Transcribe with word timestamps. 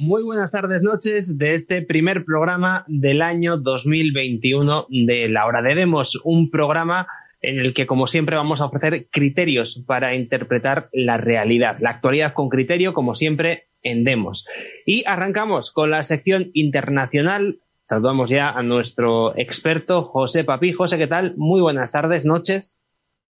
Muy 0.00 0.22
buenas 0.22 0.52
tardes, 0.52 0.84
noches 0.84 1.38
de 1.38 1.54
este 1.54 1.82
primer 1.82 2.24
programa 2.24 2.84
del 2.86 3.20
año 3.20 3.56
2021 3.56 4.86
de 4.90 5.28
La 5.28 5.44
Hora 5.44 5.60
Debemos, 5.60 6.20
un 6.22 6.52
programa 6.52 7.08
en 7.40 7.58
el 7.58 7.74
que, 7.74 7.88
como 7.88 8.06
siempre, 8.06 8.36
vamos 8.36 8.60
a 8.60 8.66
ofrecer 8.66 9.08
criterios 9.10 9.82
para 9.88 10.14
interpretar 10.14 10.88
la 10.92 11.16
realidad, 11.16 11.78
la 11.80 11.90
actualidad 11.90 12.32
con 12.32 12.48
criterio, 12.48 12.94
como 12.94 13.16
siempre, 13.16 13.70
en 13.82 14.04
Demos. 14.04 14.46
Y 14.86 15.02
arrancamos 15.04 15.72
con 15.72 15.90
la 15.90 16.04
sección 16.04 16.52
internacional. 16.54 17.58
Saludamos 17.88 18.30
ya 18.30 18.50
a 18.50 18.62
nuestro 18.62 19.36
experto, 19.36 20.04
José 20.04 20.44
Papi. 20.44 20.74
José, 20.74 20.96
¿qué 20.96 21.08
tal? 21.08 21.34
Muy 21.36 21.60
buenas 21.60 21.90
tardes, 21.90 22.24
noches. 22.24 22.80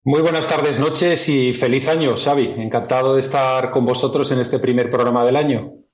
Muy 0.02 0.22
buenas 0.22 0.48
tardes, 0.48 0.80
noches 0.80 1.28
y 1.28 1.54
feliz 1.54 1.86
año, 1.86 2.16
Xavi. 2.16 2.46
Encantado 2.56 3.14
de 3.14 3.20
estar 3.20 3.70
con 3.70 3.86
vosotros 3.86 4.32
en 4.32 4.40
este 4.40 4.58
primer 4.58 4.90
programa 4.90 5.24
del 5.24 5.36
año 5.36 5.84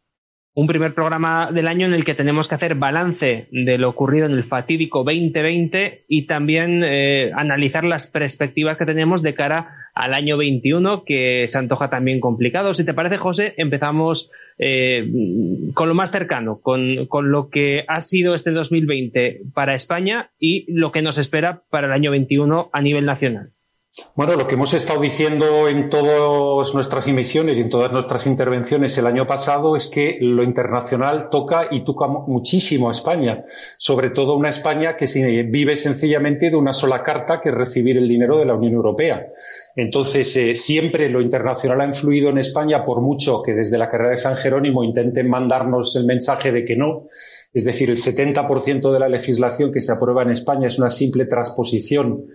un 0.57 0.69
primer 0.69 0.95
programa 0.95 1.51
del 1.51 1.67
año 1.67 1.87
en 1.87 1.95
el 1.95 2.05
que 2.05 2.15
tenemos 2.15 2.49
que 2.49 2.55
hacer 2.55 2.77
balance 2.77 3.49
de 3.51 3.79
lo 3.79 3.89
ocurrido 3.91 4.27
en 4.27 4.33
el 4.33 4.45
fatídico 4.45 5.03
2020 5.03 6.05
y 6.07 6.27
también 6.27 6.83
eh, 6.85 7.33
analizar 7.35 7.83
las 7.83 8.07
perspectivas 8.07 8.79
que 8.79 8.87
tenemos 8.87 9.23
de 9.23 9.35
cara 9.35 9.91
al 9.95 10.15
año 10.15 10.37
21, 10.37 11.05
que 11.05 11.49
se 11.51 11.59
antoja 11.59 11.91
también 11.91 12.21
complicado. 12.21 12.73
Si 12.75 12.85
te 12.85 12.95
parece, 12.95 13.17
José, 13.17 13.55
empezamos 13.57 14.31
eh, 14.59 15.09
con 15.75 15.89
lo 15.89 15.95
más 15.95 16.13
cercano, 16.13 16.61
con, 16.61 17.07
con 17.07 17.33
lo 17.33 17.49
que 17.51 17.85
ha 17.89 18.01
sido 18.01 18.37
este 18.37 18.53
2020 18.53 19.41
para 19.55 19.75
España 19.75 20.31
y 20.39 20.73
lo 20.73 20.93
que 20.93 21.03
nos 21.03 21.19
espera 21.19 21.63
para 21.69 21.89
el 21.89 21.93
año 21.93 22.13
21 22.13 22.71
a 22.73 22.81
nivel 22.81 23.07
nacional. 23.07 23.54
Bueno, 24.17 24.35
lo 24.35 24.49
que 24.49 24.55
hemos 24.55 24.75
estado 24.75 25.01
diciendo 25.01 25.69
en 25.69 25.89
todas 25.89 26.75
nuestras 26.75 27.07
emisiones 27.07 27.57
y 27.57 27.61
en 27.61 27.71
todas 27.71 27.93
nuestras 27.93 28.27
intervenciones 28.27 28.99
el 28.99 29.07
año 29.07 29.29
pasado 29.29 29.77
es 29.77 29.87
que 29.87 30.19
lo 30.21 30.43
internacional 30.43 31.31
toca 31.31 31.69
y 31.71 31.85
toca 31.85 32.09
muchísimo 32.09 32.89
a 32.89 32.93
España, 32.93 33.45
sobre 33.77 34.11
todo 34.11 34.35
una 34.35 34.49
España 34.49 34.97
que 34.97 35.07
vive 35.49 35.77
sencillamente 35.77 36.51
de 36.51 36.57
una 36.57 36.73
sola 36.73 37.05
carta, 37.05 37.41
que 37.41 37.51
es 37.51 37.55
recibir 37.55 37.97
el 37.97 38.09
dinero 38.09 38.37
de 38.37 38.47
la 38.47 38.55
Unión 38.55 38.73
Europea. 38.73 39.29
Entonces, 39.77 40.37
eh, 40.37 40.57
siempre 40.57 41.09
lo 41.09 41.21
internacional 41.21 41.81
ha 41.81 41.87
influido 41.87 42.31
en 42.31 42.39
España, 42.39 42.85
por 42.85 43.01
mucho 43.01 43.43
que 43.43 43.55
desde 43.55 43.79
la 43.79 43.91
carrera 43.91 44.11
de 44.11 44.17
San 44.17 44.35
Jerónimo 44.35 44.83
intenten 44.83 45.31
mandarnos 45.31 45.95
el 45.95 46.05
mensaje 46.05 46.51
de 46.51 46.65
que 46.65 46.75
no. 46.77 47.07
Es 47.53 47.65
decir, 47.65 47.91
el 47.91 47.99
70% 47.99 48.93
de 48.93 48.99
la 48.99 49.09
legislación 49.09 49.71
que 49.71 49.83
se 49.83 49.93
aprueba 49.93 50.23
en 50.23 50.31
España 50.31 50.67
es 50.67 50.79
una 50.81 50.91
simple 50.91 51.27
transposición 51.27 52.27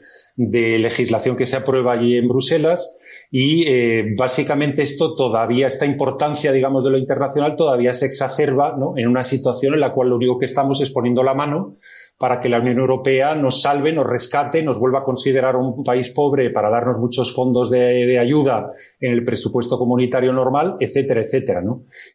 de 0.42 0.80
legislación 0.80 1.36
que 1.36 1.46
se 1.46 1.58
aprueba 1.58 1.92
allí 1.92 2.16
en 2.16 2.30
Bruselas 2.30 2.98
y 3.30 3.68
eh, 3.68 4.16
básicamente 4.18 4.84
esto 4.84 5.14
todavía, 5.14 5.68
esta 5.68 5.86
importancia, 5.86 6.54
digamos, 6.54 6.86
de 6.86 6.92
lo 6.92 6.98
internacional 6.98 7.58
todavía 7.58 7.94
se 7.94 8.06
exacerba 8.06 8.74
en 8.96 9.08
una 9.10 9.26
situación 9.26 9.74
en 9.74 9.82
la 9.82 9.92
cual 9.92 10.10
lo 10.10 10.16
único 10.16 10.40
que 10.40 10.46
estamos 10.46 10.80
es 10.80 10.92
poniendo 10.92 11.24
la 11.24 11.34
mano 11.34 11.76
para 12.18 12.40
que 12.40 12.48
la 12.48 12.60
Unión 12.60 12.80
Europea 12.80 13.36
nos 13.36 13.62
salve, 13.62 13.92
nos 13.92 14.08
rescate, 14.08 14.64
nos 14.64 14.80
vuelva 14.80 15.00
a 15.00 15.04
considerar 15.04 15.58
un 15.58 15.84
país 15.84 16.10
pobre 16.10 16.50
para 16.52 16.70
darnos 16.70 17.00
muchos 17.00 17.34
fondos 17.36 17.70
de, 17.70 18.18
ayuda 18.18 18.72
en 19.02 19.12
el 19.12 19.26
presupuesto 19.26 19.78
comunitario 19.78 20.32
normal, 20.32 20.78
etcétera, 20.80 21.22
etcétera. 21.22 21.62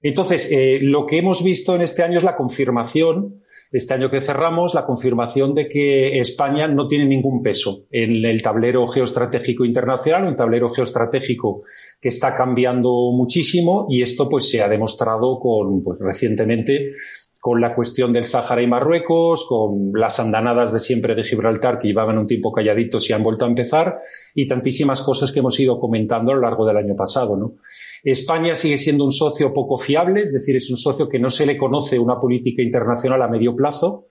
Entonces, 0.03 0.51
eh, 0.51 0.79
lo 0.81 1.05
que 1.05 1.19
hemos 1.19 1.45
visto 1.45 1.75
en 1.75 1.83
este 1.83 2.03
año 2.03 2.19
es 2.19 2.25
la 2.25 2.37
confirmación 2.37 3.44
este 3.75 3.93
año 3.93 4.09
que 4.09 4.21
cerramos, 4.21 4.75
la 4.75 4.87
confirmación 4.87 5.53
de 5.53 5.69
que 5.69 6.21
España 6.21 6.69
no 6.69 6.87
tiene 6.87 7.07
ningún 7.07 7.43
peso 7.43 7.87
en 7.91 8.25
el 8.25 8.41
tablero 8.41 8.87
geoestratégico 8.87 9.65
internacional, 9.65 10.29
un 10.29 10.37
tablero 10.37 10.73
geoestratégico 10.73 11.65
que 12.01 12.09
está 12.09 12.37
cambiando 12.37 12.91
muchísimo 13.12 13.87
y 13.91 14.03
esto 14.03 14.29
pues 14.29 14.49
se 14.49 14.62
ha 14.62 14.69
demostrado 14.69 15.41
con, 15.41 15.83
pues, 15.83 15.99
recientemente 15.99 16.93
con 17.41 17.61
la 17.61 17.75
cuestión 17.75 18.12
del 18.12 18.27
Sáhara 18.27 18.62
y 18.62 18.67
Marruecos, 18.69 19.45
con 19.49 19.91
las 19.93 20.21
andanadas 20.21 20.73
de 20.73 20.79
siempre 20.79 21.17
de 21.17 21.25
Gibraltar 21.25 21.81
que 21.81 21.89
llevaban 21.89 22.17
un 22.17 22.29
tiempo 22.29 22.53
calladitos 22.53 23.11
y 23.11 23.12
han 23.12 23.25
vuelto 23.25 23.45
a 23.45 23.49
empezar, 23.49 23.99
y 24.37 24.47
tantísimas 24.47 25.03
cosas 25.03 25.33
que 25.33 25.41
hemos 25.41 25.59
ido 25.59 25.81
comentando 25.81 26.31
a 26.31 26.37
lo 26.37 26.41
largo 26.41 26.65
del 26.65 26.77
año 26.77 26.95
pasado. 26.95 27.37
¿no? 27.37 27.56
España 28.05 28.55
sigue 28.55 28.77
siendo 28.77 29.05
un 29.05 29.13
socio 29.13 29.55
poco 29.55 29.79
fiable, 29.79 30.23
es 30.23 30.33
decir, 30.35 30.57
es 30.57 30.71
un 30.71 30.77
socio 30.77 31.09
que 31.09 31.19
no 31.19 31.31
se 31.31 31.47
le 31.47 31.57
conoce 31.57 31.99
una 31.99 32.21
política 32.21 32.63
internacional 32.63 33.23
a 33.23 33.29
medio 33.29 33.57
plazo 33.57 34.09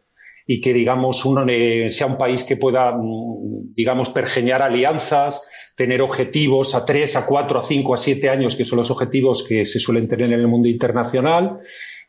y 0.48 0.62
que, 0.62 0.74
digamos, 0.74 1.26
uno, 1.26 1.46
sea 1.90 2.08
un 2.08 2.18
país 2.18 2.44
que 2.44 2.58
pueda, 2.58 2.92
mm, 2.92 3.74
digamos, 3.76 4.10
pergeñar 4.10 4.62
alianzas, 4.62 5.48
tener 5.76 6.02
objetivos 6.02 6.76
a 6.76 6.86
tres, 6.86 7.16
a 7.16 7.26
cuatro, 7.28 7.60
a 7.60 7.64
cinco, 7.64 7.94
a 7.94 7.98
siete 7.98 8.30
años, 8.30 8.56
que 8.56 8.66
son 8.66 8.80
los 8.80 8.92
objetivos 8.92 9.46
que 9.48 9.64
se 9.64 9.80
suelen 9.80 10.08
tener 10.08 10.32
en 10.32 10.40
el 10.40 10.48
mundo 10.48 10.68
internacional. 10.68 11.60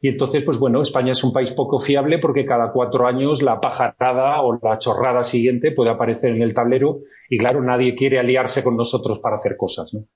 Y 0.00 0.08
entonces, 0.08 0.42
pues 0.42 0.58
bueno, 0.58 0.82
España 0.82 1.12
es 1.12 1.22
un 1.22 1.32
país 1.32 1.52
poco 1.52 1.80
fiable 1.80 2.18
porque 2.18 2.44
cada 2.44 2.72
cuatro 2.72 3.06
años 3.06 3.42
la 3.42 3.60
pajarada 3.60 4.42
o 4.42 4.58
la 4.62 4.78
chorrada 4.78 5.22
siguiente 5.24 5.72
puede 5.72 5.90
aparecer 5.90 6.30
en 6.30 6.42
el 6.42 6.54
tablero 6.54 7.00
y 7.30 7.38
claro, 7.38 7.62
nadie 7.62 7.94
quiere 7.94 8.18
aliarse 8.18 8.62
con 8.62 8.76
nosotros 8.76 9.20
para 9.20 9.36
hacer 9.36 9.56
cosas. 9.56 9.94
¿no? 9.94 10.06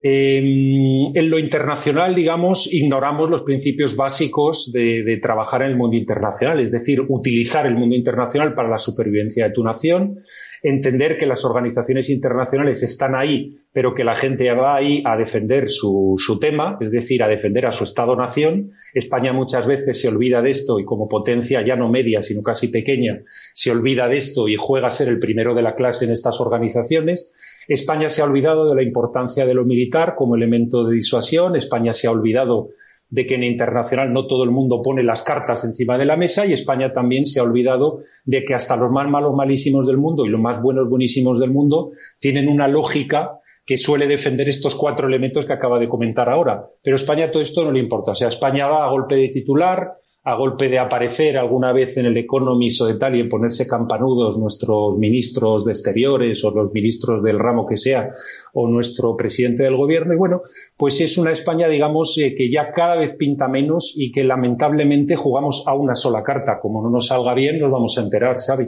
Eh, 0.00 0.38
en 0.38 1.30
lo 1.30 1.38
internacional, 1.40 2.14
digamos, 2.14 2.72
ignoramos 2.72 3.30
los 3.30 3.42
principios 3.42 3.96
básicos 3.96 4.70
de, 4.72 5.18
trabajar 5.20 5.62
en 5.62 5.70
el 5.70 5.76
mundo 5.76 5.96
internacional, 5.96 6.60
es 6.60 6.70
decir, 6.70 7.02
utilizar 7.08 7.66
el 7.66 7.74
mundo 7.74 7.96
internacional 7.96 8.54
para 8.54 8.68
la 8.68 8.78
supervivencia 8.78 9.46
de 9.46 9.52
tu 9.52 9.64
nación, 9.64 10.20
entender 10.62 11.18
que 11.18 11.26
las 11.26 11.44
organizaciones 11.44 12.10
internacionales 12.10 12.82
están 12.84 13.16
ahí, 13.16 13.58
pero 13.72 13.94
que 13.94 14.04
la 14.04 14.14
gente 14.14 14.50
va 14.52 14.76
ahí 14.76 15.02
a 15.04 15.16
defender 15.16 15.68
su, 15.68 16.14
su 16.18 16.38
tema, 16.38 16.78
es 16.80 16.90
decir, 16.92 17.22
a 17.22 17.28
defender 17.28 17.66
a 17.66 17.72
su 17.72 17.84
Estado-nación. 17.84 18.72
España 18.94 19.32
muchas 19.32 19.66
veces 19.66 20.00
se 20.00 20.08
olvida 20.08 20.42
de 20.42 20.50
esto 20.50 20.78
y 20.78 20.84
como 20.84 21.08
potencia 21.08 21.64
ya 21.64 21.76
no 21.76 21.88
media, 21.88 22.22
sino 22.22 22.42
casi 22.42 22.68
pequeña, 22.68 23.22
se 23.52 23.72
olvida 23.72 24.08
de 24.08 24.16
esto 24.16 24.48
y 24.48 24.56
juega 24.58 24.88
a 24.88 24.92
ser 24.92 25.08
el 25.08 25.18
primero 25.18 25.54
de 25.54 25.62
la 25.62 25.74
clase 25.74 26.04
en 26.04 26.12
estas 26.12 26.40
organizaciones. 26.40 27.32
España 27.68 28.08
se 28.08 28.22
ha 28.22 28.24
olvidado 28.24 28.68
de 28.68 28.74
la 28.74 28.82
importancia 28.82 29.44
de 29.44 29.52
lo 29.52 29.64
militar 29.64 30.14
como 30.16 30.34
elemento 30.34 30.84
de 30.84 30.94
disuasión. 30.94 31.54
España 31.54 31.92
se 31.92 32.08
ha 32.08 32.10
olvidado 32.10 32.70
de 33.10 33.26
que 33.26 33.34
en 33.34 33.44
internacional 33.44 34.12
no 34.12 34.26
todo 34.26 34.42
el 34.44 34.50
mundo 34.50 34.82
pone 34.82 35.02
las 35.02 35.22
cartas 35.22 35.64
encima 35.64 35.98
de 35.98 36.06
la 36.06 36.16
mesa 36.16 36.46
y 36.46 36.52
España 36.52 36.92
también 36.92 37.26
se 37.26 37.40
ha 37.40 37.42
olvidado 37.42 38.00
de 38.24 38.44
que 38.44 38.54
hasta 38.54 38.76
los 38.76 38.90
más 38.90 39.08
malos 39.08 39.34
malísimos 39.34 39.86
del 39.86 39.98
mundo 39.98 40.24
y 40.24 40.30
los 40.30 40.40
más 40.40 40.60
buenos 40.60 40.88
buenísimos 40.88 41.38
del 41.38 41.50
mundo 41.50 41.92
tienen 42.18 42.48
una 42.48 42.68
lógica 42.68 43.40
que 43.64 43.76
suele 43.76 44.06
defender 44.06 44.48
estos 44.48 44.74
cuatro 44.74 45.06
elementos 45.06 45.44
que 45.44 45.52
acaba 45.52 45.78
de 45.78 45.88
comentar 45.88 46.30
ahora. 46.30 46.66
Pero 46.82 46.96
España 46.96 47.30
todo 47.30 47.42
esto 47.42 47.64
no 47.64 47.72
le 47.72 47.80
importa. 47.80 48.12
O 48.12 48.14
sea, 48.14 48.28
España 48.28 48.66
va 48.66 48.86
a 48.86 48.90
golpe 48.90 49.14
de 49.16 49.28
titular, 49.28 49.92
a 50.24 50.34
golpe 50.34 50.68
de 50.68 50.78
aparecer 50.78 51.38
alguna 51.38 51.72
vez 51.72 51.96
en 51.96 52.06
el 52.06 52.16
Economist 52.16 52.82
o 52.82 52.86
de 52.86 52.98
tal 52.98 53.16
y 53.16 53.20
en 53.20 53.28
ponerse 53.28 53.66
campanudos 53.66 54.36
nuestros 54.36 54.98
ministros 54.98 55.64
de 55.64 55.72
exteriores 55.72 56.44
o 56.44 56.50
los 56.50 56.72
ministros 56.72 57.22
del 57.22 57.38
ramo 57.38 57.66
que 57.66 57.76
sea 57.76 58.14
o 58.52 58.68
nuestro 58.68 59.16
presidente 59.16 59.62
del 59.62 59.76
gobierno. 59.76 60.12
Y 60.12 60.16
bueno, 60.16 60.42
pues 60.76 61.00
es 61.00 61.16
una 61.18 61.30
España, 61.30 61.68
digamos, 61.68 62.18
eh, 62.18 62.34
que 62.36 62.50
ya 62.50 62.72
cada 62.72 62.96
vez 62.96 63.14
pinta 63.16 63.48
menos 63.48 63.94
y 63.96 64.12
que 64.12 64.24
lamentablemente 64.24 65.16
jugamos 65.16 65.66
a 65.66 65.74
una 65.74 65.94
sola 65.94 66.22
carta. 66.22 66.58
Como 66.60 66.82
no 66.82 66.90
nos 66.90 67.06
salga 67.06 67.34
bien, 67.34 67.58
nos 67.58 67.70
vamos 67.70 67.96
a 67.96 68.02
enterar, 68.02 68.36
Xavi. 68.38 68.66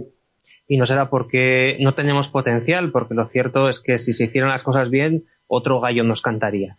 Y 0.67 0.77
no 0.77 0.87
será 0.87 1.11
porque 1.11 1.77
no 1.81 1.95
tenemos 1.95 2.29
potencial, 2.29 2.93
porque 2.93 3.15
lo 3.15 3.29
cierto 3.29 3.69
es 3.69 3.81
que 3.81 3.99
si 3.99 4.13
se 4.13 4.25
hicieran 4.25 4.51
las 4.51 4.63
cosas 4.63 4.89
bien, 4.89 5.25
otro 5.49 5.81
gallo 5.81 6.05
nos 6.05 6.23
cantaría. 6.23 6.79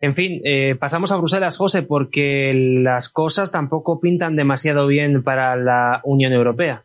En 0.00 0.14
fin, 0.14 0.42
eh, 0.44 0.76
pasamos 0.78 1.10
a 1.10 1.16
Bruselas, 1.16 1.56
José, 1.56 1.82
porque 1.82 2.52
las 2.54 3.08
cosas 3.08 3.50
tampoco 3.50 3.98
pintan 4.00 4.36
demasiado 4.36 4.86
bien 4.86 5.22
para 5.22 5.56
la 5.56 6.00
Unión 6.04 6.32
Europea. 6.32 6.84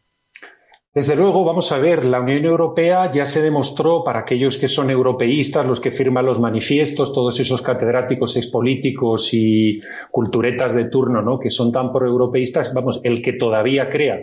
Desde 0.94 1.16
luego, 1.16 1.46
vamos 1.46 1.72
a 1.72 1.78
ver, 1.78 2.04
la 2.04 2.20
Unión 2.20 2.44
Europea 2.44 3.12
ya 3.14 3.26
se 3.26 3.42
demostró 3.42 4.04
para 4.04 4.20
aquellos 4.20 4.58
que 4.58 4.68
son 4.68 4.90
europeístas, 4.90 5.66
los 5.66 5.80
que 5.80 5.92
firman 5.92 6.26
los 6.26 6.40
manifiestos, 6.40 7.14
todos 7.14 7.40
esos 7.40 7.62
catedráticos 7.62 8.36
expolíticos 8.36 9.34
y 9.34 9.80
culturetas 10.12 10.76
de 10.76 10.86
turno, 10.86 11.22
¿no? 11.22 11.40
Que 11.40 11.50
son 11.50 11.72
tan 11.72 11.94
proeuropeístas, 11.94 12.74
vamos, 12.74 13.00
el 13.04 13.22
que 13.22 13.34
todavía 13.34 13.90
crea 13.90 14.20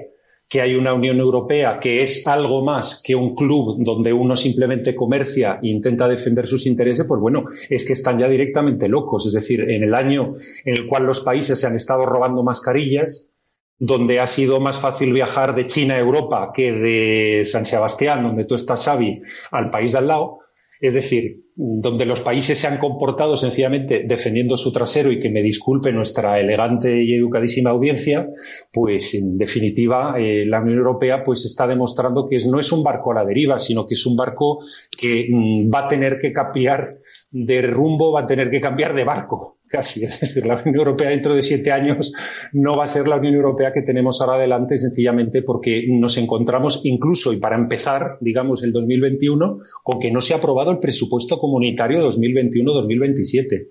que 0.48 0.62
hay 0.62 0.74
una 0.74 0.94
Unión 0.94 1.18
Europea 1.18 1.78
que 1.78 1.98
es 1.98 2.26
algo 2.26 2.64
más 2.64 3.02
que 3.04 3.14
un 3.14 3.34
club 3.34 3.76
donde 3.84 4.14
uno 4.14 4.36
simplemente 4.36 4.94
comercia 4.94 5.58
e 5.62 5.68
intenta 5.68 6.08
defender 6.08 6.46
sus 6.46 6.66
intereses, 6.66 7.06
pues 7.06 7.20
bueno, 7.20 7.44
es 7.68 7.86
que 7.86 7.92
están 7.92 8.18
ya 8.18 8.28
directamente 8.28 8.88
locos. 8.88 9.26
Es 9.26 9.34
decir, 9.34 9.60
en 9.60 9.82
el 9.82 9.94
año 9.94 10.36
en 10.64 10.74
el 10.74 10.86
cual 10.86 11.04
los 11.04 11.20
países 11.20 11.60
se 11.60 11.66
han 11.66 11.76
estado 11.76 12.06
robando 12.06 12.42
mascarillas, 12.42 13.30
donde 13.78 14.20
ha 14.20 14.26
sido 14.26 14.58
más 14.60 14.78
fácil 14.78 15.12
viajar 15.12 15.54
de 15.54 15.66
China 15.66 15.94
a 15.94 16.00
Europa 16.00 16.50
que 16.54 16.72
de 16.72 17.44
San 17.44 17.66
Sebastián, 17.66 18.22
donde 18.22 18.44
tú 18.44 18.54
estás, 18.54 18.84
Xavi, 18.84 19.22
al 19.50 19.70
país 19.70 19.92
de 19.92 19.98
al 19.98 20.08
lado, 20.08 20.40
es 20.80 20.94
decir, 20.94 21.42
donde 21.56 22.06
los 22.06 22.20
países 22.20 22.58
se 22.58 22.68
han 22.68 22.78
comportado 22.78 23.36
sencillamente 23.36 24.04
defendiendo 24.06 24.56
su 24.56 24.72
trasero 24.72 25.10
y 25.10 25.20
que 25.20 25.28
me 25.28 25.42
disculpe 25.42 25.92
nuestra 25.92 26.38
elegante 26.38 27.02
y 27.02 27.14
educadísima 27.14 27.70
audiencia, 27.70 28.28
pues 28.72 29.14
en 29.14 29.38
definitiva 29.38 30.14
eh, 30.18 30.44
la 30.46 30.60
Unión 30.60 30.78
Europea 30.78 31.24
pues 31.24 31.44
está 31.44 31.66
demostrando 31.66 32.28
que 32.28 32.36
no 32.48 32.60
es 32.60 32.70
un 32.70 32.84
barco 32.84 33.10
a 33.10 33.16
la 33.16 33.24
deriva, 33.24 33.58
sino 33.58 33.86
que 33.86 33.94
es 33.94 34.06
un 34.06 34.16
barco 34.16 34.60
que 34.96 35.26
mm, 35.30 35.72
va 35.72 35.80
a 35.80 35.88
tener 35.88 36.18
que 36.20 36.32
cambiar 36.32 36.98
de 37.30 37.62
rumbo, 37.62 38.12
va 38.12 38.20
a 38.20 38.26
tener 38.26 38.50
que 38.50 38.60
cambiar 38.60 38.94
de 38.94 39.04
barco 39.04 39.57
casi. 39.68 40.04
Es 40.08 40.20
decir, 40.20 40.46
la 40.46 40.56
Unión 40.56 40.76
Europea 40.76 41.10
dentro 41.10 41.34
de 41.34 41.42
siete 41.42 41.70
años 41.72 42.12
no 42.52 42.76
va 42.76 42.84
a 42.84 42.88
ser 42.88 43.06
la 43.06 43.16
Unión 43.16 43.34
Europea 43.34 43.72
que 43.72 43.82
tenemos 43.82 44.20
ahora 44.20 44.34
adelante, 44.34 44.78
sencillamente 44.78 45.42
porque 45.42 45.84
nos 45.88 46.16
encontramos 46.16 46.84
incluso, 46.84 47.32
y 47.32 47.36
para 47.38 47.56
empezar, 47.56 48.18
digamos, 48.20 48.62
el 48.62 48.72
2021, 48.72 49.60
con 49.82 50.00
que 50.00 50.10
no 50.10 50.20
se 50.20 50.34
ha 50.34 50.38
aprobado 50.38 50.70
el 50.70 50.78
presupuesto 50.78 51.38
comunitario 51.38 52.00
2021-2027. 52.10 53.68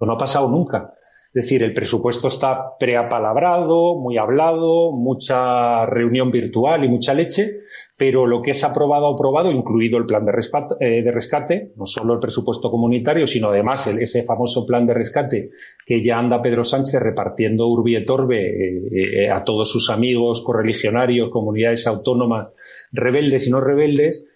no 0.00 0.12
ha 0.12 0.18
pasado 0.18 0.48
nunca. 0.48 0.94
Es 1.34 1.46
decir, 1.46 1.64
el 1.64 1.74
presupuesto 1.74 2.28
está 2.28 2.78
preapalabrado, 2.78 3.96
muy 3.96 4.18
hablado, 4.18 4.92
mucha 4.92 5.84
reunión 5.84 6.30
virtual 6.30 6.84
y 6.84 6.88
mucha 6.88 7.12
leche, 7.12 7.62
pero 7.96 8.26
lo 8.26 8.42
que 8.42 8.50
es 8.50 8.64
aprobado, 8.64 9.06
aprobado, 9.06 9.52
incluido 9.52 9.98
el 9.98 10.06
plan 10.06 10.24
de 10.24 10.32
rescate, 10.32 10.74
eh, 10.80 11.10
rescate 11.12 11.72
no 11.76 11.86
solo 11.86 12.14
el 12.14 12.20
presupuesto 12.20 12.70
comunitario, 12.70 13.26
sino 13.26 13.50
además 13.50 13.86
ese 13.86 14.24
famoso 14.24 14.66
plan 14.66 14.86
de 14.86 14.94
rescate 14.94 15.50
que 15.86 16.04
ya 16.04 16.18
anda 16.18 16.42
Pedro 16.42 16.64
Sánchez 16.64 17.00
repartiendo 17.00 17.68
urbi 17.68 17.94
et 17.94 18.10
orbe 18.10 18.40
eh, 18.40 19.24
eh, 19.24 19.30
a 19.30 19.44
todos 19.44 19.70
sus 19.70 19.90
amigos, 19.90 20.42
correligionarios, 20.42 21.30
comunidades 21.30 21.86
autónomas, 21.86 22.48
rebeldes 22.90 23.46
y 23.46 23.50
no 23.50 23.60
rebeldes, 23.60 24.26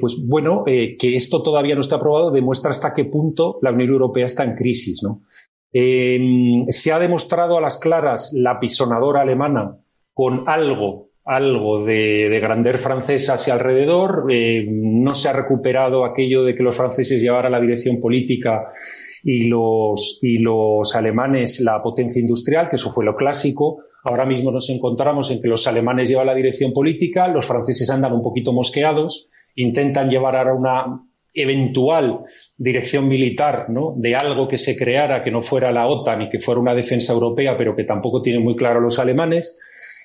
pues 0.00 0.22
bueno, 0.22 0.64
que 0.66 1.16
esto 1.16 1.42
todavía 1.42 1.74
no 1.74 1.80
está 1.80 1.96
aprobado 1.96 2.30
demuestra 2.30 2.72
hasta 2.72 2.92
qué 2.92 3.06
punto 3.06 3.58
la 3.62 3.72
Unión 3.72 3.88
Europea 3.88 4.26
está 4.26 4.44
en 4.44 4.54
crisis, 4.54 5.02
¿no? 5.02 5.22
Em, 5.72 6.66
se 6.68 6.92
ha 6.92 6.98
demostrado 6.98 7.56
a 7.56 7.62
las 7.62 7.78
claras 7.78 8.32
la 8.34 8.60
pisonadora 8.60 9.22
alemana 9.22 9.78
con 10.12 10.44
algo, 10.46 11.11
algo 11.24 11.84
de, 11.84 12.28
de 12.28 12.40
grandeur 12.40 12.78
francesa 12.78 13.34
hacia 13.34 13.54
alrededor. 13.54 14.26
Eh, 14.30 14.66
no 14.68 15.14
se 15.14 15.28
ha 15.28 15.32
recuperado 15.32 16.04
aquello 16.04 16.44
de 16.44 16.54
que 16.54 16.62
los 16.62 16.76
franceses 16.76 17.22
llevaran 17.22 17.52
la 17.52 17.60
dirección 17.60 18.00
política 18.00 18.72
y 19.22 19.48
los, 19.48 20.18
y 20.22 20.38
los 20.38 20.94
alemanes 20.96 21.60
la 21.60 21.82
potencia 21.82 22.20
industrial, 22.20 22.68
que 22.68 22.76
eso 22.76 22.92
fue 22.92 23.04
lo 23.04 23.14
clásico. 23.14 23.84
Ahora 24.04 24.26
mismo 24.26 24.50
nos 24.50 24.68
encontramos 24.68 25.30
en 25.30 25.40
que 25.40 25.48
los 25.48 25.66
alemanes 25.68 26.08
llevan 26.08 26.26
la 26.26 26.34
dirección 26.34 26.72
política, 26.72 27.28
los 27.28 27.46
franceses 27.46 27.88
andan 27.90 28.12
un 28.12 28.22
poquito 28.22 28.52
mosqueados, 28.52 29.28
intentan 29.54 30.10
llevar 30.10 30.36
ahora 30.36 30.54
una 30.54 31.06
eventual 31.34 32.24
dirección 32.56 33.08
militar 33.08 33.70
¿no? 33.70 33.94
de 33.96 34.16
algo 34.16 34.48
que 34.48 34.58
se 34.58 34.76
creara 34.76 35.22
que 35.22 35.30
no 35.30 35.42
fuera 35.42 35.72
la 35.72 35.86
OTAN 35.86 36.22
y 36.22 36.28
que 36.28 36.40
fuera 36.40 36.60
una 36.60 36.74
defensa 36.74 37.12
europea, 37.12 37.56
pero 37.56 37.76
que 37.76 37.84
tampoco 37.84 38.22
tienen 38.22 38.42
muy 38.42 38.56
claro 38.56 38.80
los 38.80 38.98
alemanes. 38.98 39.58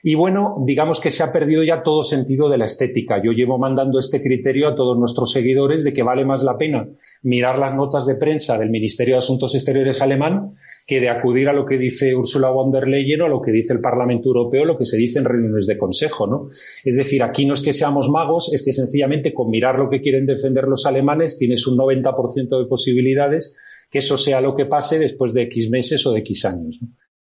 Y 0.04 0.16
bueno, 0.16 0.64
digamos 0.66 1.00
que 1.00 1.12
se 1.12 1.24
ha 1.24 1.32
perdido 1.32 1.64
ya 1.64 1.84
todo 1.84 2.04
sentido 2.04 2.50
de 2.50 2.58
la 2.58 2.66
estética. 2.66 3.22
Yo 3.24 3.32
llevo 3.32 3.58
mandando 3.58 4.00
este 4.00 4.22
criterio 4.22 4.68
a 4.68 4.76
todos 4.76 4.98
nuestros 4.98 5.32
seguidores 5.32 5.84
de 5.84 5.94
que 5.94 6.04
vale 6.04 6.26
más 6.26 6.44
la 6.44 6.58
pena 6.58 6.88
mirar 7.24 7.58
las 7.58 7.76
notas 7.76 8.06
de 8.06 8.16
prensa 8.16 8.58
del 8.58 8.70
Ministerio 8.70 9.16
de 9.16 9.20
Asuntos 9.20 9.56
Exteriores 9.56 10.02
alemán 10.02 10.56
que 10.86 11.02
de 11.02 11.10
acudir 11.10 11.50
a 11.50 11.54
lo 11.54 11.66
que 11.66 11.78
dice 11.78 12.16
Ursula 12.16 12.50
von 12.50 12.72
der 12.72 12.88
Leyen 12.88 13.22
o 13.22 13.26
a 13.26 13.30
lo 13.30 13.42
que 13.42 13.52
dice 13.52 13.74
el 13.74 13.82
Parlamento 13.82 14.30
Europeo, 14.30 14.64
lo 14.64 14.78
que 14.78 14.86
se 14.86 14.98
dice 14.98 15.20
en 15.20 15.26
reuniones 15.26 15.68
de 15.68 15.78
Consejo, 15.78 16.28
¿no? 16.28 16.50
Es 16.86 16.96
decir, 16.96 17.24
aquí 17.24 17.46
no 17.46 17.56
es 17.56 17.62
que 17.62 17.74
seamos 17.74 18.10
magos, 18.10 18.54
es 18.54 18.64
que 18.64 18.72
sencillamente 18.72 19.34
con 19.34 19.50
mirar 19.50 19.80
lo 19.80 19.90
que 19.90 20.00
quieren 20.00 20.26
defender 20.26 20.66
los 20.66 20.86
alemanes 20.86 21.38
tienes 21.38 21.68
un 21.68 21.78
90% 21.78 22.62
de 22.62 22.70
posibilidades 22.70 23.58
que 23.90 24.00
eso 24.00 24.18
sea 24.18 24.42
lo 24.42 24.56
que 24.56 24.66
pase 24.66 25.00
después 25.00 25.34
de 25.34 25.44
X 25.44 25.70
meses 25.70 26.06
o 26.06 26.14
de 26.14 26.20
X 26.20 26.46
años. 26.46 26.80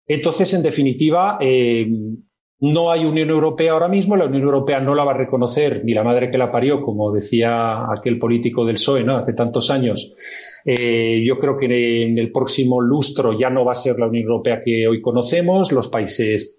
Entonces, 0.08 0.54
en 0.54 0.63
definitiva, 0.63 1.38
eh, 1.42 1.88
no 2.62 2.92
hay 2.92 3.06
Unión 3.06 3.30
Europea 3.30 3.74
ahora 3.74 3.88
mismo, 3.88 4.16
la 4.16 4.25
Unión 4.25 4.44
Europea 4.44 4.80
no 4.80 4.94
la 4.94 5.04
va 5.04 5.12
a 5.12 5.18
reconocer 5.18 5.84
ni 5.84 5.94
la 5.94 6.04
madre 6.04 6.30
que 6.30 6.38
la 6.38 6.52
parió, 6.52 6.81
como 6.81 7.12
decía 7.12 7.92
aquel 7.92 8.19
político 8.19 8.66
del 8.66 8.75
PSOE 8.75 9.04
¿no? 9.04 9.18
hace 9.18 9.34
tantos 9.34 9.72
años. 9.72 10.16
Eh, 10.66 11.24
yo 11.25 11.40
creo 11.40 11.58
que 11.58 11.66
en 12.04 12.18
el 12.18 12.31
próximo 12.31 12.81
lustro 12.81 13.38
ya 13.38 13.50
no 13.50 13.66
va 13.66 13.72
a 13.72 13.75
ser 13.75 14.00
la 14.00 14.08
Unión 14.08 14.24
Europea 14.24 14.62
que 14.63 14.88
hoy 14.88 15.02
conocemos, 15.02 15.72
los 15.72 15.90
países 15.90 16.58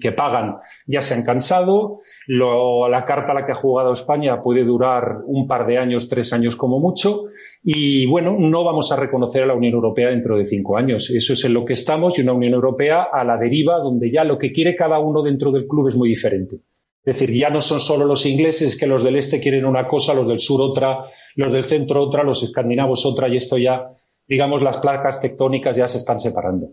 que 0.00 0.12
pagan 0.12 0.56
ya 0.86 1.00
se 1.00 1.14
han 1.14 1.24
cansado, 1.24 2.00
la 2.26 3.04
carta 3.06 3.32
a 3.32 3.34
la 3.34 3.46
que 3.46 3.52
ha 3.52 3.56
jugado 3.56 3.92
España 3.92 4.40
puede 4.42 4.64
durar 4.64 5.18
un 5.24 5.46
par 5.46 5.66
de 5.66 5.78
años, 5.78 6.08
tres 6.08 6.32
años 6.32 6.56
como 6.56 6.78
mucho, 6.78 7.24
y 7.62 8.06
bueno, 8.06 8.36
no 8.38 8.64
vamos 8.64 8.92
a 8.92 8.96
reconocer 8.96 9.42
a 9.42 9.46
la 9.46 9.54
Unión 9.54 9.74
Europea 9.74 10.10
dentro 10.10 10.36
de 10.36 10.46
cinco 10.46 10.76
años. 10.76 11.10
Eso 11.10 11.32
es 11.32 11.44
en 11.44 11.54
lo 11.54 11.64
que 11.64 11.74
estamos 11.74 12.18
y 12.18 12.22
una 12.22 12.32
Unión 12.32 12.54
Europea 12.54 13.08
a 13.12 13.24
la 13.24 13.36
deriva 13.36 13.78
donde 13.78 14.10
ya 14.10 14.24
lo 14.24 14.38
que 14.38 14.52
quiere 14.52 14.76
cada 14.76 14.98
uno 14.98 15.22
dentro 15.22 15.52
del 15.52 15.66
club 15.66 15.88
es 15.88 15.96
muy 15.96 16.08
diferente. 16.08 16.60
Es 17.04 17.18
decir, 17.18 17.34
ya 17.34 17.48
no 17.48 17.62
son 17.62 17.80
solo 17.80 18.04
los 18.04 18.26
ingleses 18.26 18.78
que 18.78 18.86
los 18.86 19.02
del 19.02 19.16
este 19.16 19.40
quieren 19.40 19.64
una 19.64 19.88
cosa, 19.88 20.12
los 20.12 20.28
del 20.28 20.40
sur 20.40 20.60
otra, 20.60 21.06
los 21.38 21.52
del 21.52 21.62
centro 21.62 22.02
otra, 22.02 22.24
los 22.24 22.42
escandinavos 22.42 23.06
otra, 23.06 23.28
y 23.28 23.36
esto 23.36 23.58
ya, 23.58 23.92
digamos, 24.26 24.60
las 24.60 24.78
placas 24.78 25.20
tectónicas 25.20 25.76
ya 25.76 25.86
se 25.86 25.98
están 25.98 26.18
separando. 26.18 26.70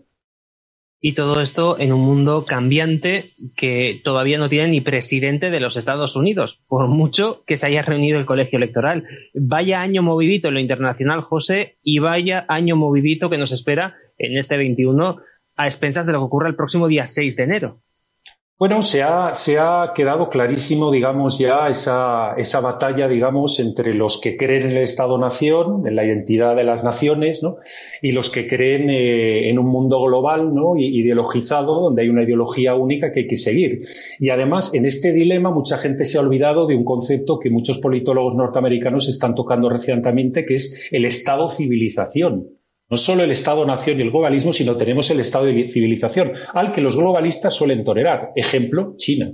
Y 1.00 1.12
todo 1.12 1.40
esto 1.40 1.78
en 1.78 1.92
un 1.92 2.00
mundo 2.00 2.44
cambiante 2.44 3.30
que 3.56 4.00
todavía 4.02 4.38
no 4.38 4.48
tiene 4.48 4.68
ni 4.68 4.80
presidente 4.80 5.50
de 5.50 5.60
los 5.60 5.76
Estados 5.76 6.16
Unidos, 6.16 6.58
por 6.66 6.88
mucho 6.88 7.44
que 7.46 7.58
se 7.58 7.68
haya 7.68 7.82
reunido 7.82 8.18
el 8.18 8.26
colegio 8.26 8.56
electoral. 8.56 9.04
Vaya 9.34 9.82
año 9.82 10.02
movidito 10.02 10.48
en 10.48 10.54
lo 10.54 10.60
internacional, 10.60 11.20
José, 11.20 11.76
y 11.84 12.00
vaya 12.00 12.44
año 12.48 12.74
movidito 12.74 13.30
que 13.30 13.38
nos 13.38 13.52
espera 13.52 13.94
en 14.18 14.36
este 14.36 14.56
21 14.56 15.18
a 15.54 15.66
expensas 15.66 16.06
de 16.06 16.12
lo 16.12 16.18
que 16.18 16.24
ocurra 16.24 16.48
el 16.48 16.56
próximo 16.56 16.88
día 16.88 17.06
6 17.06 17.36
de 17.36 17.42
enero. 17.44 17.82
Bueno, 18.58 18.80
se 18.80 19.02
ha, 19.02 19.34
se 19.34 19.58
ha 19.58 19.92
quedado 19.94 20.30
clarísimo, 20.30 20.90
digamos, 20.90 21.38
ya 21.38 21.68
esa, 21.68 22.32
esa 22.38 22.60
batalla, 22.60 23.06
digamos, 23.06 23.60
entre 23.60 23.92
los 23.92 24.18
que 24.18 24.38
creen 24.38 24.62
en 24.62 24.70
el 24.78 24.84
Estado-Nación, 24.84 25.86
en 25.86 25.94
la 25.94 26.06
identidad 26.06 26.56
de 26.56 26.64
las 26.64 26.82
naciones, 26.82 27.42
¿no? 27.42 27.58
Y 28.00 28.12
los 28.12 28.30
que 28.30 28.48
creen 28.48 28.88
eh, 28.88 29.50
en 29.50 29.58
un 29.58 29.66
mundo 29.66 30.02
global, 30.02 30.54
¿no? 30.54 30.74
Ideologizado, 30.78 31.82
donde 31.82 32.00
hay 32.00 32.08
una 32.08 32.22
ideología 32.22 32.74
única 32.74 33.12
que 33.12 33.20
hay 33.20 33.26
que 33.26 33.36
seguir. 33.36 33.88
Y 34.18 34.30
además, 34.30 34.72
en 34.72 34.86
este 34.86 35.12
dilema, 35.12 35.50
mucha 35.50 35.76
gente 35.76 36.06
se 36.06 36.16
ha 36.16 36.22
olvidado 36.22 36.66
de 36.66 36.76
un 36.76 36.84
concepto 36.86 37.38
que 37.38 37.50
muchos 37.50 37.76
politólogos 37.76 38.36
norteamericanos 38.36 39.06
están 39.10 39.34
tocando 39.34 39.68
recientemente, 39.68 40.46
que 40.46 40.54
es 40.54 40.88
el 40.92 41.04
Estado-civilización. 41.04 42.55
No 42.88 42.96
solo 42.96 43.24
el 43.24 43.32
Estado-nación 43.32 43.98
y 43.98 44.02
el 44.02 44.10
globalismo, 44.10 44.52
sino 44.52 44.76
tenemos 44.76 45.10
el 45.10 45.20
Estado 45.20 45.46
de 45.46 45.70
civilización, 45.70 46.32
al 46.54 46.72
que 46.72 46.80
los 46.80 46.96
globalistas 46.96 47.54
suelen 47.54 47.82
tolerar. 47.82 48.30
Ejemplo, 48.36 48.94
China. 48.96 49.32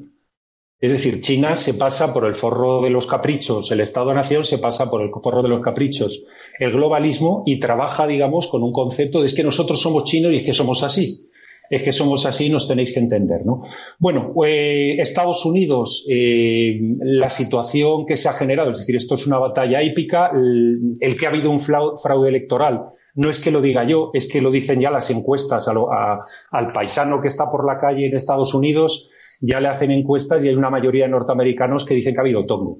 Es 0.80 0.90
decir, 0.90 1.20
China 1.20 1.54
se 1.54 1.74
pasa 1.74 2.12
por 2.12 2.26
el 2.26 2.34
forro 2.34 2.82
de 2.82 2.90
los 2.90 3.06
caprichos, 3.06 3.70
el 3.70 3.80
Estado-nación 3.80 4.44
se 4.44 4.58
pasa 4.58 4.90
por 4.90 5.02
el 5.02 5.10
forro 5.10 5.42
de 5.42 5.48
los 5.48 5.62
caprichos, 5.62 6.24
el 6.58 6.72
globalismo 6.72 7.44
y 7.46 7.60
trabaja, 7.60 8.08
digamos, 8.08 8.48
con 8.48 8.64
un 8.64 8.72
concepto 8.72 9.20
de 9.20 9.26
es 9.26 9.34
que 9.34 9.44
nosotros 9.44 9.80
somos 9.80 10.04
chinos 10.04 10.32
y 10.32 10.38
es 10.38 10.44
que 10.44 10.52
somos 10.52 10.82
así. 10.82 11.28
Es 11.70 11.84
que 11.84 11.92
somos 11.92 12.26
así, 12.26 12.50
nos 12.50 12.66
tenéis 12.66 12.92
que 12.92 12.98
entender, 12.98 13.46
¿no? 13.46 13.62
Bueno, 13.98 14.34
eh, 14.44 14.96
Estados 14.98 15.46
Unidos, 15.46 16.04
eh, 16.10 16.78
la 17.00 17.30
situación 17.30 18.04
que 18.04 18.16
se 18.16 18.28
ha 18.28 18.32
generado, 18.32 18.72
es 18.72 18.78
decir, 18.78 18.96
esto 18.96 19.14
es 19.14 19.26
una 19.26 19.38
batalla 19.38 19.80
épica, 19.80 20.32
el 20.34 21.16
que 21.16 21.26
ha 21.26 21.28
habido 21.28 21.50
un 21.50 21.60
fraude 21.60 22.28
electoral 22.28 22.92
no 23.14 23.30
es 23.30 23.40
que 23.40 23.50
lo 23.50 23.60
diga 23.60 23.84
yo, 23.84 24.10
es 24.14 24.30
que 24.30 24.40
lo 24.40 24.50
dicen 24.50 24.80
ya 24.80 24.90
las 24.90 25.10
encuestas. 25.10 25.68
al 25.68 26.72
paisano 26.72 27.20
que 27.20 27.28
está 27.28 27.50
por 27.50 27.66
la 27.66 27.78
calle 27.78 28.06
en 28.06 28.16
Estados 28.16 28.54
Unidos 28.54 29.10
ya 29.40 29.60
le 29.60 29.68
hacen 29.68 29.90
encuestas 29.90 30.42
y 30.44 30.48
hay 30.48 30.54
una 30.54 30.70
mayoría 30.70 31.04
de 31.04 31.10
norteamericanos 31.10 31.84
que 31.84 31.94
dicen 31.94 32.14
que 32.14 32.20
ha 32.20 32.22
habido 32.22 32.46
tongo. 32.46 32.78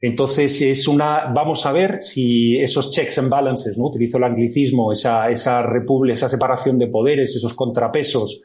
Entonces, 0.00 0.60
es 0.62 0.88
una, 0.88 1.32
vamos 1.34 1.66
a 1.66 1.72
ver 1.72 2.02
si 2.02 2.58
esos 2.58 2.90
checks 2.90 3.18
and 3.18 3.30
balances, 3.30 3.76
¿no? 3.76 3.86
Utilizo 3.86 4.18
el 4.18 4.24
anglicismo, 4.24 4.92
esa, 4.92 5.30
esa, 5.30 5.66
esa 6.12 6.28
separación 6.28 6.78
de 6.78 6.86
poderes, 6.86 7.34
esos 7.34 7.54
contrapesos 7.54 8.42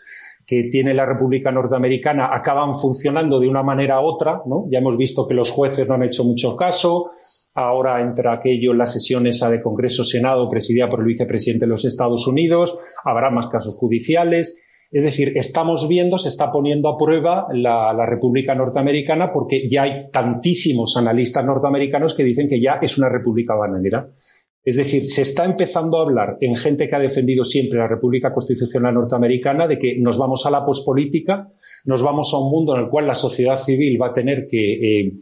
que 0.47 0.63
tiene 0.71 0.93
la 0.93 1.05
República 1.05 1.51
Norteamericana 1.51 2.33
acaban 2.33 2.75
funcionando 2.75 3.39
de 3.39 3.47
una 3.47 3.63
manera 3.63 4.01
u 4.01 4.05
otra, 4.05 4.41
¿no? 4.45 4.65
Ya 4.71 4.79
hemos 4.79 4.97
visto 4.97 5.27
que 5.27 5.33
los 5.33 5.51
jueces 5.51 5.88
no 5.88 5.93
han 5.93 6.03
hecho 6.03 6.23
mucho 6.23 6.55
caso, 6.55 7.11
Ahora 7.53 8.01
entra 8.01 8.34
aquello 8.34 8.72
en 8.72 8.77
la 8.77 8.86
sesión 8.86 9.27
esa 9.27 9.50
de 9.50 9.62
Congreso-Senado 9.62 10.50
presidida 10.50 10.89
por 10.89 11.01
el 11.01 11.08
vicepresidente 11.08 11.65
de 11.65 11.70
los 11.70 11.84
Estados 11.86 12.25
Unidos. 12.27 12.79
Habrá 13.03 13.29
más 13.29 13.48
casos 13.48 13.75
judiciales. 13.75 14.63
Es 14.91 15.03
decir, 15.03 15.34
estamos 15.38 15.88
viendo, 15.88 16.17
se 16.17 16.29
está 16.29 16.51
poniendo 16.51 16.89
a 16.89 16.98
prueba 16.98 17.48
la, 17.53 17.93
la, 17.93 18.05
República 18.05 18.55
Norteamericana 18.55 19.31
porque 19.31 19.70
ya 19.70 19.84
hay 19.84 20.10
tantísimos 20.12 20.98
analistas 20.98 21.46
norteamericanos 21.46 22.13
que 22.13 22.25
dicen 22.25 22.50
que 22.50 22.62
ya 22.62 22.79
es 22.81 22.98
una 22.98 23.08
república 23.08 23.55
bananera. 23.55 24.10
Es 24.63 24.75
decir, 24.75 25.05
se 25.05 25.24
está 25.24 25.46
empezando 25.46 25.98
a 25.98 26.03
hablar 26.03 26.38
en 26.39 26.55
gente 26.55 26.88
que 26.88 26.96
ha 26.96 27.00
defendido 27.00 27.43
siempre 27.43 27.79
la 27.79 27.88
República 27.88 28.31
Constitucional 28.31 28.93
Norteamericana 28.93 29.67
de 29.67 29.79
que 29.79 29.98
nos 29.98 30.17
vamos 30.17 30.46
a 30.46 30.51
la 30.51 30.65
pospolítica, 30.65 31.50
nos 31.86 32.03
vamos 32.03 32.31
a 32.34 32.38
un 32.38 32.51
mundo 32.51 32.75
en 32.75 32.84
el 32.84 32.89
cual 32.89 33.08
la 33.08 33.15
sociedad 33.15 33.55
civil 33.55 34.00
va 34.00 34.08
a 34.08 34.12
tener 34.12 34.48
que 34.48 34.74
eh, 34.74 35.13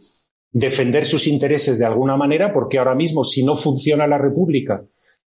defender 0.52 1.04
sus 1.06 1.26
intereses 1.26 1.78
de 1.78 1.86
alguna 1.86 2.16
manera, 2.16 2.52
porque 2.52 2.78
ahora 2.78 2.94
mismo, 2.94 3.24
si 3.24 3.44
no 3.44 3.56
funciona 3.56 4.06
la 4.06 4.18
República 4.18 4.84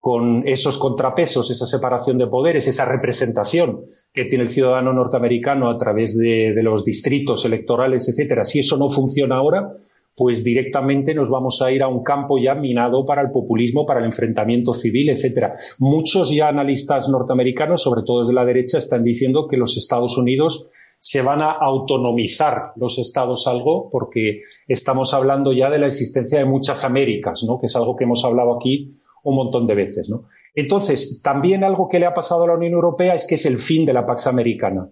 con 0.01 0.49
esos 0.49 0.79
contrapesos, 0.79 1.51
esa 1.51 1.67
separación 1.67 2.19
de 2.19 2.27
poderes, 2.27 2.67
esa 2.67 2.91
representación 2.91 3.85
que 4.13 4.25
tiene 4.25 4.45
el 4.45 4.51
ciudadano 4.51 4.93
norteamericano 4.93 5.71
a 5.71 5.79
través 5.79 6.19
de, 6.19 6.53
los 6.63 6.85
distritos 6.85 7.45
electorales, 7.45 8.09
etcétera, 8.09 8.45
si 8.45 8.59
eso 8.59 8.77
no 8.77 8.91
funciona 8.91 9.37
ahora, 9.37 9.77
pues 10.17 10.43
directamente 10.43 11.15
nos 11.15 11.31
vamos 11.31 11.63
a 11.63 11.71
ir 11.71 11.83
a 11.83 11.89
un 11.89 12.03
campo 12.03 12.39
ya 12.39 12.55
minado 12.55 13.07
para 13.07 13.23
el 13.23 13.31
populismo, 13.31 13.87
para 13.87 14.01
el 14.01 14.07
enfrentamiento 14.07 14.75
civil, 14.75 15.09
etcétera. 15.11 15.57
Muchos 15.79 16.35
ya 16.35 16.49
analistas 16.49 17.09
norteamericanos, 17.09 17.83
sobre 17.83 18.03
todo 18.05 18.27
de 18.27 18.35
la 18.35 18.45
derecha, 18.45 18.79
están 18.79 19.05
diciendo 19.05 19.47
que 19.47 19.57
los 19.57 19.77
Estados 19.77 20.19
Unidos 20.19 20.69
se 21.05 21.21
van 21.21 21.43
a 21.43 21.51
autonomizar 21.51 22.75
los 22.77 22.97
estados 23.01 23.49
algo 23.49 23.91
porque 23.91 24.43
estamos 24.69 25.13
hablando 25.15 25.53
ya 25.53 25.69
de 25.69 25.81
la 25.81 25.89
existencia 25.89 26.39
de 26.39 26.45
muchas 26.45 26.85
Américas, 26.85 27.43
¿no? 27.45 27.59
que 27.59 27.67
es 27.67 27.75
algo 27.75 27.97
que 27.97 28.05
hemos 28.05 28.25
hablado 28.25 28.55
aquí 28.55 29.01
un 29.25 29.35
montón 29.35 29.67
de 29.67 29.75
veces. 29.75 30.09
¿no? 30.09 30.27
Entonces, 30.55 31.21
también 31.21 31.65
algo 31.65 31.89
que 31.89 31.99
le 31.99 32.07
ha 32.07 32.15
pasado 32.15 32.45
a 32.45 32.47
la 32.47 32.55
Unión 32.55 32.75
Europea 32.75 33.17
es 33.17 33.27
que 33.27 33.35
es 33.35 33.47
el 33.47 33.59
fin 33.59 33.85
de 33.85 33.95
la 33.95 34.07
Pax 34.07 34.29
Americana. 34.29 34.91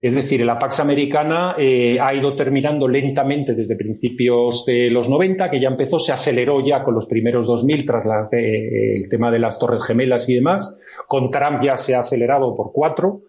Es 0.00 0.14
decir, 0.14 0.46
la 0.46 0.60
Pax 0.60 0.78
Americana 0.78 1.56
eh, 1.58 1.98
ha 2.00 2.14
ido 2.14 2.36
terminando 2.36 2.86
lentamente 2.86 3.54
desde 3.54 3.74
principios 3.74 4.64
de 4.64 4.90
los 4.90 5.08
90, 5.08 5.50
que 5.50 5.60
ya 5.60 5.66
empezó, 5.66 5.98
se 5.98 6.12
aceleró 6.12 6.64
ya 6.64 6.84
con 6.84 6.94
los 6.94 7.06
primeros 7.06 7.48
2000 7.48 7.84
tras 7.84 8.06
eh, 8.30 8.94
el 8.94 9.08
tema 9.08 9.32
de 9.32 9.40
las 9.40 9.58
Torres 9.58 9.84
Gemelas 9.84 10.28
y 10.28 10.36
demás. 10.36 10.78
Con 11.08 11.32
Trump 11.32 11.64
ya 11.64 11.76
se 11.76 11.96
ha 11.96 12.00
acelerado 12.00 12.54
por 12.54 12.70
cuatro. 12.72 13.22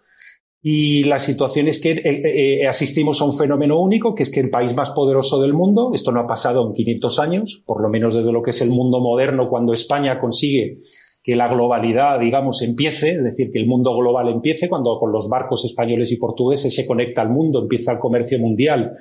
Y 0.61 1.05
la 1.05 1.19
situación 1.19 1.69
es 1.69 1.81
que 1.81 1.91
eh, 1.91 2.67
asistimos 2.67 3.21
a 3.21 3.25
un 3.25 3.33
fenómeno 3.33 3.79
único, 3.79 4.13
que 4.13 4.23
es 4.23 4.29
que 4.29 4.41
el 4.41 4.49
país 4.49 4.75
más 4.75 4.89
poderoso 4.91 5.41
del 5.41 5.53
mundo, 5.53 5.91
esto 5.93 6.11
no 6.11 6.19
ha 6.19 6.27
pasado 6.27 6.67
en 6.67 6.73
500 6.73 7.19
años, 7.19 7.63
por 7.65 7.81
lo 7.81 7.89
menos 7.89 8.15
desde 8.15 8.31
lo 8.31 8.41
que 8.41 8.51
es 8.51 8.61
el 8.61 8.69
mundo 8.69 8.99
moderno, 8.99 9.49
cuando 9.49 9.71
España 9.71 10.19
consigue 10.19 10.79
que 11.23 11.35
la 11.35 11.47
globalidad, 11.47 12.19
digamos, 12.19 12.61
empiece, 12.61 13.11
es 13.11 13.23
decir, 13.23 13.51
que 13.51 13.59
el 13.59 13.67
mundo 13.67 13.95
global 13.95 14.29
empiece 14.29 14.69
cuando 14.69 14.97
con 14.99 15.11
los 15.11 15.29
barcos 15.29 15.65
españoles 15.65 16.11
y 16.11 16.17
portugueses 16.17 16.73
se 16.73 16.87
conecta 16.87 17.21
al 17.21 17.29
mundo, 17.29 17.61
empieza 17.61 17.93
el 17.93 17.99
comercio 17.99 18.39
mundial. 18.39 18.97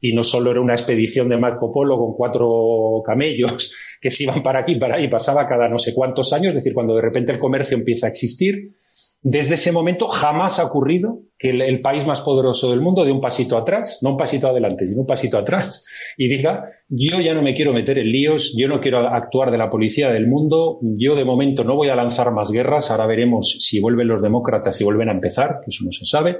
Y 0.00 0.14
no 0.14 0.22
solo 0.22 0.50
era 0.50 0.60
una 0.60 0.74
expedición 0.74 1.28
de 1.28 1.36
Marco 1.36 1.72
Polo 1.72 1.96
con 1.96 2.14
cuatro 2.14 3.02
camellos 3.04 3.76
que 4.00 4.10
se 4.10 4.24
iban 4.24 4.42
para 4.42 4.60
aquí 4.60 4.72
y 4.72 4.78
para 4.78 4.96
ahí, 4.96 5.08
pasaba 5.08 5.46
cada 5.46 5.68
no 5.68 5.78
sé 5.78 5.94
cuántos 5.94 6.32
años, 6.32 6.48
es 6.48 6.56
decir, 6.56 6.74
cuando 6.74 6.94
de 6.94 7.02
repente 7.02 7.32
el 7.32 7.38
comercio 7.38 7.76
empieza 7.76 8.06
a 8.06 8.10
existir, 8.10 8.72
desde 9.22 9.54
ese 9.54 9.70
momento 9.70 10.08
jamás 10.08 10.58
ha 10.58 10.64
ocurrido 10.64 11.20
que 11.38 11.50
el, 11.50 11.80
país 11.80 12.04
más 12.06 12.20
poderoso 12.20 12.70
del 12.70 12.80
mundo 12.80 13.04
dé 13.04 13.12
un 13.12 13.20
pasito 13.20 13.56
atrás, 13.56 14.00
no 14.02 14.10
un 14.10 14.16
pasito 14.16 14.48
adelante, 14.48 14.86
sino 14.86 15.00
un 15.00 15.06
pasito 15.06 15.38
atrás, 15.38 15.86
y 16.18 16.28
diga, 16.28 16.70
yo 16.88 17.20
ya 17.20 17.32
no 17.32 17.42
me 17.42 17.54
quiero 17.54 17.72
meter 17.72 17.98
en 17.98 18.10
líos, 18.10 18.54
yo 18.56 18.66
no 18.66 18.80
quiero 18.80 18.98
actuar 18.98 19.52
de 19.52 19.58
la 19.58 19.70
policía 19.70 20.10
del 20.10 20.26
mundo, 20.26 20.80
yo 20.82 21.14
de 21.14 21.24
momento 21.24 21.62
no 21.62 21.76
voy 21.76 21.88
a 21.88 21.96
lanzar 21.96 22.32
más 22.32 22.50
guerras, 22.50 22.90
ahora 22.90 23.06
veremos 23.06 23.58
si 23.60 23.80
vuelven 23.80 24.08
los 24.08 24.22
demócratas 24.22 24.80
y 24.80 24.84
vuelven 24.84 25.08
a 25.08 25.12
empezar, 25.12 25.60
que 25.64 25.70
eso 25.70 25.84
no 25.84 25.92
se 25.92 26.04
sabe. 26.04 26.38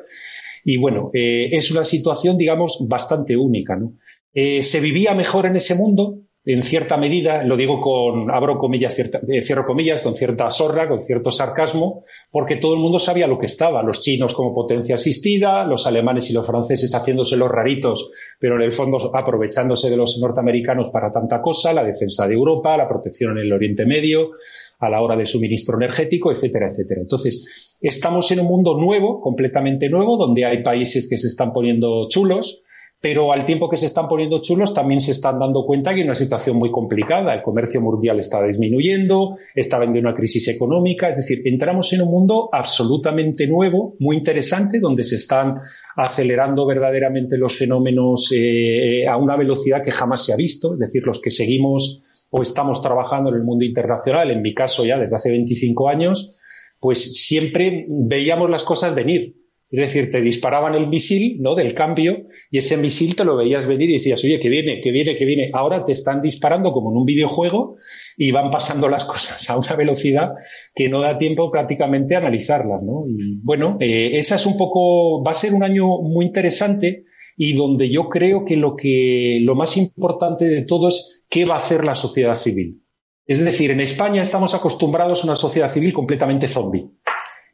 Y 0.64 0.76
bueno, 0.76 1.10
eh, 1.14 1.50
es 1.52 1.70
una 1.70 1.84
situación, 1.84 2.36
digamos, 2.36 2.84
bastante 2.88 3.36
única. 3.36 3.76
¿no? 3.76 3.94
Eh, 4.34 4.62
¿Se 4.62 4.80
vivía 4.80 5.14
mejor 5.14 5.46
en 5.46 5.56
ese 5.56 5.74
mundo? 5.74 6.18
En 6.44 6.62
cierta 6.64 6.96
medida, 6.96 7.44
lo 7.44 7.56
digo 7.56 7.80
con, 7.80 8.28
abro 8.30 8.58
comillas, 8.58 8.98
eh, 8.98 9.42
cierro 9.44 9.64
comillas, 9.64 10.02
con 10.02 10.16
cierta 10.16 10.50
sorra, 10.50 10.88
con 10.88 11.00
cierto 11.00 11.30
sarcasmo, 11.30 12.04
porque 12.32 12.56
todo 12.56 12.74
el 12.74 12.80
mundo 12.80 12.98
sabía 12.98 13.28
lo 13.28 13.38
que 13.38 13.46
estaba, 13.46 13.82
los 13.84 14.00
chinos 14.00 14.34
como 14.34 14.52
potencia 14.52 14.96
asistida, 14.96 15.64
los 15.64 15.86
alemanes 15.86 16.30
y 16.30 16.34
los 16.34 16.44
franceses 16.44 16.92
haciéndose 16.94 17.36
los 17.36 17.48
raritos, 17.48 18.10
pero 18.40 18.56
en 18.56 18.62
el 18.62 18.72
fondo 18.72 19.14
aprovechándose 19.14 19.88
de 19.88 19.96
los 19.96 20.18
norteamericanos 20.18 20.90
para 20.90 21.12
tanta 21.12 21.40
cosa, 21.40 21.72
la 21.72 21.84
defensa 21.84 22.26
de 22.26 22.34
Europa, 22.34 22.76
la 22.76 22.88
protección 22.88 23.38
en 23.38 23.44
el 23.44 23.52
Oriente 23.52 23.86
Medio, 23.86 24.32
a 24.80 24.90
la 24.90 25.00
hora 25.00 25.14
del 25.14 25.28
suministro 25.28 25.76
energético, 25.76 26.32
etcétera, 26.32 26.70
etcétera. 26.70 27.02
Entonces, 27.02 27.76
estamos 27.80 28.28
en 28.32 28.40
un 28.40 28.46
mundo 28.46 28.76
nuevo, 28.76 29.20
completamente 29.20 29.88
nuevo, 29.88 30.16
donde 30.16 30.44
hay 30.44 30.64
países 30.64 31.08
que 31.08 31.18
se 31.18 31.28
están 31.28 31.52
poniendo 31.52 32.08
chulos, 32.08 32.64
pero 33.02 33.32
al 33.32 33.44
tiempo 33.44 33.68
que 33.68 33.76
se 33.76 33.86
están 33.86 34.06
poniendo 34.06 34.40
chulos 34.40 34.72
también 34.74 35.00
se 35.00 35.10
están 35.10 35.40
dando 35.40 35.66
cuenta 35.66 35.92
que 35.92 36.00
hay 36.00 36.06
una 36.06 36.14
situación 36.14 36.56
muy 36.56 36.70
complicada. 36.70 37.34
El 37.34 37.42
comercio 37.42 37.80
mundial 37.80 38.20
está 38.20 38.40
disminuyendo, 38.46 39.38
está 39.56 39.80
vendiendo 39.80 40.08
una 40.08 40.16
crisis 40.16 40.46
económica, 40.46 41.10
es 41.10 41.16
decir, 41.16 41.42
entramos 41.44 41.92
en 41.92 42.02
un 42.02 42.12
mundo 42.12 42.48
absolutamente 42.52 43.48
nuevo, 43.48 43.96
muy 43.98 44.18
interesante, 44.18 44.78
donde 44.78 45.02
se 45.02 45.16
están 45.16 45.56
acelerando 45.96 46.64
verdaderamente 46.64 47.36
los 47.36 47.58
fenómenos 47.58 48.32
eh, 48.32 49.04
a 49.08 49.16
una 49.16 49.36
velocidad 49.36 49.82
que 49.82 49.90
jamás 49.90 50.24
se 50.24 50.32
ha 50.32 50.36
visto, 50.36 50.74
es 50.74 50.78
decir, 50.78 51.02
los 51.04 51.20
que 51.20 51.32
seguimos 51.32 52.04
o 52.30 52.40
estamos 52.40 52.82
trabajando 52.82 53.30
en 53.30 53.36
el 53.36 53.42
mundo 53.42 53.64
internacional, 53.64 54.30
en 54.30 54.42
mi 54.42 54.54
caso 54.54 54.86
ya 54.86 54.96
desde 54.96 55.16
hace 55.16 55.28
25 55.28 55.88
años, 55.88 56.38
pues 56.78 57.16
siempre 57.26 57.84
veíamos 57.88 58.48
las 58.48 58.62
cosas 58.62 58.94
venir 58.94 59.41
es 59.72 59.80
decir, 59.80 60.10
te 60.10 60.20
disparaban 60.20 60.74
el 60.74 60.86
misil, 60.86 61.38
¿no? 61.40 61.54
Del 61.54 61.72
cambio, 61.72 62.26
y 62.50 62.58
ese 62.58 62.76
misil 62.76 63.16
te 63.16 63.24
lo 63.24 63.36
veías 63.36 63.66
venir 63.66 63.88
y 63.88 63.94
decías, 63.94 64.22
oye, 64.22 64.38
que 64.38 64.50
viene, 64.50 64.82
que 64.82 64.90
viene, 64.90 65.16
que 65.16 65.24
viene. 65.24 65.50
Ahora 65.54 65.86
te 65.86 65.92
están 65.92 66.20
disparando 66.20 66.72
como 66.72 66.90
en 66.90 66.98
un 66.98 67.06
videojuego 67.06 67.76
y 68.18 68.32
van 68.32 68.50
pasando 68.50 68.90
las 68.90 69.04
cosas 69.06 69.48
a 69.48 69.56
una 69.56 69.74
velocidad 69.74 70.32
que 70.74 70.90
no 70.90 71.00
da 71.00 71.16
tiempo 71.16 71.50
prácticamente 71.50 72.14
a 72.14 72.18
analizarlas, 72.18 72.82
¿no? 72.82 73.06
Y 73.08 73.40
bueno, 73.42 73.78
eh, 73.80 74.18
esa 74.18 74.36
es 74.36 74.44
un 74.44 74.58
poco, 74.58 75.24
va 75.24 75.30
a 75.30 75.34
ser 75.34 75.54
un 75.54 75.62
año 75.62 75.86
muy 76.02 76.26
interesante 76.26 77.04
y 77.38 77.54
donde 77.54 77.88
yo 77.88 78.10
creo 78.10 78.44
que 78.44 78.56
lo 78.56 78.76
que, 78.76 79.38
lo 79.40 79.54
más 79.54 79.78
importante 79.78 80.44
de 80.44 80.66
todo 80.66 80.88
es 80.88 81.24
qué 81.30 81.46
va 81.46 81.54
a 81.54 81.58
hacer 81.58 81.82
la 81.86 81.94
sociedad 81.94 82.34
civil. 82.34 82.82
Es 83.24 83.42
decir, 83.42 83.70
en 83.70 83.80
España 83.80 84.20
estamos 84.20 84.52
acostumbrados 84.52 85.22
a 85.22 85.28
una 85.28 85.36
sociedad 85.36 85.68
civil 85.68 85.94
completamente 85.94 86.46
zombie. 86.46 86.90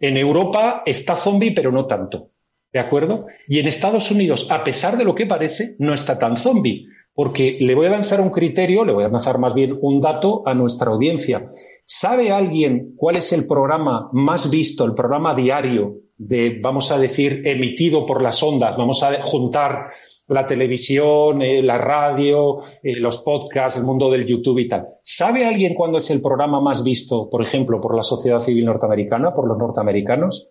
En 0.01 0.17
Europa 0.17 0.83
está 0.87 1.17
zombie, 1.17 1.53
pero 1.53 1.73
no 1.73 1.87
tanto. 1.87 2.31
¿De 2.73 2.81
acuerdo? 2.81 3.27
Y 3.49 3.59
en 3.59 3.67
Estados 3.67 4.11
Unidos, 4.11 4.51
a 4.51 4.63
pesar 4.63 4.99
de 4.99 5.05
lo 5.05 5.15
que 5.15 5.27
parece, 5.27 5.75
no 5.79 5.95
está 5.95 6.19
tan 6.19 6.37
zombie. 6.37 6.87
Porque 7.15 7.57
le 7.61 7.75
voy 7.75 7.87
a 7.87 7.91
lanzar 7.91 8.21
un 8.21 8.31
criterio, 8.31 8.85
le 8.85 8.93
voy 8.93 9.05
a 9.05 9.09
lanzar 9.09 9.39
más 9.39 9.55
bien 9.55 9.77
un 9.81 10.01
dato 10.01 10.43
a 10.47 10.55
nuestra 10.55 10.93
audiencia. 10.93 11.51
¿Sabe 11.85 12.31
alguien 12.31 12.93
cuál 12.97 13.17
es 13.17 13.33
el 13.33 13.47
programa 13.47 14.11
más 14.13 14.51
visto, 14.51 14.85
el 14.85 14.95
programa 14.95 15.35
diario 15.35 15.97
de, 16.17 16.61
vamos 16.63 16.93
a 16.93 16.99
decir, 16.99 17.43
emitido 17.47 18.07
por 18.07 18.23
las 18.23 18.43
ondas? 18.43 18.77
Vamos 18.77 19.03
a 19.03 19.23
juntar 19.25 19.91
la 20.29 20.47
televisión, 20.47 21.43
eh, 21.43 21.63
la 21.63 21.79
radio, 21.79 22.61
eh, 22.83 22.97
los 22.97 23.19
podcasts, 23.19 23.79
el 23.79 23.87
mundo 23.87 24.11
del 24.11 24.27
YouTube 24.27 24.59
y 24.59 24.69
tal. 24.69 24.89
¿Sabe 25.03 25.47
alguien 25.47 25.75
cuándo 25.75 25.99
es 25.99 26.11
el 26.11 26.21
programa 26.21 26.61
más 26.61 26.85
visto, 26.85 27.31
por 27.31 27.43
ejemplo, 27.43 27.81
por 27.81 27.97
la 27.97 28.03
sociedad 28.03 28.41
civil 28.41 28.67
norteamericana, 28.67 29.35
por 29.35 29.49
los 29.49 29.59
norteamericanos? 29.59 30.51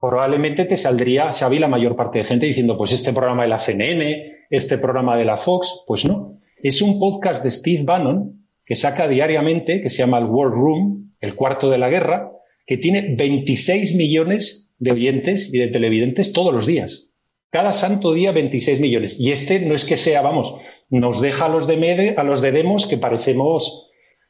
Probablemente 0.00 0.64
te 0.64 0.76
saldría, 0.76 1.32
Xavi, 1.32 1.58
la 1.58 1.68
mayor 1.68 1.96
parte 1.96 2.20
de 2.20 2.24
gente 2.24 2.46
diciendo, 2.46 2.78
pues 2.78 2.92
este 2.92 3.12
programa 3.12 3.42
de 3.42 3.48
la 3.48 3.58
CNN, 3.58 4.46
este 4.48 4.78
programa 4.78 5.16
de 5.16 5.24
la 5.24 5.36
Fox, 5.36 5.84
pues 5.86 6.06
no. 6.06 6.38
Es 6.62 6.80
un 6.80 6.98
podcast 6.98 7.44
de 7.44 7.50
Steve 7.50 7.82
Bannon 7.82 8.46
que 8.64 8.76
saca 8.76 9.08
diariamente, 9.08 9.82
que 9.82 9.90
se 9.90 9.98
llama 9.98 10.18
el 10.18 10.26
World 10.26 10.54
Room, 10.54 11.12
el 11.20 11.34
cuarto 11.34 11.68
de 11.68 11.78
la 11.78 11.90
guerra, 11.90 12.30
que 12.64 12.76
tiene 12.76 13.14
26 13.16 13.96
millones 13.96 14.70
de 14.78 14.92
oyentes 14.92 15.52
y 15.52 15.58
de 15.58 15.68
televidentes 15.68 16.32
todos 16.32 16.54
los 16.54 16.66
días. 16.66 17.09
Cada 17.50 17.72
santo 17.72 18.12
día 18.12 18.32
26 18.32 18.80
millones. 18.80 19.18
Y 19.18 19.32
este 19.32 19.60
no 19.60 19.74
es 19.74 19.84
que 19.84 19.96
sea, 19.96 20.22
vamos, 20.22 20.54
nos 20.88 21.20
deja 21.20 21.46
a 21.46 21.48
los 21.48 21.66
de, 21.66 21.76
Mede, 21.76 22.14
a 22.16 22.22
los 22.22 22.40
de 22.40 22.52
Demos 22.52 22.86
que 22.86 22.96
parecemos 22.96 23.88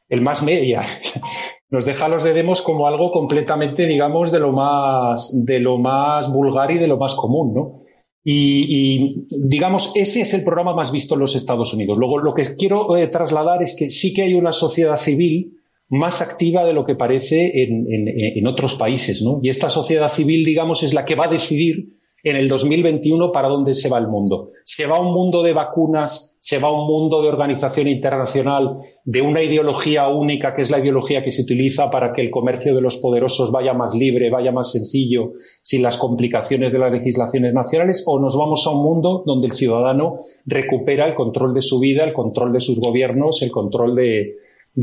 el 0.09 0.23
más 0.23 0.43
media. 0.43 0.83
Nos 1.71 1.87
deja 1.87 2.07
a 2.07 2.09
los 2.09 2.25
de 2.25 2.33
Demos 2.35 2.63
como 2.63 2.89
algo 2.89 3.13
completamente, 3.13 3.87
digamos, 3.87 4.33
de 4.33 4.41
lo 4.41 4.51
más, 4.51 5.45
de 5.47 5.61
lo 5.61 5.79
más 5.79 6.33
vulgar 6.33 6.73
y 6.73 6.79
de 6.79 6.89
lo 6.89 6.97
más 6.97 7.15
común, 7.15 7.55
¿no? 7.55 7.83
Y, 8.25 9.25
digamos, 9.31 9.93
ese 9.95 10.23
es 10.23 10.35
el 10.35 10.43
programa 10.43 10.75
más 10.75 10.91
visto 10.91 11.15
en 11.15 11.21
los 11.21 11.37
Estados 11.37 11.73
Unidos. 11.73 11.97
Luego, 11.97 12.19
lo 12.19 12.35
que 12.35 12.57
quiero 12.57 12.97
eh, 12.97 13.07
trasladar 13.07 13.63
es 13.63 13.77
que 13.77 13.91
sí 13.91 14.13
que 14.13 14.23
hay 14.23 14.35
una 14.35 14.53
sociedad 14.53 14.97
civil 14.97 15.59
más 15.89 16.21
activa 16.21 16.65
de 16.65 16.73
lo 16.73 16.85
que 16.85 16.97
parece 16.97 17.63
en, 17.63 17.87
en 17.89 18.47
otros 18.49 18.75
países, 18.75 19.23
¿no? 19.23 19.39
Y 19.43 19.49
esta 19.49 19.71
sociedad 19.71 20.09
civil, 20.09 20.45
digamos, 20.45 20.83
es 20.83 20.93
la 20.93 21.05
que 21.05 21.15
va 21.15 21.27
a 21.27 21.29
decidir 21.29 22.00
en 22.23 22.37
el 22.37 22.49
2021 22.49 23.33
para 23.33 23.49
dónde 23.49 23.75
se 23.75 23.89
va 23.89 23.99
el 23.99 24.09
mundo. 24.09 24.51
Se 24.65 24.87
va 24.87 25.01
un 25.01 25.13
mundo 25.13 25.43
de 25.43 25.53
vacunas, 25.53 26.37
se 26.39 26.59
va 26.59 26.71
un 26.71 26.87
mundo 26.87 27.23
de 27.23 27.29
organización 27.29 27.89
internacional, 27.89 28.79
de 29.05 29.23
una 29.23 29.43
ideología 29.43 30.09
única 30.09 30.55
que 30.55 30.63
es 30.63 30.71
la 30.71 30.79
ideología 30.79 31.23
que 31.23 31.31
se 31.31 31.43
utiliza 31.43 31.91
para 31.91 32.13
que 32.13 32.23
el 32.23 32.31
comercio 32.31 32.75
de 32.75 32.81
los 32.81 32.97
poderosos 32.99 33.51
vaya 33.51 33.73
más 33.75 33.95
libre, 33.95 34.31
vaya 34.31 34.53
más 34.53 34.73
sencillo, 34.73 35.33
sin 35.63 35.83
las 35.83 35.99
complicaciones 35.99 36.73
de 36.73 36.79
las 36.79 36.93
legislaciones 36.93 37.53
nacionales, 37.55 38.05
o 38.07 38.21
nos 38.21 38.37
vamos 38.37 38.67
a 38.67 38.71
un 38.71 38.83
mundo 38.83 39.23
donde 39.27 39.47
el 39.47 39.53
ciudadano 39.53 40.21
recupera 40.47 41.07
el 41.07 41.15
control 41.15 41.55
de 41.55 41.63
su 41.63 41.81
vida, 41.81 42.05
el 42.05 42.13
control 42.13 42.53
de 42.53 42.61
sus 42.61 42.81
gobiernos, 42.81 43.43
el 43.43 43.51
control 43.51 43.95
de, 43.95 44.37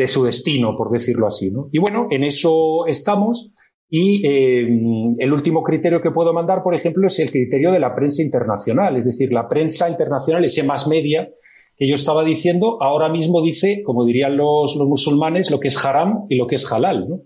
su 0.08 0.24
destino, 0.24 0.76
por 0.78 0.92
decirlo 0.92 1.28
así. 1.28 1.52
Y 1.72 1.80
bueno, 1.80 2.08
en 2.12 2.24
eso 2.24 2.88
estamos. 2.88 3.52
Y 3.90 4.26
eh, 4.28 4.68
el 5.18 5.34
último 5.34 5.64
criterio 5.64 6.02
que 6.02 6.12
puedo 6.12 6.34
mandar, 6.34 6.62
por 6.62 6.76
ejemplo, 6.76 7.08
es 7.08 7.20
el 7.20 7.32
criterio 7.32 7.72
de 7.72 7.80
la 7.80 7.96
prensa 7.96 8.22
internacional. 8.22 8.98
Es 8.98 9.06
decir, 9.06 9.32
la 9.32 9.48
prensa 9.48 9.90
internacional, 9.90 10.44
ese 10.44 10.64
más 10.64 10.88
media 10.88 11.30
que 11.78 11.88
yo 11.88 11.96
estaba 11.96 12.24
diciendo, 12.24 12.82
ahora 12.82 13.08
mismo 13.08 13.42
dice, 13.42 13.84
como 13.86 14.04
dirían 14.04 14.36
los, 14.36 14.76
musulmanes, 14.78 15.52
lo 15.52 15.60
que 15.60 15.70
es 15.70 15.86
haram 15.86 16.26
y 16.28 16.36
lo 16.36 16.48
que 16.48 16.56
es 16.56 16.72
halal. 16.72 17.24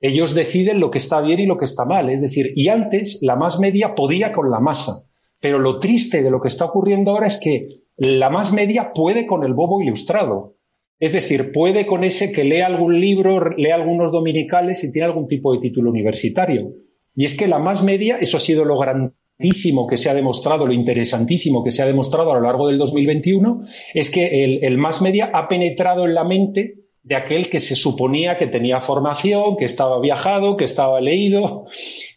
Ellos 0.00 0.34
deciden 0.34 0.80
lo 0.80 0.90
que 0.90 0.98
está 0.98 1.20
bien 1.20 1.40
y 1.40 1.46
lo 1.46 1.58
que 1.58 1.66
está 1.66 1.84
mal. 1.84 2.08
Es 2.08 2.22
decir, 2.22 2.52
y 2.54 2.68
antes 2.68 3.18
la 3.20 3.36
más 3.36 3.58
media 3.58 3.94
podía 3.94 4.32
con 4.32 4.50
la 4.50 4.60
masa. 4.60 5.04
Pero 5.40 5.58
lo 5.58 5.78
triste 5.78 6.22
de 6.22 6.30
lo 6.30 6.40
que 6.40 6.48
está 6.48 6.66
ocurriendo 6.66 7.10
ahora 7.10 7.26
es 7.26 7.38
que 7.38 7.80
la 7.96 8.30
más 8.30 8.52
media 8.52 8.92
puede 8.94 9.26
con 9.26 9.44
el 9.44 9.52
bobo 9.52 9.82
ilustrado. 9.82 10.54
Es 11.00 11.12
decir, 11.12 11.50
puede 11.50 11.86
con 11.86 12.04
ese 12.04 12.30
que 12.30 12.44
lee 12.44 12.60
algún 12.60 13.00
libro, 13.00 13.50
lee 13.56 13.70
algunos 13.70 14.12
dominicales 14.12 14.84
y 14.84 14.92
tiene 14.92 15.06
algún 15.06 15.26
tipo 15.28 15.52
de 15.54 15.60
título 15.60 15.90
universitario. 15.90 16.74
Y 17.16 17.24
es 17.24 17.36
que 17.36 17.48
la 17.48 17.58
más 17.58 17.82
media, 17.82 18.18
eso 18.18 18.36
ha 18.36 18.40
sido 18.40 18.66
lo 18.66 18.78
grandísimo 18.78 19.86
que 19.86 19.96
se 19.96 20.10
ha 20.10 20.14
demostrado, 20.14 20.66
lo 20.66 20.74
interesantísimo 20.74 21.64
que 21.64 21.70
se 21.70 21.82
ha 21.82 21.86
demostrado 21.86 22.30
a 22.30 22.34
lo 22.34 22.42
largo 22.42 22.68
del 22.68 22.76
2021, 22.76 23.62
es 23.94 24.10
que 24.10 24.44
el, 24.44 24.62
el 24.62 24.76
más 24.76 25.00
media 25.00 25.30
ha 25.32 25.48
penetrado 25.48 26.04
en 26.04 26.14
la 26.14 26.24
mente 26.24 26.74
de 27.02 27.16
aquel 27.16 27.48
que 27.48 27.60
se 27.60 27.76
suponía 27.76 28.36
que 28.36 28.46
tenía 28.46 28.80
formación, 28.80 29.56
que 29.56 29.64
estaba 29.64 30.00
viajado, 30.00 30.58
que 30.58 30.64
estaba 30.64 31.00
leído, 31.00 31.64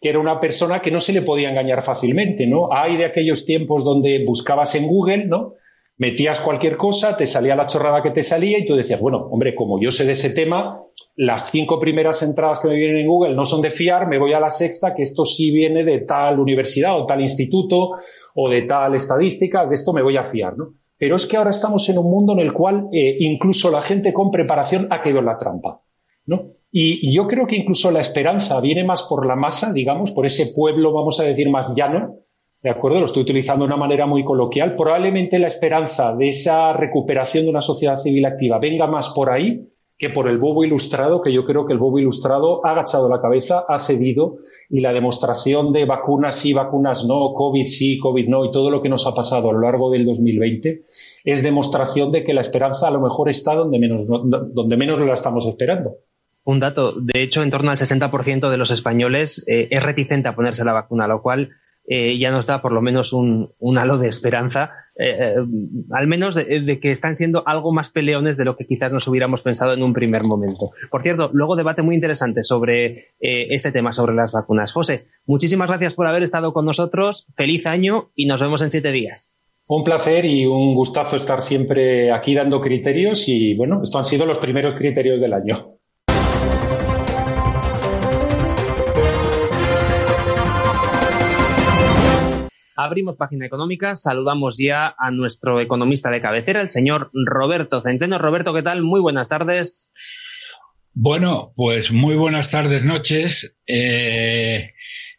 que 0.02 0.10
era 0.10 0.20
una 0.20 0.42
persona 0.42 0.82
que 0.82 0.92
no 0.92 1.00
se 1.00 1.14
le 1.14 1.22
podía 1.22 1.50
engañar 1.50 1.84
fácilmente, 1.84 2.48
¿no? 2.48 2.68
Hay 2.74 2.98
de 2.98 3.06
aquellos 3.06 3.46
tiempos 3.46 3.86
donde 3.86 4.26
buscabas 4.26 4.76
en 4.76 4.88
Google, 4.88 5.26
¿no? 5.26 5.54
Metías 5.98 6.40
cualquier 6.40 6.78
cosa, 6.78 7.16
te 7.16 7.28
salía 7.28 7.56
la 7.56 7.68
chorrada 7.68 8.02
que 8.02 8.12
te 8.12 8.24
salía 8.24 8.58
y 8.58 8.66
tú 8.66 8.76
decías, 8.76 9.00
bueno, 9.00 9.28
hombre, 9.32 9.56
como 9.56 9.80
yo 9.82 9.92
sé 9.92 10.06
de 10.06 10.14
ese 10.14 10.32
tema, 10.32 10.82
las 11.16 11.52
cinco 11.52 11.80
primeras 11.80 12.24
entradas 12.24 12.62
que 12.62 12.68
me 12.68 12.76
vienen 12.76 12.98
en 12.98 13.08
Google 13.08 13.36
no 13.36 13.46
son 13.46 13.62
de 13.62 13.70
fiar, 13.70 14.08
me 14.08 14.18
voy 14.18 14.34
a 14.34 14.40
la 14.40 14.50
sexta, 14.50 14.96
que 14.96 15.04
esto 15.04 15.26
sí 15.26 15.52
viene 15.52 15.84
de 15.84 16.00
tal 16.00 16.40
universidad 16.40 17.00
o 17.00 17.06
tal 17.06 17.22
instituto 17.22 17.92
o 18.34 18.50
de 18.50 18.64
tal 18.64 18.96
estadística, 18.96 19.66
de 19.68 19.76
esto 19.76 19.94
me 19.94 20.02
voy 20.02 20.18
a 20.18 20.26
fiar, 20.26 20.58
¿no? 20.58 20.74
Pero 20.98 21.16
es 21.16 21.26
que 21.26 21.38
ahora 21.38 21.50
estamos 21.50 21.88
en 21.90 21.98
un 21.98 22.10
mundo 22.10 22.34
en 22.34 22.40
el 22.40 22.54
cual 22.54 22.88
eh, 22.92 23.18
incluso 23.20 23.70
la 23.70 23.82
gente 23.82 24.14
con 24.14 24.32
preparación 24.32 24.88
ha 24.90 25.02
quedado 25.02 25.20
en 25.20 25.26
la 25.26 25.38
trampa, 25.38 25.82
¿no? 26.26 26.54
y 26.76 27.14
yo 27.14 27.28
creo 27.28 27.46
que 27.46 27.56
incluso 27.56 27.92
la 27.92 28.02
esperanza 28.02 28.60
viene 28.60 28.84
más 28.84 29.04
por 29.04 29.28
la 29.28 29.36
masa, 29.36 29.72
digamos, 29.74 30.10
por 30.10 30.26
ese 30.26 30.54
pueblo, 30.56 30.92
vamos 30.92 31.20
a 31.20 31.24
decir, 31.24 31.48
más 31.52 31.76
llano, 31.76 32.23
¿de 32.64 32.70
acuerdo? 32.70 33.00
Lo 33.00 33.06
estoy 33.06 33.24
utilizando 33.24 33.66
de 33.66 33.68
una 33.68 33.78
manera 33.78 34.08
muy 34.08 34.24
coloquial. 34.24 34.76
Probablemente 34.78 35.38
la 35.38 35.48
esperanza 35.48 36.16
de 36.16 36.30
esa 36.30 36.72
recuperación 36.72 37.44
de 37.44 37.50
una 37.50 37.62
sociedad 37.62 37.98
civil 37.98 38.26
activa 38.26 38.58
venga 38.58 38.88
más 38.88 39.10
por 39.10 39.30
ahí 39.30 39.68
que 39.98 40.10
por 40.10 40.28
el 40.28 40.38
bobo 40.38 40.64
ilustrado, 40.64 41.22
que 41.22 41.32
yo 41.32 41.46
creo 41.46 41.66
que 41.66 41.74
el 41.74 41.80
bobo 41.80 42.00
ilustrado 42.00 42.66
ha 42.66 42.72
agachado 42.72 43.10
la 43.10 43.22
cabeza, 43.22 43.64
ha 43.68 43.78
cedido 43.78 44.38
y 44.70 44.80
la 44.80 44.92
demostración 44.92 45.72
de 45.72 45.86
vacunas 45.86 46.40
sí, 46.40 46.54
vacunas 46.54 47.06
no, 47.06 47.34
COVID 47.36 47.66
sí, 47.68 48.00
COVID 48.00 48.28
no 48.28 48.46
y 48.46 48.52
todo 48.52 48.72
lo 48.72 48.82
que 48.82 48.90
nos 48.90 49.06
ha 49.08 49.14
pasado 49.14 49.50
a 49.50 49.54
lo 49.54 49.60
largo 49.60 49.92
del 49.92 50.06
2020 50.06 50.84
es 51.26 51.44
demostración 51.44 52.12
de 52.12 52.24
que 52.24 52.34
la 52.34 52.42
esperanza 52.42 52.88
a 52.88 52.92
lo 52.92 53.02
mejor 53.02 53.30
está 53.30 53.56
donde 53.56 53.78
menos, 53.78 54.08
donde 54.08 54.78
menos 54.78 55.00
la 55.00 55.14
estamos 55.14 55.46
esperando. 55.46 55.98
Un 56.46 56.60
dato, 56.60 56.94
de 56.94 57.22
hecho, 57.22 57.42
en 57.42 57.52
torno 57.52 57.72
al 57.72 57.78
60% 57.78 58.50
de 58.50 58.58
los 58.58 58.72
españoles 58.72 59.46
eh, 59.48 59.68
es 59.70 59.84
reticente 59.84 60.28
a 60.28 60.36
ponerse 60.36 60.66
la 60.66 60.74
vacuna, 60.74 61.08
lo 61.08 61.22
cual 61.22 61.52
eh, 61.86 62.18
ya 62.18 62.32
nos 62.32 62.46
da 62.46 62.62
por 62.62 62.72
lo 62.72 62.82
menos 62.82 63.12
un, 63.14 63.50
halo 63.78 63.98
de 63.98 64.08
esperanza, 64.08 64.72
eh, 64.96 65.18
eh, 65.20 65.36
al 65.92 66.08
menos 66.08 66.36
de, 66.36 66.80
que 66.82 66.92
están 66.92 67.16
siendo 67.16 67.46
algo 67.48 67.74
más 67.74 67.90
peleones 67.90 68.38
de 68.38 68.46
lo 68.46 68.56
que 68.56 68.66
quizás 68.66 68.92
nos 68.92 69.08
hubiéramos 69.08 69.42
pensado 69.42 69.74
en 69.74 69.84
un 69.84 69.94
primer 69.94 70.24
momento. 70.24 70.72
Por 70.90 71.02
cierto, 71.04 71.30
luego 71.34 71.56
debate 71.56 71.82
muy 71.82 71.96
interesante 71.96 72.44
sobre 72.44 73.16
este 73.20 73.72
tema, 73.72 73.94
sobre 73.94 74.16
las 74.16 74.32
vacunas. 74.32 74.72
José, 74.72 75.08
muchísimas 75.26 75.68
gracias 75.68 75.94
por 75.94 76.08
haber 76.08 76.24
estado 76.24 76.54
con 76.54 76.66
nosotros, 76.66 77.28
feliz 77.36 77.66
año 77.66 78.12
y 78.16 78.28
nos 78.28 78.40
vemos 78.40 78.62
en 78.62 78.72
siete 78.72 78.92
días. 78.92 79.34
Un 79.66 79.84
placer 79.84 80.26
y 80.26 80.46
un 80.46 80.76
gustazo 80.76 81.16
estar 81.16 81.42
siempre 81.42 82.12
aquí 82.12 82.36
dando 82.36 82.62
criterios 82.62 83.28
y 83.28 83.56
bueno, 83.56 83.82
estos 83.82 83.98
han 83.98 84.06
sido 84.06 84.26
los 84.26 84.38
primeros 84.38 84.76
criterios 84.76 85.20
del 85.22 85.34
año. 85.34 85.80
Abrimos 92.76 93.18
página 93.18 93.46
económica, 93.46 93.96
saludamos 93.96 94.58
ya 94.58 94.96
a 94.98 95.12
nuestro 95.12 95.62
economista 95.62 96.10
de 96.10 96.22
cabecera, 96.22 96.62
el 96.62 96.72
señor 96.72 97.12
Roberto 97.14 97.82
Centeno. 97.82 98.18
Roberto, 98.18 98.54
¿qué 98.54 98.64
tal? 98.64 98.82
Muy 98.82 99.00
buenas 99.00 99.30
tardes. 99.30 99.90
Bueno, 100.96 101.54
pues 101.56 101.92
muy 101.92 102.16
buenas 102.16 102.50
tardes, 102.52 102.84
noches. 102.84 103.56
Eh, 103.68 104.74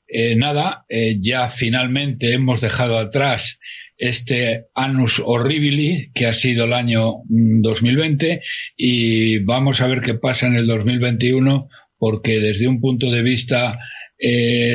eh, 0.08 0.36
nada, 0.36 0.84
eh, 0.88 1.16
ya 1.20 1.48
finalmente 1.48 2.32
hemos 2.32 2.60
dejado 2.60 2.98
atrás 2.98 3.58
este 3.96 4.66
annus 4.74 5.22
horribili 5.24 6.10
que 6.12 6.26
ha 6.26 6.32
sido 6.32 6.64
el 6.64 6.72
año 6.72 7.22
2020 7.28 8.36
mm, 8.36 8.40
y 8.76 9.38
vamos 9.38 9.80
a 9.80 9.86
ver 9.86 10.00
qué 10.00 10.14
pasa 10.14 10.46
en 10.48 10.56
el 10.56 10.66
2021 10.66 11.68
porque 11.98 12.40
desde 12.40 12.66
un 12.66 12.80
punto 12.80 13.10
de 13.10 13.22
vista 13.22 13.78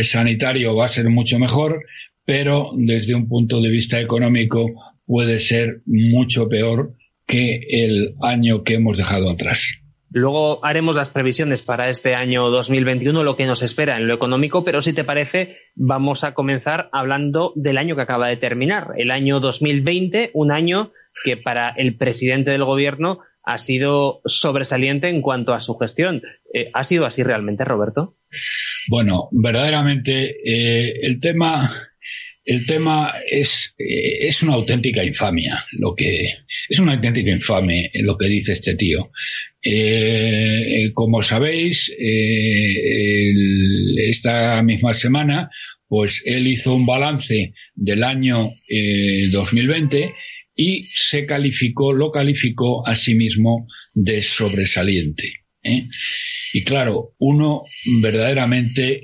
sanitario 0.04 0.76
va 0.76 0.86
a 0.86 0.90
ser 0.90 1.10
mucho 1.10 1.40
mejor, 1.40 1.84
pero 2.30 2.70
desde 2.76 3.16
un 3.16 3.28
punto 3.28 3.60
de 3.60 3.72
vista 3.72 4.00
económico 4.00 4.70
puede 5.04 5.40
ser 5.40 5.82
mucho 5.88 6.48
peor 6.48 6.94
que 7.26 7.60
el 7.72 8.14
año 8.22 8.64
que 8.64 8.76
hemos 8.76 9.00
dejado 9.00 9.32
atrás. 9.32 9.80
Luego 10.12 10.64
haremos 10.64 10.96
las 10.96 11.10
previsiones 11.10 11.64
para 11.64 11.90
este 11.90 12.14
año 12.14 12.52
2021, 12.52 13.24
lo 13.24 13.36
que 13.36 13.48
nos 13.48 13.64
espera 13.64 13.98
en 13.98 14.08
lo 14.08 14.14
económico, 14.14 14.64
pero 14.64 14.84
si 14.84 14.94
te 14.94 15.04
parece, 15.04 15.58
vamos 15.74 16.24
a 16.24 16.36
comenzar 16.36 16.90
hablando 16.92 17.52
del 17.56 17.80
año 17.80 17.96
que 17.96 18.04
acaba 18.04 18.28
de 18.28 18.38
terminar, 18.38 18.90
el 18.98 19.10
año 19.10 19.40
2020, 19.40 20.30
un 20.36 20.52
año 20.52 20.92
que 21.24 21.36
para 21.36 21.70
el 21.72 21.98
presidente 21.98 22.52
del 22.52 22.64
gobierno 22.64 23.22
ha 23.44 23.58
sido 23.58 24.22
sobresaliente 24.26 25.10
en 25.10 25.24
cuanto 25.24 25.56
a 25.56 25.62
su 25.62 25.76
gestión. 25.80 26.22
Eh, 26.54 26.70
¿Ha 26.76 26.84
sido 26.84 27.08
así 27.08 27.24
realmente, 27.24 27.66
Roberto? 27.66 28.18
Bueno, 28.88 29.30
verdaderamente 29.32 30.36
eh, 30.46 31.00
el 31.02 31.20
tema 31.20 31.68
el 32.50 32.66
tema 32.66 33.14
es, 33.30 33.76
eh, 33.78 34.28
es 34.28 34.42
una 34.42 34.54
auténtica 34.54 35.04
infamia, 35.04 35.64
lo 35.74 35.94
que 35.94 36.34
es 36.68 36.80
una 36.80 36.94
auténtica 36.94 37.30
infame 37.30 37.92
lo 37.94 38.18
que 38.18 38.28
dice 38.28 38.54
este 38.54 38.74
tío. 38.74 39.12
Eh, 39.62 40.90
como 40.96 41.22
sabéis, 41.22 41.92
eh, 41.96 43.32
esta 44.08 44.64
misma 44.64 44.96
semana, 44.96 45.52
pues 45.88 46.24
él 46.26 46.48
hizo 46.48 46.74
un 46.74 46.88
balance 46.88 47.54
del 47.76 48.04
año 48.04 48.52
2020 49.32 50.12
y 50.56 50.86
se 50.86 51.28
calificó, 51.28 51.94
lo 51.94 52.12
calificó 52.12 52.88
a 52.88 52.96
sí 52.96 53.14
mismo 53.14 53.68
de 53.94 54.24
sobresaliente. 54.24 55.34
Y 56.54 56.64
claro, 56.64 57.14
uno 57.20 57.62
verdaderamente 58.02 59.04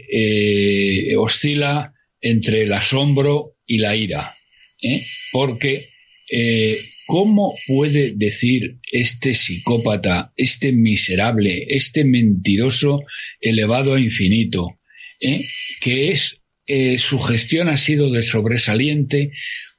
oscila 1.17 1.94
entre 2.25 2.63
el 2.63 2.73
asombro 2.73 3.55
y 3.67 3.77
la 3.77 3.95
ira. 3.95 4.35
¿eh? 4.81 4.99
Porque, 5.31 5.89
eh, 6.31 6.79
¿cómo 7.05 7.55
puede 7.67 8.13
decir 8.15 8.79
este 8.91 9.35
psicópata, 9.35 10.33
este 10.35 10.71
miserable, 10.71 11.67
este 11.69 12.03
mentiroso 12.03 13.03
elevado 13.39 13.93
a 13.93 13.99
infinito, 13.99 14.79
¿eh? 15.21 15.41
que 15.81 16.11
es 16.11 16.41
su 16.97 17.19
gestión 17.19 17.69
ha 17.69 17.77
sido 17.77 18.09
de 18.09 18.23
sobresaliente 18.23 19.33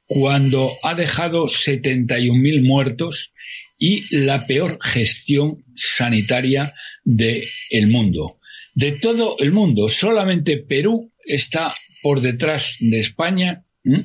cuando 0.05 0.71
ha 0.83 0.95
dejado 0.95 1.47
71.000 1.47 2.65
muertos 2.65 3.33
y 3.77 4.05
la 4.15 4.47
peor 4.47 4.79
gestión 4.81 5.65
sanitaria 5.75 6.73
del 7.03 7.43
el 7.71 7.87
mundo. 7.87 8.39
De 8.73 8.93
todo 8.93 9.35
el 9.39 9.51
mundo, 9.51 9.89
solamente 9.89 10.59
Perú 10.59 11.11
está 11.25 11.75
por 12.07 12.21
detrás 12.21 12.77
de 12.79 13.01
España, 13.01 13.65
eh, 13.83 13.97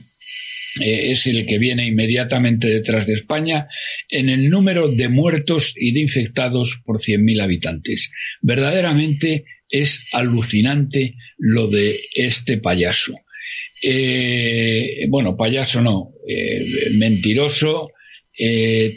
es 1.13 1.25
el 1.29 1.47
que 1.47 1.59
viene 1.59 1.87
inmediatamente 1.87 2.67
detrás 2.69 3.07
de 3.07 3.15
España, 3.15 3.69
en 4.09 4.29
el 4.29 4.51
número 4.51 4.89
de 4.89 5.09
muertos 5.09 5.73
y 5.77 5.93
de 5.93 6.01
infectados 6.01 6.81
por 6.85 6.99
100.000 6.99 7.41
habitantes. 7.41 8.11
Verdaderamente 8.41 9.45
es 9.71 10.09
alucinante 10.15 11.15
lo 11.39 11.69
de 11.69 11.97
este 12.17 12.59
payaso. 12.59 13.13
eh, 13.85 15.07
bueno, 15.09 15.37
payaso 15.37 15.81
no, 15.81 16.11
eh, 16.27 16.61
mentiroso, 16.99 17.93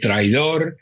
traidor, 0.02 0.78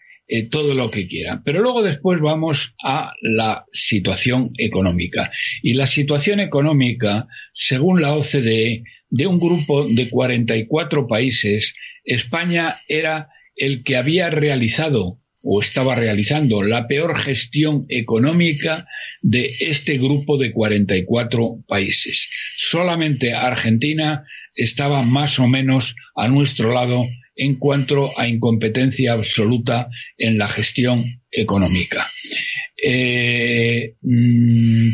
todo 0.50 0.74
lo 0.74 0.90
que 0.90 1.08
quieran. 1.08 1.44
Pero 1.44 1.62
luego 1.62 1.84
después 1.84 2.20
vamos 2.20 2.76
a 2.84 3.14
la 3.22 3.66
situación 3.72 4.52
económica. 4.58 5.32
Y 5.62 5.74
la 5.74 5.88
situación 5.88 6.40
económica, 6.40 7.28
según 7.54 8.02
la 8.02 8.14
OCDE, 8.14 8.84
de 9.10 9.28
un 9.28 9.40
grupo 9.40 9.86
de 9.88 10.10
44 10.10 11.08
países, 11.08 11.76
España 12.04 12.78
era 12.88 13.30
el 13.56 13.84
que 13.84 13.96
había 13.96 14.30
realizado 14.30 15.20
o 15.44 15.62
estaba 15.62 15.94
realizando 15.96 16.64
la 16.64 16.88
peor 16.88 17.16
gestión 17.16 17.86
económica 17.90 18.88
de 19.22 19.54
este 19.60 19.98
grupo 19.98 20.38
de 20.38 20.52
44 20.52 21.64
países. 21.68 22.32
Solamente 22.56 23.34
Argentina 23.34 24.26
estaba 24.56 25.04
más 25.04 25.38
o 25.40 25.48
menos 25.48 25.96
a 26.16 26.28
nuestro 26.28 26.74
lado 26.74 27.06
en 27.36 27.56
cuanto 27.56 28.18
a 28.18 28.28
incompetencia 28.28 29.14
absoluta 29.14 29.90
en 30.18 30.38
la 30.38 30.48
gestión 30.48 31.04
económica. 31.32 32.08
Eh, 32.82 33.96
mm, 34.02 34.90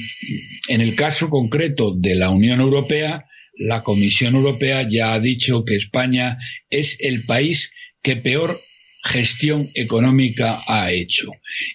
en 0.70 0.82
el 0.82 0.96
caso 0.96 1.30
concreto 1.30 1.96
de 1.96 2.16
la 2.16 2.30
Unión 2.30 2.60
Europea, 2.60 3.26
la 3.56 3.82
Comisión 3.82 4.36
Europea 4.36 4.88
ya 4.90 5.14
ha 5.14 5.20
dicho 5.20 5.66
que 5.66 5.76
España 5.76 6.38
es 6.70 6.98
el 7.00 7.26
país 7.26 7.72
que 8.02 8.16
peor 8.16 8.60
gestión 9.04 9.70
económica 9.74 10.60
ha 10.68 10.92
hecho. 10.92 11.32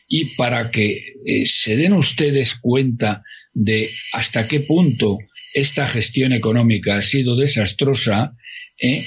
Y 0.09 0.37
para 0.37 0.71
que 0.71 1.15
eh, 1.27 1.47
se 1.47 1.77
den 1.77 1.93
ustedes 1.93 2.55
cuenta 2.55 3.23
de 3.53 3.91
hasta 4.13 4.47
qué 4.49 4.61
punto 4.61 5.19
esta 5.55 5.87
gestión 5.87 6.33
económica 6.33 6.97
ha 6.97 7.03
sido 7.03 7.37
desastrosa, 7.37 8.37
¿eh? 8.79 9.05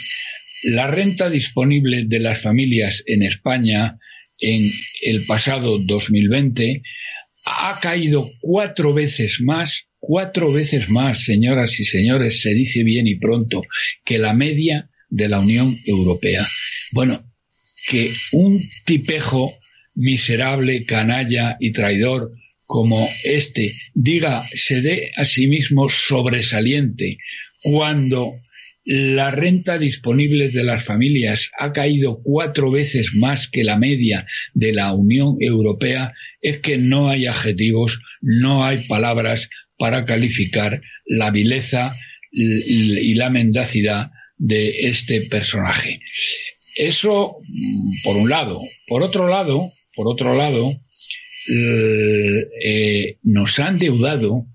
La 0.64 0.88
renta 0.88 1.30
disponible 1.30 2.06
de 2.06 2.20
las 2.20 2.42
familias 2.42 3.04
en 3.06 3.24
España 3.24 3.98
en 4.40 4.72
el 5.04 5.26
pasado 5.26 5.80
2020 5.80 6.82
ha 7.46 7.80
caído 7.80 8.30
cuatro 8.42 8.94
veces 8.94 9.40
más, 9.42 9.88
cuatro 10.00 10.52
veces 10.52 10.90
más, 10.90 11.24
señoras 11.24 11.80
y 11.80 11.86
señores, 11.86 12.42
se 12.42 12.54
dice 12.54 12.84
bien 12.84 13.08
y 13.08 13.16
pronto, 13.16 13.64
que 14.04 14.18
la 14.18 14.34
media 14.34 14.90
de 15.10 15.30
la 15.30 15.40
Unión 15.40 15.78
Europea. 15.86 16.46
Bueno, 16.92 17.24
que 17.88 18.12
un 18.32 18.62
tipejo 18.86 19.54
miserable, 19.96 20.86
canalla 20.86 21.58
y 21.60 21.72
traidor 21.72 22.34
como 22.66 23.08
este 23.24 23.74
diga, 23.94 24.44
se 24.54 24.82
dé 24.82 25.12
a 25.16 25.24
sí 25.24 25.48
mismo 25.48 25.90
sobresaliente 25.90 27.18
cuando 27.64 28.34
la 28.90 29.32
renta 29.32 29.78
disponible 29.78 30.48
de 30.48 30.64
las 30.64 30.86
familias 30.86 31.52
ha 31.60 31.74
caído 31.74 32.22
cuatro 32.24 32.72
veces 32.72 33.16
más 33.16 33.50
que 33.50 33.66
la 33.66 33.78
media 33.78 34.26
de 34.54 34.72
la 34.72 34.94
Unión 34.94 35.36
Europea, 35.42 36.14
es 36.42 36.60
que 36.60 36.78
no 36.78 37.10
hay 37.10 37.26
adjetivos, 37.26 38.00
no 38.22 38.64
hay 38.64 38.78
palabras 38.88 39.50
para 39.78 40.06
calificar 40.06 40.82
la 41.06 41.32
vileza 41.32 41.98
y 42.32 43.14
la 43.16 43.30
mendacidad 43.30 44.12
de 44.38 44.70
este 44.70 45.22
personaje. 45.22 46.00
Eso, 46.78 47.40
por 48.06 48.16
un 48.16 48.30
lado. 48.30 48.62
Por 48.88 49.04
otro 49.04 49.28
lado, 49.28 49.70
por 49.96 50.08
otro 50.08 50.34
lado, 50.34 50.80
eh, 51.50 53.18
nos 53.24 53.60
han 53.60 53.80
deudado 53.80 54.46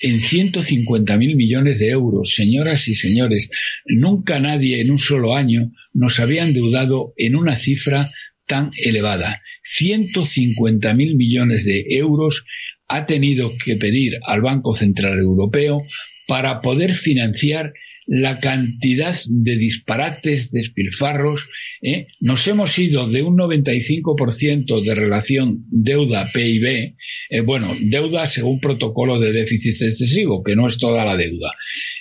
en 0.00 0.18
150 0.18 1.16
mil 1.18 1.36
millones 1.36 1.78
de 1.78 1.90
euros. 1.90 2.34
Señoras 2.34 2.88
y 2.88 2.94
señores, 2.94 3.50
nunca 3.86 4.40
nadie 4.40 4.80
en 4.80 4.90
un 4.90 4.98
solo 4.98 5.36
año 5.36 5.72
nos 5.92 6.18
había 6.20 6.44
endeudado 6.44 7.12
en 7.16 7.36
una 7.36 7.56
cifra 7.56 8.10
tan 8.46 8.70
elevada. 8.84 9.42
150 9.64 10.94
mil 10.94 11.16
millones 11.16 11.64
de 11.64 11.84
euros 11.90 12.44
ha 12.88 13.06
tenido 13.06 13.52
que 13.64 13.76
pedir 13.76 14.18
al 14.24 14.40
Banco 14.40 14.74
Central 14.74 15.18
Europeo 15.18 15.82
para 16.26 16.60
poder 16.60 16.94
financiar 16.94 17.72
la 18.10 18.40
cantidad 18.40 19.16
de 19.28 19.56
disparates, 19.56 20.50
despilfarros. 20.50 21.48
¿eh? 21.80 22.08
Nos 22.18 22.48
hemos 22.48 22.76
ido 22.76 23.06
de 23.08 23.22
un 23.22 23.38
95% 23.38 24.82
de 24.82 24.94
relación 24.96 25.64
deuda-PIB, 25.70 26.96
eh, 27.30 27.40
bueno, 27.42 27.72
deuda 27.82 28.26
según 28.26 28.58
protocolo 28.58 29.20
de 29.20 29.30
déficit 29.30 29.80
excesivo, 29.82 30.42
que 30.42 30.56
no 30.56 30.66
es 30.66 30.78
toda 30.78 31.04
la 31.04 31.16
deuda, 31.16 31.52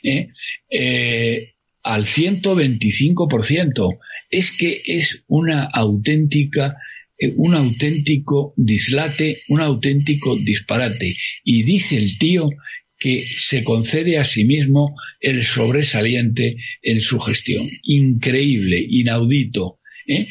¿eh? 0.02 0.30
al 1.84 2.06
125%. 2.06 4.00
Es 4.32 4.52
que 4.52 4.82
es 4.86 5.24
una 5.28 5.64
auténtica 5.64 6.76
un 7.36 7.54
auténtico 7.54 8.54
dislate, 8.56 9.42
un 9.50 9.60
auténtico 9.60 10.38
disparate. 10.38 11.14
Y 11.44 11.64
dice 11.64 11.98
el 11.98 12.18
tío 12.18 12.50
que 13.00 13.24
se 13.24 13.64
concede 13.64 14.18
a 14.18 14.26
sí 14.26 14.46
mismo 14.46 14.96
el 15.22 15.46
sobresaliente 15.46 16.58
en 16.82 17.02
su 17.02 17.20
gestión. 17.20 17.68
Increíble, 17.84 18.86
inaudito. 18.88 19.80
¿eh? 20.08 20.28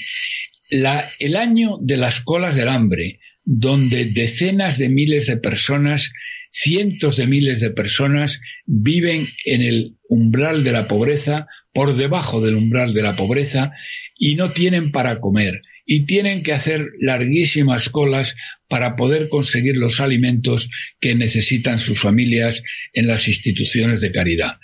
el 0.71 1.37
año 1.37 1.79
de 1.81 1.97
las 1.97 2.21
colas 2.21 2.55
del 2.55 2.69
hambre, 2.69 3.21
donde 3.45 4.05
decenas 4.05 4.77
de 4.77 4.91
miles 4.91 5.27
de 5.27 5.39
personas, 5.39 6.13
cientos 6.51 7.17
de 7.17 7.27
miles 7.27 7.61
de 7.61 7.71
personas 7.71 8.41
viven 8.67 9.27
en 9.47 9.63
el 9.63 9.97
umbral 10.09 10.65
de 10.65 10.73
la 10.73 10.87
pobreza, 10.87 11.47
por 11.73 11.97
debajo 11.97 12.43
del 12.43 12.57
umbral 12.57 12.93
de 12.93 13.03
la 13.03 13.17
pobreza, 13.17 13.73
y 14.15 14.35
no 14.35 14.51
tienen 14.51 14.91
para 14.91 15.21
comer 15.21 15.63
y 15.91 16.05
tienen 16.05 16.43
que 16.43 16.53
hacer 16.53 16.87
larguísimas 17.01 17.89
colas 17.89 18.37
para 18.69 18.95
poder 18.95 19.31
conseguir 19.31 19.75
los 19.79 20.01
alimentos 20.01 20.69
que 21.01 21.15
necesitan 21.15 21.79
sus 21.79 21.99
familias 21.99 22.63
en 22.93 23.07
las 23.07 23.27
instituciones 23.27 24.03
de 24.03 24.13
caridad, 24.13 24.59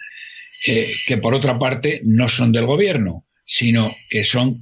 eh, 0.66 0.86
que 1.06 1.16
por 1.16 1.32
otra 1.32 1.58
parte 1.58 2.02
no 2.04 2.28
son 2.28 2.52
del 2.52 2.66
gobierno, 2.66 3.26
sino 3.46 3.90
que 4.10 4.22
son 4.22 4.58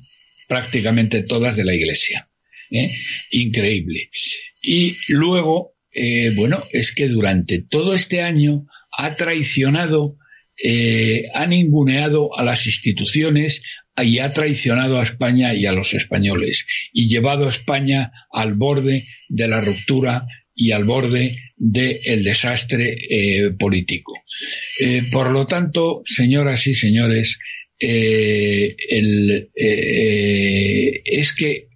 prácticamente 0.46 1.24
todas 1.24 1.56
de 1.56 1.64
la 1.64 1.74
Iglesia. 1.74 2.30
¿eh? 2.70 2.88
Increíble. 3.32 4.10
Y 4.62 4.96
luego, 5.08 5.74
eh, 5.92 6.30
bueno, 6.36 6.62
es 6.72 6.92
que 6.92 7.08
durante 7.08 7.60
todo 7.60 7.92
este 7.92 8.22
año 8.22 8.68
ha 8.96 9.16
traicionado 9.16 10.16
ha 11.34 11.46
ninguneado 11.46 12.38
a 12.38 12.44
las 12.44 12.66
instituciones, 12.66 13.62
y 13.96 14.18
ha 14.20 14.32
traicionado 14.32 14.98
a 14.98 15.04
España 15.04 15.54
y 15.54 15.66
a 15.66 15.72
los 15.72 15.92
españoles 15.94 16.66
y 16.92 17.08
llevado 17.08 17.46
a 17.46 17.50
España 17.50 18.12
al 18.32 18.54
borde 18.54 19.04
de 19.28 19.48
la 19.48 19.60
ruptura 19.60 20.26
y 20.54 20.72
al 20.72 20.84
borde 20.84 21.36
del 21.56 22.24
desastre 22.24 22.96
eh, 23.08 23.50
político. 23.58 24.12
Eh, 24.80 25.02
por 25.10 25.30
lo 25.30 25.46
tanto, 25.46 26.02
señoras 26.04 26.66
y 26.66 26.74
señores, 26.74 27.38
eh, 27.78 28.76
es 31.04 31.32
que 31.32 31.68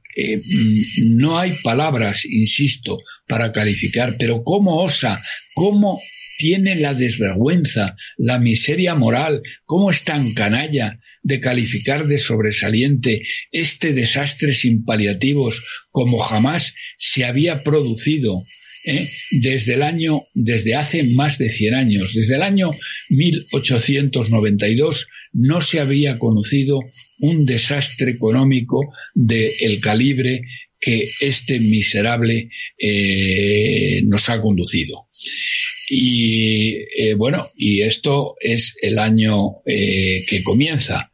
no 1.05 1.39
hay 1.39 1.53
palabras, 1.63 2.25
insisto, 2.25 3.01
para 3.29 3.53
calificar, 3.53 4.15
pero 4.19 4.43
¿cómo 4.45 4.83
osa, 4.83 5.23
cómo 5.55 6.01
tiene 6.39 6.77
la 6.77 6.95
desvergüenza, 6.95 7.97
la 8.17 8.39
miseria 8.39 8.95
moral, 8.95 9.43
cómo 9.65 9.91
es 9.91 10.05
tan 10.05 10.33
canalla 10.33 11.01
de 11.27 11.41
calificar 11.41 12.07
de 12.07 12.21
sobresaliente 12.21 13.25
este 13.51 13.93
desastre 13.93 14.53
sin 14.53 14.85
paliativos 14.85 15.61
como 15.91 16.19
jamás 16.19 16.77
se 16.99 17.25
había 17.25 17.65
producido 17.65 18.45
¿eh? 18.85 19.09
desde 19.33 19.75
el 19.75 19.83
año, 19.83 20.29
desde 20.35 20.77
hace 20.77 21.03
más 21.03 21.39
de 21.39 21.49
100 21.49 21.75
años, 21.75 22.15
desde 22.15 22.37
el 22.37 22.43
año 22.43 22.71
1892 23.11 25.09
no 25.33 25.61
se 25.63 25.81
había 25.81 26.21
conocido 26.21 26.79
un 27.19 27.45
desastre 27.45 28.13
económico 28.13 28.93
del 29.13 29.81
calibre 29.81 30.43
que 30.79 31.09
este 31.21 31.59
miserable 31.59 32.51
eh, 32.79 34.01
nos 34.05 34.29
ha 34.29 34.41
conducido. 34.41 35.09
Y 35.91 36.77
eh, 36.97 37.15
bueno, 37.15 37.49
y 37.57 37.81
esto 37.81 38.37
es 38.41 38.77
el 38.81 39.01
año 39.01 39.57
que 39.65 40.43
comienza. 40.45 41.11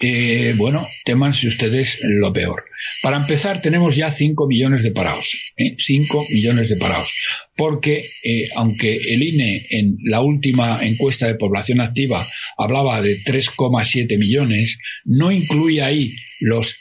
Eh, 0.00 0.54
bueno, 0.56 0.86
temanse 1.04 1.48
ustedes 1.48 1.98
lo 2.02 2.32
peor. 2.32 2.66
Para 3.02 3.16
empezar, 3.16 3.60
tenemos 3.60 3.96
ya 3.96 4.10
5 4.10 4.46
millones 4.46 4.84
de 4.84 4.92
parados. 4.92 5.52
5 5.76 6.22
¿eh? 6.22 6.34
millones 6.34 6.68
de 6.68 6.76
parados. 6.76 7.12
Porque, 7.56 8.04
eh, 8.22 8.48
aunque 8.54 8.96
el 8.96 9.22
INE 9.24 9.66
en 9.70 9.96
la 10.04 10.20
última 10.20 10.78
encuesta 10.82 11.26
de 11.26 11.34
población 11.34 11.80
activa 11.80 12.26
hablaba 12.56 13.02
de 13.02 13.18
3,7 13.18 14.18
millones, 14.18 14.78
no 15.04 15.32
incluye 15.32 15.82
ahí 15.82 16.14
los, 16.38 16.76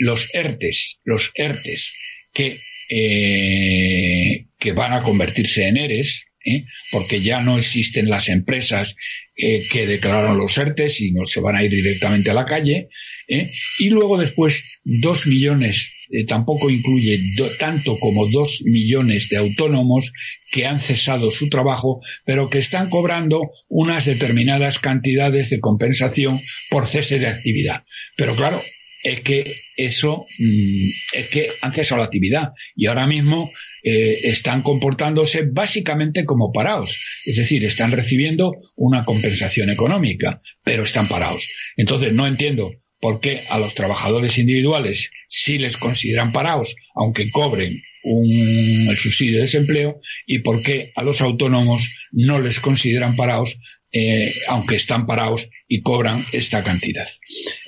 los 0.00 0.28
ERTES, 0.34 0.98
los 1.04 1.30
ERTES 1.34 1.94
que, 2.32 2.60
que 2.88 4.72
van 4.72 4.92
a 4.92 5.02
convertirse 5.02 5.68
en 5.68 5.76
ERES, 5.76 6.26
¿eh? 6.46 6.64
porque 6.92 7.20
ya 7.20 7.42
no 7.42 7.58
existen 7.58 8.08
las 8.08 8.28
empresas 8.28 8.96
eh, 9.36 9.62
que 9.70 9.86
declararon 9.86 10.38
los 10.38 10.56
ERTES 10.56 11.00
y 11.02 11.10
no 11.10 11.26
se 11.26 11.40
van 11.40 11.56
a 11.56 11.64
ir 11.64 11.70
directamente 11.70 12.30
a 12.30 12.34
la 12.34 12.46
calle. 12.46 12.88
¿eh? 13.28 13.50
Y 13.78 13.90
luego 13.90 14.16
después 14.16 14.78
dos 14.84 15.26
millones, 15.26 15.92
tampoco 16.28 16.70
incluye 16.70 17.20
tanto 17.58 17.98
como 17.98 18.28
dos 18.28 18.62
millones 18.64 19.28
de 19.28 19.38
autónomos 19.38 20.12
que 20.52 20.64
han 20.64 20.78
cesado 20.78 21.32
su 21.32 21.48
trabajo, 21.48 22.00
pero 22.24 22.48
que 22.48 22.58
están 22.58 22.88
cobrando 22.88 23.50
unas 23.68 24.06
determinadas 24.06 24.78
cantidades 24.78 25.50
de 25.50 25.58
compensación 25.58 26.40
por 26.70 26.86
cese 26.86 27.18
de 27.18 27.26
actividad. 27.26 27.82
Pero 28.16 28.36
claro, 28.36 28.62
es 29.02 29.20
que 29.20 29.52
eso 29.76 30.24
mm, 30.38 30.88
es 31.12 31.28
que 31.28 31.50
han 31.60 31.72
cesado 31.72 31.98
la 31.98 32.06
actividad 32.06 32.52
y 32.74 32.86
ahora 32.86 33.06
mismo 33.06 33.50
eh, 33.88 34.30
están 34.30 34.62
comportándose 34.62 35.42
básicamente 35.42 36.24
como 36.24 36.52
parados, 36.52 36.98
es 37.24 37.36
decir, 37.36 37.64
están 37.64 37.92
recibiendo 37.92 38.56
una 38.74 39.04
compensación 39.04 39.70
económica, 39.70 40.40
pero 40.64 40.82
están 40.82 41.06
parados. 41.06 41.46
Entonces 41.76 42.12
no 42.12 42.26
entiendo 42.26 42.72
por 42.98 43.20
qué 43.20 43.44
a 43.48 43.60
los 43.60 43.76
trabajadores 43.76 44.38
individuales 44.38 45.10
sí 45.28 45.58
les 45.58 45.76
consideran 45.76 46.32
parados, 46.32 46.74
aunque 46.96 47.30
cobren 47.30 47.80
un, 48.02 48.88
el 48.90 48.96
subsidio 48.96 49.36
de 49.36 49.42
desempleo, 49.42 50.00
y 50.26 50.40
por 50.40 50.64
qué 50.64 50.90
a 50.96 51.04
los 51.04 51.20
autónomos 51.20 51.88
no 52.10 52.40
les 52.40 52.58
consideran 52.58 53.14
parados, 53.14 53.56
eh, 53.92 54.34
aunque 54.48 54.74
están 54.74 55.06
parados 55.06 55.48
y 55.68 55.82
cobran 55.82 56.20
esta 56.32 56.64
cantidad. 56.64 57.06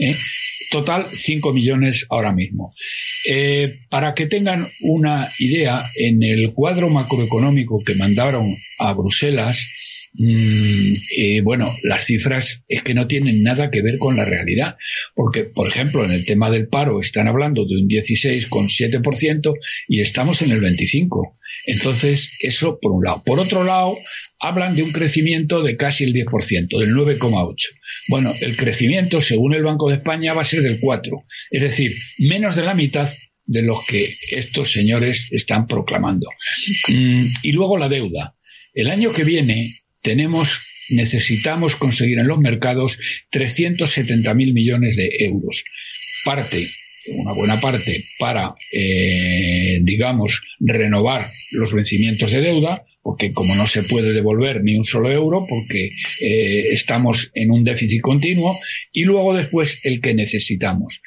¿eh? 0.00 0.16
Total, 0.70 1.06
5 1.08 1.52
millones 1.52 2.06
ahora 2.10 2.32
mismo. 2.32 2.74
Eh, 3.26 3.80
para 3.88 4.14
que 4.14 4.26
tengan 4.26 4.68
una 4.80 5.28
idea, 5.38 5.82
en 5.96 6.22
el 6.22 6.52
cuadro 6.52 6.90
macroeconómico 6.90 7.82
que 7.84 7.94
mandaron 7.94 8.54
a 8.78 8.92
Bruselas, 8.92 9.66
Mm, 10.20 10.94
eh, 11.16 11.40
bueno, 11.42 11.72
las 11.84 12.06
cifras 12.06 12.62
es 12.66 12.82
que 12.82 12.92
no 12.92 13.06
tienen 13.06 13.44
nada 13.44 13.70
que 13.70 13.82
ver 13.82 13.98
con 13.98 14.16
la 14.16 14.24
realidad, 14.24 14.76
porque, 15.14 15.44
por 15.44 15.68
ejemplo, 15.68 16.04
en 16.04 16.10
el 16.10 16.24
tema 16.24 16.50
del 16.50 16.66
paro 16.66 17.00
están 17.00 17.28
hablando 17.28 17.64
de 17.64 17.76
un 17.76 17.88
16,7% 17.88 19.54
y 19.86 20.00
estamos 20.00 20.42
en 20.42 20.50
el 20.50 20.60
25%. 20.60 21.36
Entonces, 21.66 22.32
eso 22.40 22.80
por 22.80 22.92
un 22.92 23.04
lado. 23.04 23.22
Por 23.24 23.38
otro 23.38 23.62
lado, 23.62 23.96
hablan 24.40 24.74
de 24.74 24.82
un 24.82 24.90
crecimiento 24.90 25.62
de 25.62 25.76
casi 25.76 26.02
el 26.02 26.12
10%, 26.12 26.78
del 26.78 26.94
9,8%. 26.94 27.56
Bueno, 28.08 28.34
el 28.40 28.56
crecimiento, 28.56 29.20
según 29.20 29.54
el 29.54 29.62
Banco 29.62 29.88
de 29.88 29.96
España, 29.96 30.34
va 30.34 30.42
a 30.42 30.46
ser 30.46 30.62
del 30.62 30.80
4%, 30.80 31.24
es 31.50 31.62
decir, 31.62 31.94
menos 32.18 32.56
de 32.56 32.64
la 32.64 32.74
mitad 32.74 33.08
de 33.46 33.62
los 33.62 33.86
que 33.86 34.12
estos 34.32 34.72
señores 34.72 35.28
están 35.30 35.68
proclamando. 35.68 36.28
Mm, 36.88 37.26
y 37.42 37.52
luego 37.52 37.78
la 37.78 37.88
deuda. 37.88 38.34
El 38.74 38.90
año 38.90 39.12
que 39.12 39.24
viene 39.24 39.74
tenemos, 40.02 40.60
necesitamos 40.90 41.76
conseguir 41.76 42.18
en 42.18 42.28
los 42.28 42.38
mercados 42.38 42.98
370.000 43.32 44.52
millones 44.52 44.96
de 44.96 45.10
euros. 45.20 45.64
Parte, 46.24 46.68
una 47.08 47.32
buena 47.32 47.60
parte, 47.60 48.08
para, 48.18 48.54
eh, 48.72 49.78
digamos, 49.82 50.42
renovar 50.60 51.30
los 51.52 51.72
vencimientos 51.72 52.32
de 52.32 52.40
deuda, 52.40 52.84
porque 53.02 53.32
como 53.32 53.54
no 53.54 53.66
se 53.66 53.82
puede 53.82 54.12
devolver 54.12 54.62
ni 54.62 54.76
un 54.76 54.84
solo 54.84 55.10
euro, 55.10 55.46
porque 55.48 55.92
eh, 56.20 56.68
estamos 56.72 57.30
en 57.34 57.50
un 57.50 57.64
déficit 57.64 58.02
continuo, 58.02 58.58
y 58.92 59.04
luego 59.04 59.34
después 59.34 59.80
el 59.84 60.00
que 60.00 60.14
necesitamos. 60.14 61.00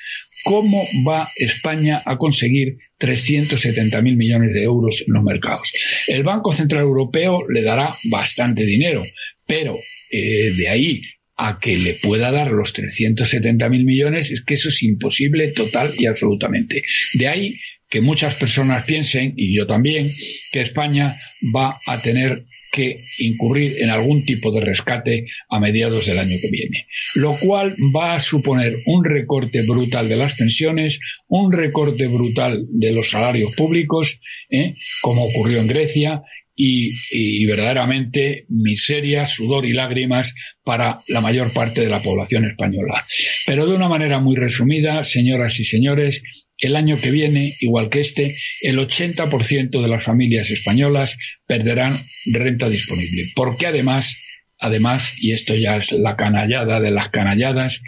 ¿Cómo 0.44 0.88
va 1.08 1.32
España 1.36 2.02
a 2.06 2.18
conseguir 2.18 2.78
370.000 3.00 4.16
millones 4.16 4.54
de 4.54 4.64
euros 4.64 5.04
en 5.06 5.14
los 5.14 5.24
mercados? 5.24 5.72
El 6.08 6.24
Banco 6.24 6.54
Central 6.54 6.82
Europeo 6.82 7.42
le 7.50 7.62
dará 7.62 7.96
bastante 8.06 8.66
dinero, 8.66 9.04
pero 9.46 9.78
eh, 10.12 10.52
de 10.56 10.70
ahí 10.70 11.02
a 11.38 11.60
que 11.60 11.78
le 11.78 11.94
pueda 11.94 12.32
dar 12.32 12.52
los 12.52 12.74
370.000 12.74 13.70
millones 13.84 14.32
es 14.32 14.42
que 14.42 14.54
eso 14.54 14.70
es 14.70 14.84
imposible 14.84 15.52
total 15.52 15.92
y 15.98 16.06
absolutamente. 16.06 16.84
De 17.14 17.28
ahí 17.28 17.60
que 17.90 18.02
muchas 18.02 18.36
personas 18.36 18.86
piensen, 18.86 19.34
y 19.36 19.56
yo 19.56 19.68
también, 19.68 20.10
que 20.52 20.62
España 20.62 21.20
va 21.54 21.80
a 21.86 22.02
tener 22.02 22.46
que 22.72 23.02
incurrir 23.20 23.82
en 23.82 23.90
algún 23.90 24.26
tipo 24.26 24.52
de 24.52 24.62
rescate 24.62 25.28
a 25.50 25.60
mediados 25.60 26.06
del 26.06 26.18
año 26.18 26.38
que 26.42 26.50
viene, 26.50 26.88
lo 27.16 27.36
cual 27.36 27.76
va 27.96 28.16
a 28.16 28.20
suponer 28.20 28.82
un 28.86 29.04
recorte 29.04 29.62
brutal 29.64 30.08
de 30.08 30.16
las 30.16 30.36
pensiones, 30.36 31.00
un 31.28 31.52
recorte 31.52 32.08
brutal 32.08 32.66
de 32.70 32.94
los 32.94 33.10
salarios 33.10 33.54
públicos, 33.56 34.20
¿eh? 34.50 34.74
como 35.02 35.26
ocurrió 35.26 35.60
en 35.60 35.68
Grecia, 35.68 36.24
y, 36.56 37.46
verdaderamente 37.46 38.46
miseria, 38.50 39.26
sudor 39.26 39.66
y 39.66 39.74
lágrimas 39.74 40.34
para 40.64 41.00
la 41.08 41.22
mayor 41.22 41.52
parte 41.54 41.82
de 41.82 41.90
la 41.90 42.02
población 42.02 42.46
española. 42.46 43.06
Pero 43.46 43.68
de 43.68 43.76
una 43.76 43.90
manera 43.90 44.20
muy 44.20 44.36
resumida, 44.36 45.04
señoras 45.04 45.60
y 45.60 45.64
señores, 45.64 46.24
el 46.58 46.76
año 46.76 47.00
que 47.00 47.12
viene, 47.12 47.56
igual 47.60 47.90
que 47.90 48.02
este, 48.02 48.36
el 48.62 48.78
80% 48.78 49.82
de 49.82 49.88
las 49.88 50.04
familias 50.04 50.52
españolas 50.52 51.18
perderán 51.48 51.98
renta 52.26 52.70
disponible, 52.70 53.26
porque 53.36 53.68
además 53.68 54.18
Además, 54.64 55.16
y 55.20 55.32
esto 55.32 55.56
ya 55.56 55.78
es 55.78 55.92
la 55.92 56.16
canallada 56.16 56.80
de 56.80 56.92
las 56.92 57.10
canalladas, 57.10 57.82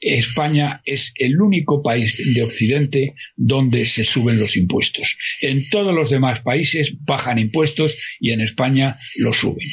España 0.00 0.80
es 0.84 1.12
el 1.16 1.40
único 1.40 1.82
país 1.82 2.34
de 2.34 2.42
Occidente 2.44 3.14
donde 3.36 3.84
se 3.84 4.04
suben 4.04 4.38
los 4.38 4.56
impuestos. 4.56 5.18
En 5.42 5.68
todos 5.68 5.92
los 5.92 6.08
demás 6.08 6.40
países 6.40 6.94
bajan 7.00 7.40
impuestos 7.40 7.98
y 8.20 8.30
en 8.30 8.42
España 8.42 8.96
los 9.16 9.38
suben. 9.38 9.66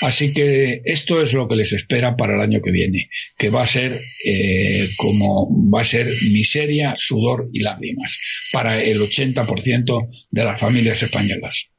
Así 0.00 0.32
que 0.32 0.82
esto 0.84 1.20
es 1.20 1.32
lo 1.32 1.48
que 1.48 1.56
les 1.56 1.72
espera 1.72 2.16
para 2.16 2.36
el 2.36 2.42
año 2.42 2.62
que 2.62 2.70
viene, 2.70 3.10
que 3.36 3.50
va 3.50 3.64
a 3.64 3.66
ser 3.66 4.00
eh, 4.24 4.88
como 4.98 5.68
va 5.68 5.80
a 5.80 5.84
ser 5.84 6.06
miseria, 6.30 6.94
sudor 6.96 7.50
y 7.52 7.58
lágrimas 7.58 8.18
para 8.52 8.80
el 8.80 9.00
80% 9.00 10.08
de 10.30 10.44
las 10.44 10.60
familias 10.60 11.02
españolas. 11.02 11.70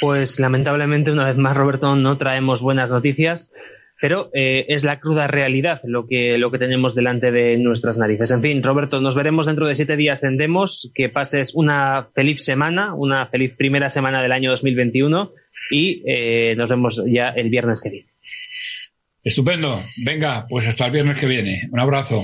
Pues 0.00 0.38
lamentablemente, 0.38 1.10
una 1.10 1.26
vez 1.26 1.36
más, 1.36 1.56
Roberto, 1.56 1.96
no 1.96 2.18
traemos 2.18 2.60
buenas 2.60 2.90
noticias, 2.90 3.52
pero 4.00 4.30
eh, 4.34 4.66
es 4.68 4.84
la 4.84 5.00
cruda 5.00 5.26
realidad 5.26 5.80
lo 5.84 6.06
que, 6.06 6.36
lo 6.38 6.50
que 6.50 6.58
tenemos 6.58 6.94
delante 6.94 7.30
de 7.30 7.56
nuestras 7.56 7.98
narices. 7.98 8.30
En 8.30 8.42
fin, 8.42 8.62
Roberto, 8.62 9.00
nos 9.00 9.14
veremos 9.14 9.46
dentro 9.46 9.66
de 9.66 9.74
siete 9.74 9.96
días 9.96 10.22
en 10.24 10.36
Demos. 10.36 10.92
Que 10.94 11.08
pases 11.08 11.54
una 11.54 12.08
feliz 12.14 12.44
semana, 12.44 12.94
una 12.94 13.26
feliz 13.26 13.54
primera 13.56 13.90
semana 13.90 14.22
del 14.22 14.32
año 14.32 14.50
2021 14.50 15.32
y 15.70 16.02
eh, 16.06 16.54
nos 16.56 16.68
vemos 16.68 17.02
ya 17.06 17.30
el 17.30 17.48
viernes 17.48 17.80
que 17.80 17.90
viene. 17.90 18.08
Estupendo. 19.24 19.82
Venga, 20.04 20.46
pues 20.48 20.68
hasta 20.68 20.86
el 20.86 20.92
viernes 20.92 21.18
que 21.18 21.26
viene. 21.26 21.68
Un 21.72 21.80
abrazo. 21.80 22.22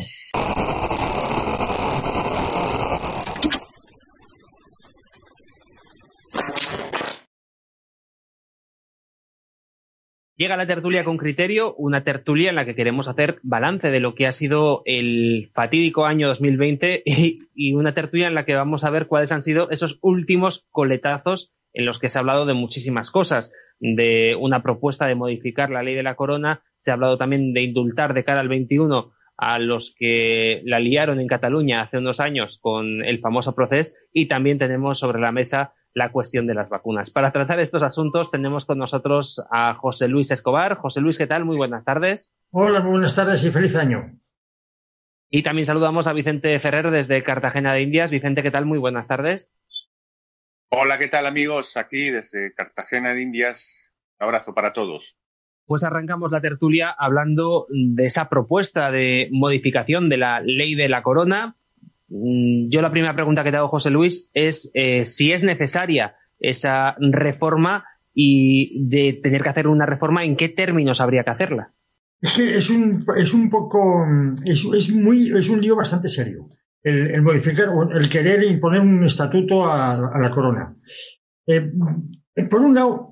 Llega 10.42 10.56
la 10.56 10.66
tertulia 10.66 11.04
con 11.04 11.18
criterio, 11.18 11.72
una 11.76 12.02
tertulia 12.02 12.50
en 12.50 12.56
la 12.56 12.64
que 12.64 12.74
queremos 12.74 13.06
hacer 13.06 13.38
balance 13.44 13.92
de 13.92 14.00
lo 14.00 14.16
que 14.16 14.26
ha 14.26 14.32
sido 14.32 14.82
el 14.86 15.52
fatídico 15.54 16.04
año 16.04 16.26
2020 16.26 17.04
y, 17.54 17.74
una 17.74 17.94
tertulia 17.94 18.26
en 18.26 18.34
la 18.34 18.44
que 18.44 18.56
vamos 18.56 18.82
a 18.82 18.90
ver 18.90 19.06
cuáles 19.06 19.30
han 19.30 19.40
sido 19.40 19.70
esos 19.70 20.00
últimos 20.02 20.66
coletazos 20.72 21.52
en 21.72 21.86
los 21.86 22.00
que 22.00 22.10
se 22.10 22.18
ha 22.18 22.22
hablado 22.22 22.44
de 22.44 22.54
muchísimas 22.54 23.12
cosas, 23.12 23.52
de 23.78 24.36
una 24.36 24.64
propuesta 24.64 25.06
de 25.06 25.14
modificar 25.14 25.70
la 25.70 25.84
ley 25.84 25.94
de 25.94 26.02
la 26.02 26.16
corona, 26.16 26.64
se 26.80 26.90
ha 26.90 26.94
hablado 26.94 27.18
también 27.18 27.52
de 27.52 27.62
indultar 27.62 28.12
de 28.12 28.24
cara 28.24 28.40
al 28.40 28.48
21 28.48 29.12
a 29.36 29.60
los 29.60 29.94
que 29.96 30.60
la 30.64 30.80
liaron 30.80 31.20
en 31.20 31.28
Cataluña 31.28 31.82
hace 31.82 31.98
unos 31.98 32.18
años 32.18 32.58
con 32.60 33.04
el 33.04 33.20
famoso 33.20 33.54
proceso 33.54 33.94
y 34.12 34.26
también 34.26 34.58
tenemos 34.58 34.98
sobre 34.98 35.20
la 35.20 35.30
mesa 35.30 35.72
la 35.94 36.10
cuestión 36.10 36.46
de 36.46 36.54
las 36.54 36.68
vacunas. 36.68 37.10
Para 37.10 37.32
tratar 37.32 37.60
estos 37.60 37.82
asuntos 37.82 38.30
tenemos 38.30 38.66
con 38.66 38.78
nosotros 38.78 39.44
a 39.50 39.74
José 39.74 40.08
Luis 40.08 40.30
Escobar. 40.30 40.76
José 40.76 41.00
Luis, 41.00 41.18
¿qué 41.18 41.26
tal? 41.26 41.44
Muy 41.44 41.56
buenas 41.56 41.84
tardes. 41.84 42.34
Hola, 42.50 42.80
muy 42.80 42.92
buenas 42.92 43.14
tardes 43.14 43.44
y 43.44 43.50
feliz 43.50 43.76
año. 43.76 44.18
Y 45.30 45.42
también 45.42 45.66
saludamos 45.66 46.06
a 46.06 46.12
Vicente 46.12 46.58
Ferrer 46.60 46.90
desde 46.90 47.22
Cartagena 47.22 47.72
de 47.72 47.82
Indias. 47.82 48.10
Vicente, 48.10 48.42
¿qué 48.42 48.50
tal? 48.50 48.66
Muy 48.66 48.78
buenas 48.78 49.08
tardes. 49.08 49.50
Hola, 50.70 50.98
¿qué 50.98 51.08
tal 51.08 51.26
amigos? 51.26 51.76
Aquí 51.76 52.10
desde 52.10 52.52
Cartagena 52.54 53.14
de 53.14 53.22
Indias. 53.22 53.88
Un 54.20 54.26
abrazo 54.26 54.54
para 54.54 54.72
todos. 54.72 55.18
Pues 55.66 55.84
arrancamos 55.84 56.30
la 56.30 56.40
tertulia 56.40 56.90
hablando 56.90 57.66
de 57.70 58.06
esa 58.06 58.28
propuesta 58.28 58.90
de 58.90 59.28
modificación 59.30 60.08
de 60.08 60.16
la 60.16 60.40
ley 60.40 60.74
de 60.74 60.88
la 60.88 61.02
corona 61.02 61.56
yo 62.68 62.82
la 62.82 62.90
primera 62.90 63.14
pregunta 63.14 63.42
que 63.42 63.50
te 63.50 63.56
hago, 63.56 63.68
José 63.68 63.90
Luis, 63.90 64.30
es 64.34 64.70
eh, 64.74 65.06
si 65.06 65.32
es 65.32 65.44
necesaria 65.44 66.16
esa 66.38 66.96
reforma 66.98 67.84
y 68.12 68.86
de 68.88 69.14
tener 69.22 69.42
que 69.42 69.48
hacer 69.48 69.66
una 69.66 69.86
reforma, 69.86 70.24
¿en 70.24 70.36
qué 70.36 70.48
términos 70.48 71.00
habría 71.00 71.24
que 71.24 71.30
hacerla? 71.30 71.72
Es 72.20 72.34
que 72.34 72.56
es 72.56 72.70
un, 72.70 73.04
es 73.16 73.32
un 73.32 73.48
poco, 73.50 74.04
es, 74.44 74.92
muy, 74.92 75.32
es 75.36 75.48
un 75.48 75.60
lío 75.60 75.76
bastante 75.76 76.08
serio. 76.08 76.46
El, 76.82 77.22
modificar, 77.22 77.68
el 77.94 78.08
querer 78.08 78.42
imponer 78.44 78.80
un 78.80 79.04
estatuto 79.04 79.64
a, 79.66 80.18
la 80.20 80.30
corona. 80.30 80.76
Eh, 81.46 81.72
por 82.50 82.60
un 82.60 82.74
lado, 82.74 83.11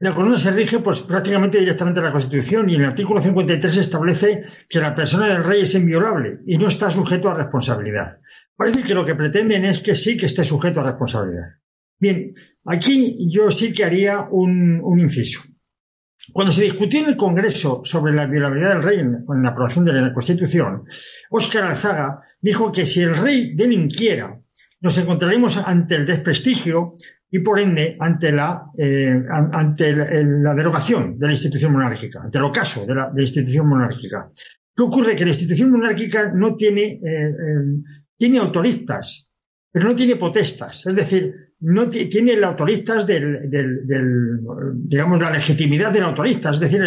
La 0.00 0.12
corona 0.12 0.36
se 0.36 0.50
rige 0.50 0.80
pues 0.80 1.02
prácticamente 1.02 1.58
directamente 1.58 2.00
a 2.00 2.04
la 2.04 2.12
Constitución 2.12 2.68
y 2.68 2.74
en 2.74 2.82
el 2.82 2.88
artículo 2.88 3.20
53 3.20 3.76
establece 3.76 4.44
que 4.68 4.80
la 4.80 4.94
persona 4.94 5.28
del 5.28 5.44
rey 5.44 5.62
es 5.62 5.74
inviolable 5.74 6.40
y 6.46 6.58
no 6.58 6.66
está 6.66 6.90
sujeto 6.90 7.30
a 7.30 7.34
responsabilidad. 7.34 8.18
Parece 8.56 8.82
que 8.82 8.94
lo 8.94 9.06
que 9.06 9.14
pretenden 9.14 9.64
es 9.64 9.80
que 9.80 9.94
sí 9.94 10.16
que 10.16 10.26
esté 10.26 10.44
sujeto 10.44 10.80
a 10.80 10.84
responsabilidad. 10.84 11.58
Bien, 11.98 12.34
aquí 12.64 13.16
yo 13.30 13.50
sí 13.50 13.72
que 13.72 13.84
haría 13.84 14.26
un, 14.30 14.98
inciso. 14.98 15.42
Cuando 16.32 16.52
se 16.52 16.64
discutió 16.64 17.00
en 17.00 17.10
el 17.10 17.16
Congreso 17.16 17.82
sobre 17.84 18.14
la 18.14 18.24
inviolabilidad 18.24 18.74
del 18.74 18.82
rey 18.82 18.98
en, 18.98 19.24
la 19.42 19.50
aprobación 19.50 19.84
de 19.84 19.92
la 19.92 20.12
Constitución, 20.12 20.84
Óscar 21.30 21.64
Alzaga 21.64 22.20
dijo 22.40 22.72
que 22.72 22.86
si 22.86 23.02
el 23.02 23.16
rey 23.16 23.54
delinquiera, 23.54 24.40
nos 24.80 24.98
encontraremos 24.98 25.56
ante 25.56 25.96
el 25.96 26.06
desprestigio 26.06 26.94
y 27.34 27.40
por 27.40 27.58
ende 27.58 27.96
ante 27.98 28.30
la, 28.30 28.66
eh, 28.78 29.12
ante 29.28 29.92
la 29.92 30.54
derogación 30.54 31.18
de 31.18 31.26
la 31.26 31.32
institución 31.32 31.72
monárquica, 31.72 32.20
ante 32.22 32.38
el 32.38 32.44
ocaso 32.44 32.86
de 32.86 32.94
la, 32.94 33.10
institución 33.18 33.68
monárquica. 33.68 34.30
¿Qué 34.72 34.82
ocurre? 34.84 35.16
Que 35.16 35.24
la 35.24 35.32
institución 35.32 35.72
monárquica 35.72 36.30
no 36.32 36.54
tiene, 36.54 37.00
eh, 37.04 37.30
eh, 37.30 37.82
tiene 38.16 38.38
autoristas, 38.38 39.28
pero 39.72 39.88
no 39.88 39.96
tiene 39.96 40.14
potestas. 40.14 40.86
Es 40.86 40.94
decir, 40.94 41.34
no 41.60 41.88
tiene 41.88 42.32
el 42.32 42.44
autoristas 42.44 43.06
del, 43.06 43.50
digamos, 44.74 45.20
la 45.20 45.30
legitimidad 45.30 45.92
del 45.92 46.04
autorista. 46.04 46.50
Es 46.50 46.60
decir, 46.60 46.82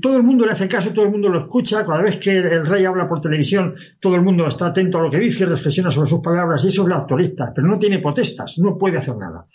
todo 0.00 0.16
el 0.16 0.22
mundo 0.22 0.46
le 0.46 0.52
hace 0.52 0.68
caso, 0.68 0.92
todo 0.92 1.06
el 1.06 1.10
mundo 1.10 1.28
lo 1.28 1.40
escucha. 1.40 1.84
Cada 1.84 2.02
vez 2.02 2.18
que 2.18 2.38
el 2.38 2.66
rey 2.66 2.84
habla 2.84 3.08
por 3.08 3.20
televisión, 3.20 3.74
todo 4.00 4.14
el 4.14 4.22
mundo 4.22 4.46
está 4.46 4.66
atento 4.66 4.98
a 4.98 5.02
lo 5.02 5.10
que 5.10 5.18
dice, 5.18 5.46
reflexiona 5.46 5.90
sobre 5.90 6.08
sus 6.08 6.20
palabras 6.20 6.64
y 6.64 6.68
eso 6.68 6.82
es 6.82 6.88
el 6.88 6.92
autorista, 6.94 7.52
pero 7.54 7.66
no 7.66 7.78
tiene 7.78 7.98
potestas, 7.98 8.58
no 8.58 8.78
puede 8.78 8.98
hacer 8.98 9.16
nada. 9.16 9.46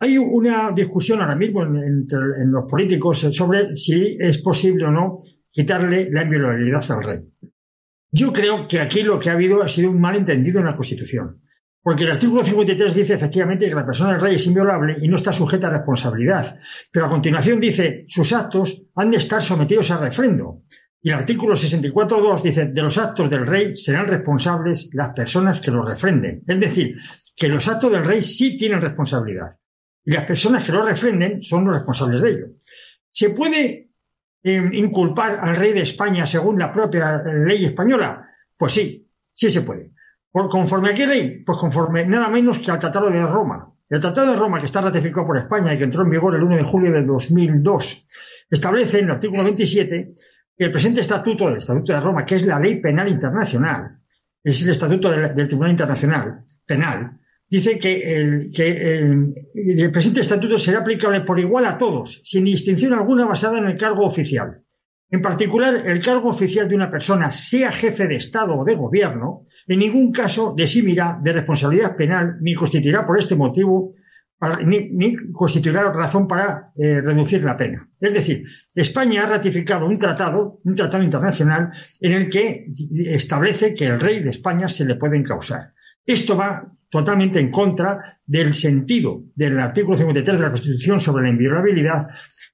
Hay 0.00 0.16
una 0.18 0.72
discusión 0.72 1.20
ahora 1.20 1.36
mismo 1.36 1.62
entre 1.62 2.42
en 2.42 2.50
los 2.50 2.64
políticos 2.68 3.20
sobre 3.20 3.76
si 3.76 4.16
es 4.18 4.38
posible 4.38 4.86
o 4.86 4.90
no 4.90 5.18
quitarle 5.50 6.10
la 6.10 6.24
inviolabilidad 6.24 6.84
al 6.90 7.04
rey. 7.04 7.18
Yo 8.10 8.32
creo 8.32 8.66
que 8.68 8.80
aquí 8.80 9.02
lo 9.02 9.18
que 9.18 9.30
ha 9.30 9.34
habido 9.34 9.62
ha 9.62 9.68
sido 9.68 9.90
un 9.90 10.00
malentendido 10.00 10.60
en 10.60 10.66
la 10.66 10.76
Constitución. 10.76 11.40
Porque 11.84 12.04
el 12.04 12.12
artículo 12.12 12.42
53 12.42 12.94
dice 12.94 13.12
efectivamente 13.12 13.68
que 13.68 13.74
la 13.74 13.84
persona 13.84 14.12
del 14.12 14.22
rey 14.22 14.36
es 14.36 14.46
inviolable 14.46 14.96
y 15.02 15.06
no 15.06 15.16
está 15.16 15.34
sujeta 15.34 15.66
a 15.66 15.70
responsabilidad. 15.70 16.58
Pero 16.90 17.04
a 17.04 17.10
continuación 17.10 17.60
dice, 17.60 18.06
sus 18.08 18.32
actos 18.32 18.84
han 18.94 19.10
de 19.10 19.18
estar 19.18 19.42
sometidos 19.42 19.90
a 19.90 19.98
refrendo. 19.98 20.62
Y 21.02 21.10
el 21.10 21.16
artículo 21.16 21.54
64.2 21.54 22.40
dice, 22.40 22.64
de 22.64 22.80
los 22.80 22.96
actos 22.96 23.28
del 23.28 23.46
rey 23.46 23.76
serán 23.76 24.06
responsables 24.06 24.88
las 24.94 25.12
personas 25.12 25.60
que 25.60 25.70
los 25.70 25.86
refrenden. 25.86 26.42
Es 26.46 26.58
decir, 26.58 26.96
que 27.36 27.48
los 27.48 27.68
actos 27.68 27.92
del 27.92 28.06
rey 28.06 28.22
sí 28.22 28.56
tienen 28.56 28.80
responsabilidad. 28.80 29.58
Y 30.06 30.12
las 30.12 30.24
personas 30.24 30.64
que 30.64 30.72
los 30.72 30.86
refrenden 30.86 31.42
son 31.42 31.66
los 31.66 31.74
responsables 31.74 32.22
de 32.22 32.30
ello. 32.30 32.46
¿Se 33.10 33.30
puede 33.30 33.90
eh, 34.42 34.70
inculpar 34.72 35.38
al 35.38 35.56
rey 35.56 35.74
de 35.74 35.82
España 35.82 36.26
según 36.26 36.58
la 36.58 36.72
propia 36.72 37.22
ley 37.22 37.66
española? 37.66 38.26
Pues 38.56 38.72
sí, 38.72 39.06
sí 39.34 39.50
se 39.50 39.60
puede. 39.60 39.93
¿Conforme 40.34 40.90
a 40.90 40.94
qué 40.94 41.06
ley? 41.06 41.44
Pues 41.46 41.58
conforme 41.58 42.04
nada 42.06 42.28
menos 42.28 42.58
que 42.58 42.68
al 42.68 42.80
Tratado 42.80 43.08
de 43.08 43.24
Roma. 43.24 43.72
El 43.88 44.00
Tratado 44.00 44.32
de 44.32 44.36
Roma, 44.36 44.58
que 44.58 44.64
está 44.64 44.80
ratificado 44.80 45.28
por 45.28 45.36
España 45.36 45.72
y 45.72 45.78
que 45.78 45.84
entró 45.84 46.02
en 46.02 46.10
vigor 46.10 46.34
el 46.34 46.42
1 46.42 46.56
de 46.56 46.64
julio 46.64 46.90
de 46.90 47.04
2002, 47.04 48.06
establece 48.50 48.98
en 48.98 49.04
el 49.04 49.10
artículo 49.12 49.44
27 49.44 50.14
que 50.56 50.64
el 50.64 50.72
presente 50.72 51.02
estatuto, 51.02 51.48
el 51.48 51.58
Estatuto 51.58 51.92
de 51.92 52.00
Roma, 52.00 52.26
que 52.26 52.34
es 52.34 52.46
la 52.46 52.58
ley 52.58 52.80
penal 52.80 53.08
internacional, 53.08 53.98
es 54.42 54.60
el 54.64 54.70
estatuto 54.70 55.08
del, 55.08 55.46
Tribunal 55.46 55.70
Internacional 55.70 56.44
Penal, 56.66 57.12
dice 57.48 57.78
que, 57.78 57.94
el, 58.16 58.50
que 58.52 58.98
el 59.54 59.92
presente 59.92 60.20
estatuto 60.20 60.58
será 60.58 60.80
aplicable 60.80 61.20
por 61.20 61.38
igual 61.38 61.66
a 61.66 61.78
todos, 61.78 62.20
sin 62.24 62.44
distinción 62.44 62.92
alguna 62.92 63.24
basada 63.24 63.58
en 63.58 63.66
el 63.66 63.76
cargo 63.76 64.04
oficial. 64.04 64.62
En 65.10 65.22
particular, 65.22 65.86
el 65.86 66.00
cargo 66.00 66.28
oficial 66.28 66.68
de 66.68 66.74
una 66.74 66.90
persona, 66.90 67.30
sea 67.30 67.70
jefe 67.70 68.08
de 68.08 68.16
Estado 68.16 68.56
o 68.56 68.64
de 68.64 68.74
gobierno, 68.74 69.46
en 69.66 69.78
ningún 69.78 70.12
caso 70.12 70.54
desimirá 70.56 71.18
de 71.22 71.32
responsabilidad 71.32 71.96
penal 71.96 72.36
ni 72.40 72.54
constituirá 72.54 73.06
por 73.06 73.18
este 73.18 73.36
motivo 73.36 73.94
ni, 74.64 75.16
constituirá 75.32 75.90
razón 75.92 76.28
para 76.28 76.72
eh, 76.76 77.00
reducir 77.00 77.42
la 77.42 77.56
pena. 77.56 77.88
Es 77.98 78.12
decir, 78.12 78.44
España 78.74 79.24
ha 79.24 79.26
ratificado 79.26 79.86
un 79.86 79.98
tratado, 79.98 80.60
un 80.64 80.74
tratado 80.74 81.02
internacional, 81.02 81.70
en 82.00 82.12
el 82.12 82.30
que 82.30 82.66
establece 83.06 83.74
que 83.74 83.86
el 83.86 84.00
rey 84.00 84.22
de 84.22 84.30
España 84.30 84.68
se 84.68 84.84
le 84.84 84.96
puede 84.96 85.16
encausar. 85.16 85.72
Esto 86.04 86.36
va 86.36 86.70
totalmente 86.90 87.40
en 87.40 87.50
contra 87.50 88.18
del 88.26 88.54
sentido 88.54 89.22
del 89.34 89.58
artículo 89.58 89.96
53 89.96 90.36
de 90.36 90.42
la 90.42 90.50
Constitución 90.50 91.00
sobre 91.00 91.24
la 91.24 91.30
inviolabilidad, 91.30 92.06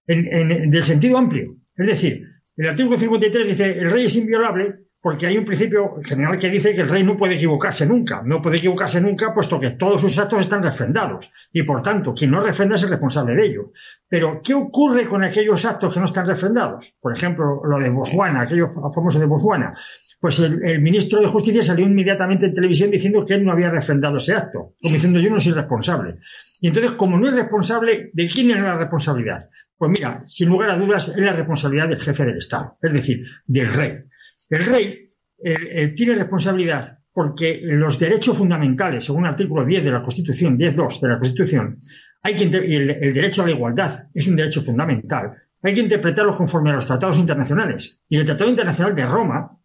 del 0.07 0.85
sentido 0.85 1.19
amplio. 1.19 1.57
Es 1.77 1.87
decir, 1.87 2.27
el 2.57 2.69
artículo 2.69 2.97
53 2.97 3.49
dice 3.49 3.79
el 3.79 3.91
rey 3.91 4.07
es 4.07 4.17
inviolable 4.17 4.77
porque 5.03 5.27
hay 5.27 5.39
un 5.39 5.47
principio 5.47 5.97
general 6.05 6.39
que 6.39 6.51
dice 6.51 6.75
que 6.75 6.83
el 6.83 6.89
rey 6.89 7.03
no 7.03 7.17
puede 7.17 7.37
equivocarse 7.37 7.87
nunca. 7.87 8.23
No 8.23 8.43
puede 8.43 8.59
equivocarse 8.59 9.01
nunca 9.01 9.33
puesto 9.33 9.59
que 9.59 9.71
todos 9.71 10.03
sus 10.03 10.19
actos 10.19 10.41
están 10.41 10.63
refrendados. 10.63 11.33
Y 11.53 11.63
por 11.63 11.83
tanto, 11.83 12.15
quien 12.15 12.31
no 12.31 12.43
refrenda 12.43 12.77
es 12.77 12.83
el 12.83 12.91
responsable 12.91 13.35
de 13.35 13.47
ello. 13.47 13.73
Pero, 14.09 14.43
¿qué 14.45 14.53
ocurre 14.53 15.09
con 15.09 15.25
aquellos 15.25 15.65
actos 15.65 15.95
que 15.95 16.01
no 16.01 16.05
están 16.05 16.27
refrendados? 16.27 16.95
Por 17.01 17.17
ejemplo, 17.17 17.63
lo 17.65 17.79
de 17.79 17.89
Botswana, 17.89 18.43
aquello 18.43 18.73
famoso 18.95 19.19
de 19.19 19.27
Botswana. 19.27 19.75
Pues 20.21 20.39
el, 20.41 20.81
ministro 20.83 21.21
de 21.21 21.29
Justicia 21.29 21.63
salió 21.63 21.87
inmediatamente 21.87 22.47
en 22.47 22.55
televisión 22.55 22.91
diciendo 22.91 23.25
que 23.25 23.35
él 23.35 23.45
no 23.45 23.53
había 23.53 23.71
refrendado 23.71 24.19
ese 24.19 24.35
acto. 24.35 24.75
Como 24.83 24.95
diciendo, 24.95 25.19
yo 25.19 25.31
no 25.31 25.41
soy 25.41 25.53
responsable. 25.53 26.17
Y 26.61 26.69
entonces, 26.69 26.93
como 26.93 27.19
no 27.19 27.27
es 27.27 27.35
responsable, 27.35 28.11
¿de 28.13 28.29
quién 28.29 28.51
es 28.51 28.59
la 28.59 28.77
responsabilidad? 28.77 29.49
Pues 29.79 29.93
mira, 29.93 30.21
sin 30.27 30.51
lugar 30.51 30.69
a 30.69 30.77
dudas, 30.77 31.09
es 31.09 31.17
la 31.17 31.33
responsabilidad 31.33 31.89
del 31.89 32.03
jefe 32.03 32.27
del 32.27 32.37
Estado, 32.37 32.77
es 32.83 32.93
decir, 32.93 33.25
del 33.47 33.73
rey. 33.73 34.10
El 34.49 34.67
rey 34.67 35.13
eh, 35.45 35.55
eh, 35.73 35.89
tiene 35.89 36.15
responsabilidad 36.15 36.99
porque 37.13 37.61
los 37.63 37.99
derechos 37.99 38.39
fundamentales, 38.39 39.05
según 39.05 39.25
el 39.25 39.33
artículo 39.33 39.65
10 39.65 39.85
de 39.85 39.91
la 39.91 40.03
Constitución, 40.03 40.57
10.2 40.57 41.01
de 41.01 41.09
la 41.09 41.19
Constitución, 41.19 41.79
hay 42.23 42.37
que 42.37 42.45
el, 42.45 42.91
el 42.91 43.13
derecho 43.13 43.43
a 43.43 43.47
la 43.47 43.53
igualdad 43.53 44.09
es 44.15 44.27
un 44.29 44.37
derecho 44.37 44.63
fundamental. 44.63 45.33
Hay 45.63 45.75
que 45.75 45.81
interpretarlo 45.81 46.37
conforme 46.37 46.71
a 46.71 46.75
los 46.75 46.87
tratados 46.87 47.19
internacionales. 47.19 48.01
Y 48.09 48.17
el 48.17 48.25
Tratado 48.25 48.49
Internacional 48.49 48.95
de 48.95 49.07
Roma 49.07 49.59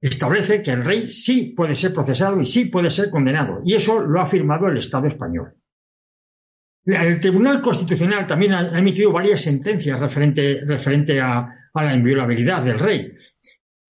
establece 0.00 0.62
que 0.62 0.70
el 0.70 0.84
rey 0.84 1.10
sí 1.10 1.54
puede 1.56 1.76
ser 1.76 1.92
procesado 1.94 2.40
y 2.40 2.46
sí 2.46 2.66
puede 2.66 2.90
ser 2.90 3.10
condenado. 3.10 3.60
Y 3.64 3.74
eso 3.74 4.00
lo 4.00 4.20
ha 4.20 4.26
firmado 4.26 4.68
el 4.68 4.78
Estado 4.78 5.06
español. 5.06 5.54
El 6.84 7.18
Tribunal 7.20 7.62
Constitucional 7.62 8.26
también 8.26 8.52
ha 8.52 8.78
emitido 8.78 9.12
varias 9.12 9.40
sentencias 9.40 9.98
referente, 9.98 11.20
a 11.20 11.56
la 11.74 11.94
inviolabilidad 11.94 12.62
del 12.62 12.78
rey. 12.78 13.12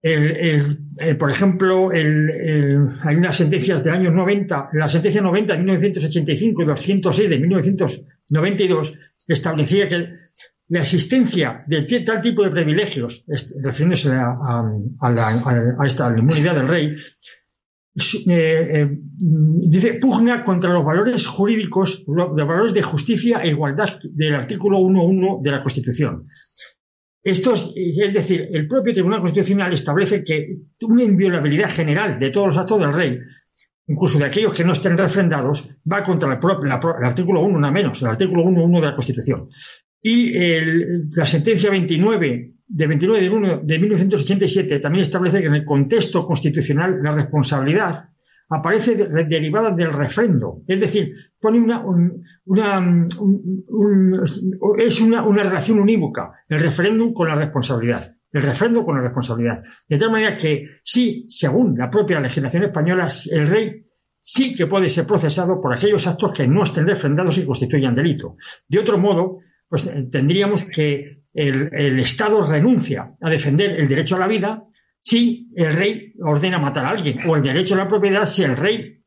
El, 0.07 1.17
por 1.19 1.31
ejemplo, 1.31 1.90
hay 1.90 3.17
unas 3.17 3.37
sentencias 3.37 3.83
del 3.83 3.95
año 3.95 4.11
90, 4.11 4.69
la 4.75 4.87
sentencia 4.87 5.23
90 5.23 5.55
de 5.55 5.59
1985 5.61 6.62
y 6.62 6.67
206 6.67 7.31
de 7.31 7.38
1992 7.38 8.99
establecía 9.27 9.88
que 9.88 10.09
la 10.69 10.81
existencia 10.83 11.64
de 11.67 11.83
tal 12.01 12.21
tipo 12.21 12.43
de 12.43 12.51
privilegios, 12.51 13.25
refiriéndose 13.62 14.11
a, 14.14 14.62
esta 15.85 16.14
inmunidad 16.17 16.57
del 16.57 16.69
rey, 16.69 16.97
eh, 17.97 18.29
eh, 18.29 18.88
dice, 18.90 19.95
pugna 19.95 20.45
contra 20.45 20.73
los 20.73 20.85
valores 20.85 21.27
jurídicos, 21.27 22.05
los 22.09 22.35
valores 22.35 22.75
de 22.75 22.83
justicia 22.83 23.40
e 23.43 23.51
igualdad 23.51 24.01
del 24.03 24.35
artículo 24.35 24.81
1.1 24.81 25.43
de 25.43 25.51
la 25.51 25.62
Constitución. 25.62 26.27
Esto 27.25 27.55
es, 27.55 27.73
es, 27.75 28.13
decir, 28.13 28.49
el 28.53 28.69
propio 28.69 28.93
Tribunal 28.93 29.21
Constitucional 29.21 29.73
establece 29.73 30.23
que 30.23 30.59
una 30.83 31.03
inviolabilidad 31.03 31.71
general 31.71 32.19
de 32.19 32.31
todos 32.31 32.49
los 32.49 32.59
actos 32.59 32.79
del 32.79 32.93
rey, 32.93 33.19
incluso 33.87 34.19
de 34.19 34.27
aquellos 34.27 34.53
que 34.53 34.63
no 34.63 34.73
estén 34.73 34.99
refrendados, 34.99 35.71
va 35.91 36.05
contra 36.05 36.31
el, 36.31 36.39
el 36.39 37.05
artículo 37.05 37.41
1, 37.41 37.59
nada 37.59 37.73
menos, 37.73 38.03
el 38.03 38.09
artículo 38.09 38.45
1.1 38.45 38.81
de 38.81 38.87
la 38.87 38.95
Constitución. 38.95 39.49
Y 40.03 40.35
la 41.17 41.25
sentencia 41.25 41.71
29 41.71 42.53
de 42.67 42.87
29 42.87 43.23
de 43.23 43.31
1 43.31 43.61
de 43.63 43.79
1987 43.79 44.81
también 44.81 45.03
establece 45.03 45.41
que 45.41 45.47
en 45.47 45.55
el 45.55 45.65
contexto 45.65 46.27
constitucional 46.27 47.03
la 47.03 47.13
responsabilidad 47.13 48.11
aparece 48.48 48.96
derivada 48.96 49.70
del 49.70 49.92
refrendo. 49.92 50.62
Es 50.66 50.80
decir, 50.80 51.14
pone 51.40 51.59
una, 51.59 51.85
es 54.78 55.00
una, 55.00 55.22
relación 55.42 55.80
unívoca, 55.80 56.33
el 56.48 56.61
referéndum 56.61 57.12
con 57.12 57.28
la 57.28 57.35
responsabilidad. 57.35 58.16
El 58.33 58.42
refrendo 58.42 58.85
con 58.85 58.96
la 58.96 59.02
responsabilidad. 59.02 59.62
De 59.88 59.97
tal 59.97 60.11
manera 60.11 60.36
que 60.36 60.80
sí, 60.82 61.26
según 61.28 61.76
la 61.78 61.88
propia 61.88 62.20
legislación 62.20 62.64
española, 62.64 63.09
el 63.30 63.47
rey 63.47 63.86
sí 64.20 64.57
que 64.57 64.66
puede 64.66 64.90
ser 64.90 65.07
procesado 65.07 65.61
por 65.61 65.72
aquellos 65.72 66.07
actos 66.09 66.32
que 66.34 66.49
no 66.49 66.64
estén 66.64 66.86
refrendados 66.86 67.38
y 67.38 67.47
constituyan 67.47 67.95
delito. 67.95 68.36
De 68.66 68.80
otro 68.80 68.99
modo, 68.99 69.38
pues 69.68 69.88
tendríamos 70.11 70.64
que 70.64 71.22
el 71.32 72.01
Estado 72.01 72.45
renuncia 72.45 73.14
a 73.20 73.30
defender 73.30 73.78
el 73.78 73.88
derecho 73.88 74.16
a 74.16 74.20
la 74.20 74.28
vida 74.28 74.64
si 75.05 75.50
el 75.55 75.76
rey 75.76 76.14
ordena 76.20 76.59
matar 76.59 76.86
a 76.86 76.90
alguien, 76.90 77.18
o 77.28 77.36
el 77.36 77.42
derecho 77.42 77.74
a 77.74 77.78
la 77.78 77.88
propiedad 77.88 78.26
si 78.26 78.42
el 78.42 78.57
rey 78.57 79.02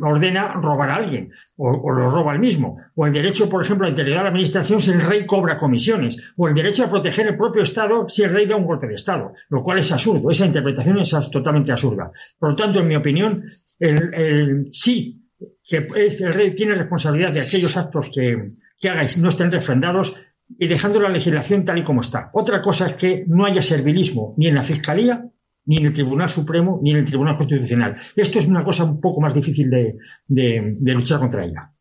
ordena 0.00 0.54
robar 0.54 0.90
a 0.90 0.96
alguien 0.96 1.30
o, 1.56 1.92
lo 1.92 2.10
roba 2.10 2.32
el 2.32 2.40
mismo. 2.40 2.78
O 2.96 3.06
el 3.06 3.12
derecho, 3.12 3.48
por 3.48 3.62
ejemplo, 3.62 3.86
a 3.86 3.90
integridad 3.90 4.18
de 4.18 4.22
la 4.24 4.28
administración 4.30 4.80
si 4.80 4.90
el 4.90 5.00
rey 5.00 5.26
cobra 5.26 5.58
comisiones. 5.58 6.20
O 6.36 6.48
el 6.48 6.54
derecho 6.54 6.84
a 6.84 6.90
proteger 6.90 7.28
el 7.28 7.36
propio 7.36 7.62
Estado 7.62 8.08
si 8.08 8.22
el 8.22 8.32
rey 8.32 8.46
da 8.46 8.56
un 8.56 8.64
golpe 8.64 8.88
de 8.88 8.94
Estado. 8.94 9.34
Lo 9.50 9.62
cual 9.62 9.78
es 9.78 9.92
absurdo. 9.92 10.30
Esa 10.30 10.46
interpretación 10.46 10.98
es 10.98 11.14
totalmente 11.30 11.70
absurda. 11.70 12.10
Por 12.38 12.50
lo 12.50 12.56
tanto, 12.56 12.80
en 12.80 12.88
mi 12.88 12.96
opinión, 12.96 13.44
el, 13.78 14.68
sí 14.72 15.20
que 15.68 15.76
el 15.76 16.34
rey 16.34 16.54
tiene 16.54 16.74
responsabilidad 16.74 17.32
de 17.32 17.40
aquellos 17.40 17.76
actos 17.76 18.08
que, 18.12 18.48
que 18.80 18.88
hagáis 18.88 19.18
no 19.18 19.28
estén 19.28 19.52
refrendados 19.52 20.16
y 20.58 20.66
dejando 20.66 21.00
la 21.00 21.08
legislación 21.08 21.64
tal 21.64 21.78
y 21.78 21.84
como 21.84 22.00
está. 22.00 22.30
Otra 22.32 22.60
cosa 22.60 22.86
es 22.88 22.94
que 22.94 23.24
no 23.26 23.46
haya 23.46 23.62
servilismo 23.62 24.34
ni 24.36 24.48
en 24.48 24.54
la 24.54 24.62
Fiscalía 24.62 25.26
ni 25.66 25.78
en 25.78 25.86
el 25.86 25.94
Tribunal 25.94 26.28
Supremo, 26.28 26.80
ni 26.82 26.90
en 26.90 26.98
el 26.98 27.04
Tribunal 27.04 27.36
Constitucional. 27.36 27.96
Esto 28.16 28.38
es 28.38 28.46
una 28.46 28.64
cosa 28.64 28.84
un 28.84 29.00
poco 29.00 29.20
más 29.20 29.34
difícil 29.34 29.70
de, 29.70 30.76
luchar 30.80 31.20
contra 31.20 31.44
ella. 31.44 31.72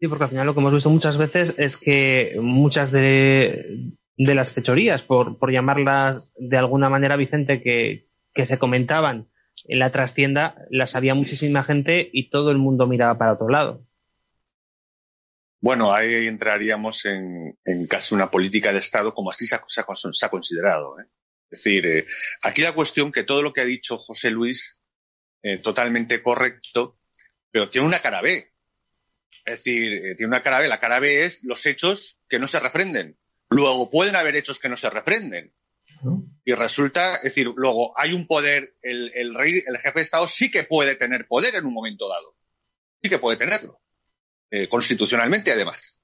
Sí, 0.00 0.08
porque 0.08 0.24
al 0.24 0.30
final 0.30 0.46
lo 0.46 0.54
que 0.54 0.60
hemos 0.60 0.74
visto 0.74 0.90
muchas 0.90 1.16
veces 1.16 1.58
es 1.58 1.76
que 1.76 2.36
muchas 2.40 2.90
de, 2.90 3.92
las 4.16 4.52
fechorías, 4.52 5.02
por, 5.02 5.52
llamarlas 5.52 6.32
de 6.36 6.56
alguna 6.56 6.88
manera, 6.88 7.16
Vicente, 7.16 7.62
que, 7.62 8.08
se 8.44 8.58
comentaban 8.58 9.28
en 9.66 9.78
la 9.78 9.92
trastienda, 9.92 10.56
las 10.70 10.96
había 10.96 11.14
muchísima 11.14 11.62
gente 11.62 12.08
y 12.12 12.30
todo 12.30 12.50
el 12.50 12.58
mundo 12.58 12.86
miraba 12.86 13.16
para 13.16 13.34
otro 13.34 13.48
lado. 13.48 13.86
Bueno, 15.60 15.94
ahí 15.94 16.26
entraríamos 16.26 17.04
en, 17.04 17.56
casi 17.88 18.16
una 18.16 18.28
política 18.28 18.72
de 18.72 18.80
Estado 18.80 19.14
como 19.14 19.30
así 19.30 19.46
se 19.46 19.54
ha, 19.54 20.28
considerado. 20.28 20.98
¿eh? 20.98 21.04
Es 21.52 21.62
decir, 21.62 21.86
eh, 21.86 22.06
aquí 22.40 22.62
la 22.62 22.72
cuestión 22.72 23.12
que 23.12 23.24
todo 23.24 23.42
lo 23.42 23.52
que 23.52 23.60
ha 23.60 23.66
dicho 23.66 23.98
José 23.98 24.30
Luis, 24.30 24.80
eh, 25.42 25.58
totalmente 25.58 26.22
correcto, 26.22 26.98
pero 27.50 27.68
tiene 27.68 27.86
una 27.86 28.00
cara 28.00 28.22
B. 28.22 28.50
Es 29.44 29.58
decir, 29.58 29.92
eh, 29.92 30.14
tiene 30.14 30.28
una 30.28 30.40
cara 30.40 30.60
B. 30.60 30.68
La 30.68 30.80
cara 30.80 30.98
B 30.98 31.26
es 31.26 31.40
los 31.42 31.66
hechos 31.66 32.18
que 32.26 32.38
no 32.38 32.48
se 32.48 32.58
refrenden. 32.58 33.18
Luego 33.50 33.90
pueden 33.90 34.16
haber 34.16 34.34
hechos 34.34 34.58
que 34.58 34.70
no 34.70 34.78
se 34.78 34.88
refrenden. 34.88 35.52
Y 36.44 36.54
resulta, 36.54 37.16
es 37.16 37.24
decir, 37.24 37.52
luego 37.54 37.96
hay 38.00 38.14
un 38.14 38.26
poder, 38.26 38.74
el, 38.82 39.12
el, 39.14 39.34
rey, 39.34 39.62
el 39.64 39.76
jefe 39.76 40.00
de 40.00 40.02
Estado 40.02 40.26
sí 40.26 40.50
que 40.50 40.64
puede 40.64 40.96
tener 40.96 41.28
poder 41.28 41.54
en 41.54 41.66
un 41.66 41.74
momento 41.74 42.08
dado. 42.08 42.34
Sí 43.02 43.10
que 43.10 43.18
puede 43.18 43.36
tenerlo. 43.36 43.80
constitucionalmente, 44.70 45.52
además. 45.52 45.98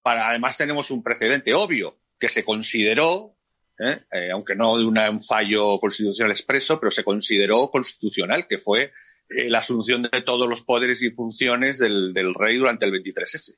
Para, 0.00 0.28
además 0.28 0.56
tenemos 0.56 0.90
un 0.92 1.02
precedente 1.02 1.54
obvio 1.54 2.00
que 2.18 2.28
se 2.28 2.44
consideró 2.44 3.35
¿eh? 3.78 3.98
Eh, 4.12 4.30
aunque 4.32 4.54
no 4.54 4.78
de 4.78 4.86
un 4.86 5.22
fallo 5.22 5.78
constitucional 5.78 6.32
expreso, 6.32 6.80
pero 6.80 6.90
se 6.90 7.04
consideró 7.04 7.70
constitucional, 7.70 8.46
que 8.48 8.58
fue 8.58 8.92
eh, 9.28 9.50
la 9.50 9.58
asunción 9.58 10.02
de 10.02 10.22
todos 10.22 10.48
los 10.48 10.62
poderes 10.62 11.02
y 11.02 11.10
funciones 11.10 11.78
del, 11.78 12.34
rey 12.34 12.56
durante 12.56 12.86
el 12.86 12.92
23F 12.92 13.56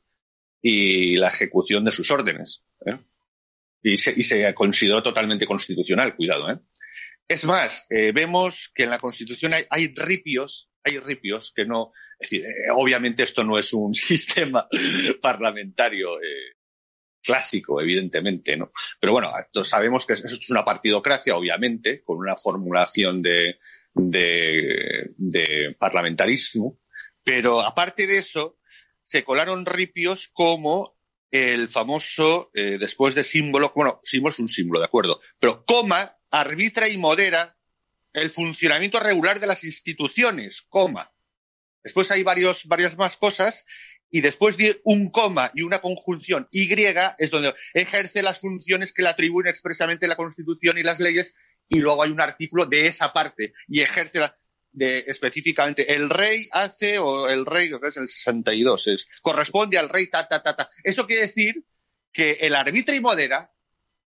y 0.62 1.16
la 1.16 1.28
ejecución 1.28 1.84
de 1.84 1.92
sus 1.92 2.10
órdenes. 2.10 2.64
Y 3.82 3.96
se, 3.96 4.54
consideró 4.54 5.02
totalmente 5.02 5.46
constitucional, 5.46 6.16
cuidado. 6.16 6.46
Es 7.28 7.44
más, 7.44 7.86
vemos 7.88 8.72
que 8.74 8.84
en 8.84 8.90
la 8.90 8.98
Constitución 8.98 9.52
hay, 9.70 9.94
ripios, 9.94 10.68
hay 10.82 10.98
ripios 10.98 11.52
que 11.54 11.64
no, 11.64 11.92
es 12.18 12.30
decir, 12.30 12.44
obviamente 12.74 13.22
esto 13.22 13.44
no 13.44 13.56
es 13.56 13.72
un 13.72 13.94
sistema 13.94 14.68
parlamentario 15.22 16.18
clásico, 17.28 17.78
evidentemente, 17.78 18.56
¿no? 18.56 18.72
Pero 18.98 19.12
bueno, 19.12 19.30
sabemos 19.62 20.06
que 20.06 20.14
eso 20.14 20.26
es 20.26 20.48
una 20.48 20.64
partidocracia, 20.64 21.36
obviamente, 21.36 22.02
con 22.02 22.16
una 22.16 22.36
formulación 22.36 23.20
de, 23.20 23.58
de, 23.94 25.76
parlamentarismo, 25.78 26.78
pero 27.22 27.60
aparte 27.60 28.06
de 28.06 28.16
eso, 28.16 28.56
se 29.02 29.24
colaron 29.24 29.66
ripios 29.66 30.28
como 30.32 30.96
el 31.30 31.68
famoso, 31.68 32.50
eh, 32.54 32.78
después 32.80 33.14
de 33.14 33.24
símbolo, 33.24 33.72
bueno, 33.76 34.00
símbolo 34.04 34.32
es 34.32 34.38
un 34.38 34.48
símbolo, 34.48 34.80
de 34.80 34.86
acuerdo, 34.86 35.20
pero 35.38 35.66
coma, 35.66 36.16
arbitra 36.30 36.88
y 36.88 36.96
modera 36.96 37.58
el 38.14 38.30
funcionamiento 38.30 39.00
regular 39.00 39.38
de 39.38 39.48
las 39.48 39.64
instituciones, 39.64 40.62
coma. 40.62 41.12
Después 41.84 42.10
hay 42.10 42.22
varios, 42.22 42.64
varias 42.64 42.96
más 42.96 43.18
cosas 43.18 43.66
y 44.10 44.20
después 44.20 44.56
de 44.56 44.80
un 44.84 45.10
coma 45.10 45.50
y 45.54 45.62
una 45.62 45.80
conjunción 45.80 46.48
Y 46.50 46.72
es 46.72 47.30
donde 47.30 47.54
ejerce 47.74 48.22
las 48.22 48.40
funciones 48.40 48.92
que 48.92 49.02
le 49.02 49.08
atribuyen 49.08 49.50
expresamente 49.50 50.08
la 50.08 50.16
Constitución 50.16 50.78
y 50.78 50.82
las 50.82 51.00
leyes 51.00 51.34
y 51.68 51.80
luego 51.80 52.02
hay 52.02 52.10
un 52.10 52.20
artículo 52.20 52.66
de 52.66 52.86
esa 52.86 53.12
parte 53.12 53.52
y 53.66 53.80
ejerce 53.80 54.20
específicamente 54.80 55.94
el 55.94 56.08
rey 56.08 56.48
hace 56.52 56.98
o 56.98 57.28
el 57.28 57.44
rey, 57.44 57.70
es 57.86 57.96
el 57.96 58.08
62, 58.08 58.86
es, 58.86 59.08
corresponde 59.22 59.78
al 59.78 59.88
rey 59.88 60.06
ta, 60.06 60.28
ta, 60.28 60.42
ta, 60.42 60.56
ta. 60.56 60.70
Eso 60.82 61.06
quiere 61.06 61.22
decir 61.22 61.64
que 62.12 62.32
el 62.40 62.54
arbitra 62.54 62.94
y 62.94 63.00
modera 63.00 63.52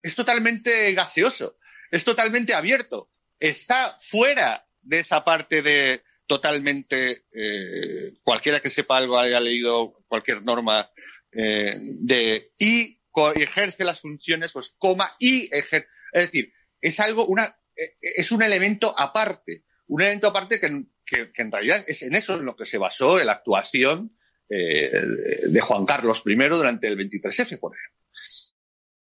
es 0.03 0.15
totalmente 0.15 0.93
gaseoso, 0.93 1.57
es 1.89 2.03
totalmente 2.03 2.53
abierto, 2.53 3.09
está 3.39 3.97
fuera 4.01 4.67
de 4.81 4.99
esa 4.99 5.23
parte 5.23 5.61
de, 5.61 6.03
totalmente, 6.27 7.25
eh, 7.33 8.13
cualquiera 8.21 8.59
que 8.59 8.69
sepa 8.69 8.97
algo, 8.97 9.17
haya 9.17 9.39
leído 9.39 10.03
cualquier 10.07 10.43
norma 10.43 10.91
eh, 11.31 11.77
de 11.79 12.53
y 12.59 12.99
ejerce 13.35 13.83
las 13.83 14.01
funciones, 14.01 14.53
pues 14.53 14.75
coma 14.77 15.15
y 15.19 15.49
ejerce. 15.55 15.87
Es 16.13 16.25
decir, 16.25 16.53
es 16.81 16.99
algo, 16.99 17.25
una, 17.25 17.43
eh, 17.75 17.97
es 18.01 18.31
un 18.31 18.43
elemento 18.43 18.93
aparte, 18.95 19.63
un 19.87 20.01
elemento 20.01 20.27
aparte 20.27 20.59
que, 20.59 20.67
en 20.67 21.51
realidad 21.51 21.83
es 21.87 22.03
en 22.03 22.13
eso 22.13 22.35
en 22.35 22.45
lo 22.45 22.55
que 22.55 22.65
se 22.65 22.77
basó 22.77 23.17
la 23.23 23.31
actuación 23.31 24.15
de 24.49 25.59
Juan 25.61 25.85
Carlos 25.85 26.23
I 26.25 26.35
durante 26.35 26.87
el 26.87 26.97
23F, 26.97 27.59
por 27.59 27.75
ejemplo. 27.75 28.01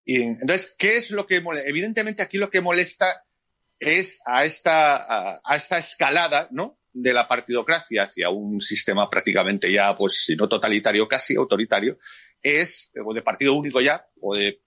Y 0.05 0.21
entonces, 0.21 0.75
¿qué 0.77 0.97
es 0.97 1.11
lo 1.11 1.27
que 1.27 1.41
molesta? 1.41 1.67
Evidentemente 1.67 2.23
aquí 2.23 2.37
lo 2.37 2.49
que 2.49 2.61
molesta 2.61 3.25
es 3.79 4.21
a 4.25 4.45
esta, 4.45 5.41
a 5.43 5.57
esta 5.57 5.77
escalada, 5.77 6.47
¿no? 6.51 6.79
De 6.95 7.13
la 7.13 7.27
partidocracia 7.27 8.03
hacia 8.03 8.29
un 8.29 8.61
sistema 8.61 9.09
prácticamente 9.09 9.71
ya, 9.71 9.95
pues, 9.97 10.23
si 10.25 10.35
no 10.35 10.47
totalitario, 10.47 11.07
casi 11.07 11.35
autoritario, 11.35 11.99
es, 12.41 12.91
o 13.05 13.13
de 13.13 13.21
partido 13.21 13.53
único 13.53 13.81
ya, 13.81 14.07
o 14.21 14.33
de, 14.35 14.61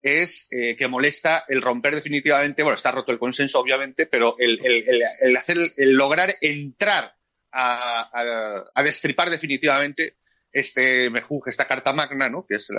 es 0.00 0.46
eh, 0.52 0.76
que 0.76 0.86
molesta 0.86 1.44
el 1.48 1.60
romper 1.60 1.96
definitivamente, 1.96 2.62
bueno, 2.62 2.76
está 2.76 2.92
roto 2.92 3.10
el 3.10 3.18
consenso, 3.18 3.58
obviamente, 3.58 4.06
pero 4.06 4.36
el, 4.38 4.60
el, 4.62 5.36
hacer, 5.36 5.58
el 5.76 5.92
lograr 5.94 6.30
entrar 6.40 7.16
a, 7.50 8.70
a, 8.72 8.82
destripar 8.84 9.28
definitivamente 9.28 10.14
este 10.52 11.10
mejunje, 11.10 11.50
esta 11.50 11.66
carta 11.66 11.92
magna, 11.92 12.28
¿no? 12.28 12.46
que 12.46 12.56
es 12.56 12.70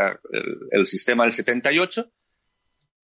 el, 0.72 0.88
sistema 0.88 1.24
del 1.24 1.34
78, 1.34 2.10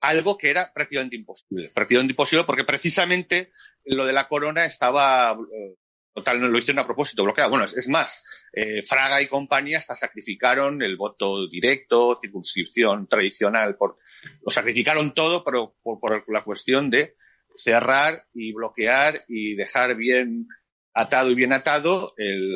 algo 0.02 0.38
que 0.38 0.50
era 0.50 0.72
prácticamente 0.74 1.16
imposible. 1.16 1.70
Prácticamente 1.74 2.14
imposible 2.14 2.46
porque 2.46 2.64
precisamente 2.64 3.52
lo 3.86 4.06
de 4.06 4.14
la 4.14 4.28
corona 4.28 4.66
estaba 4.66 5.32
eh, 5.34 5.76
total, 6.14 6.40
lo 6.40 6.58
hicieron 6.58 6.84
a 6.84 6.86
propósito, 6.86 7.24
bloqueado. 7.24 7.52
Bueno, 7.52 7.66
es, 7.66 7.88
más, 7.90 8.24
eh, 8.54 8.82
Fraga 8.84 9.22
y 9.22 9.28
compañía 9.28 9.78
hasta 9.78 9.96
sacrificaron 9.96 10.82
el 10.82 10.98
voto 10.98 11.48
directo, 11.48 12.20
circunscripción 12.22 13.08
tradicional, 13.08 13.76
por, 13.76 13.98
lo 14.44 14.52
sacrificaron 14.52 15.14
todo 15.14 15.44
por, 15.44 15.76
por, 15.84 16.24
la 16.32 16.44
cuestión 16.44 16.90
de 16.90 17.16
cerrar 17.56 18.26
y 18.34 18.52
bloquear 18.54 19.16
y 19.28 19.56
dejar 19.56 19.96
bien 19.96 20.48
atado 20.94 21.32
y 21.32 21.36
bien 21.36 21.54
atado 21.54 22.14
el, 22.18 22.56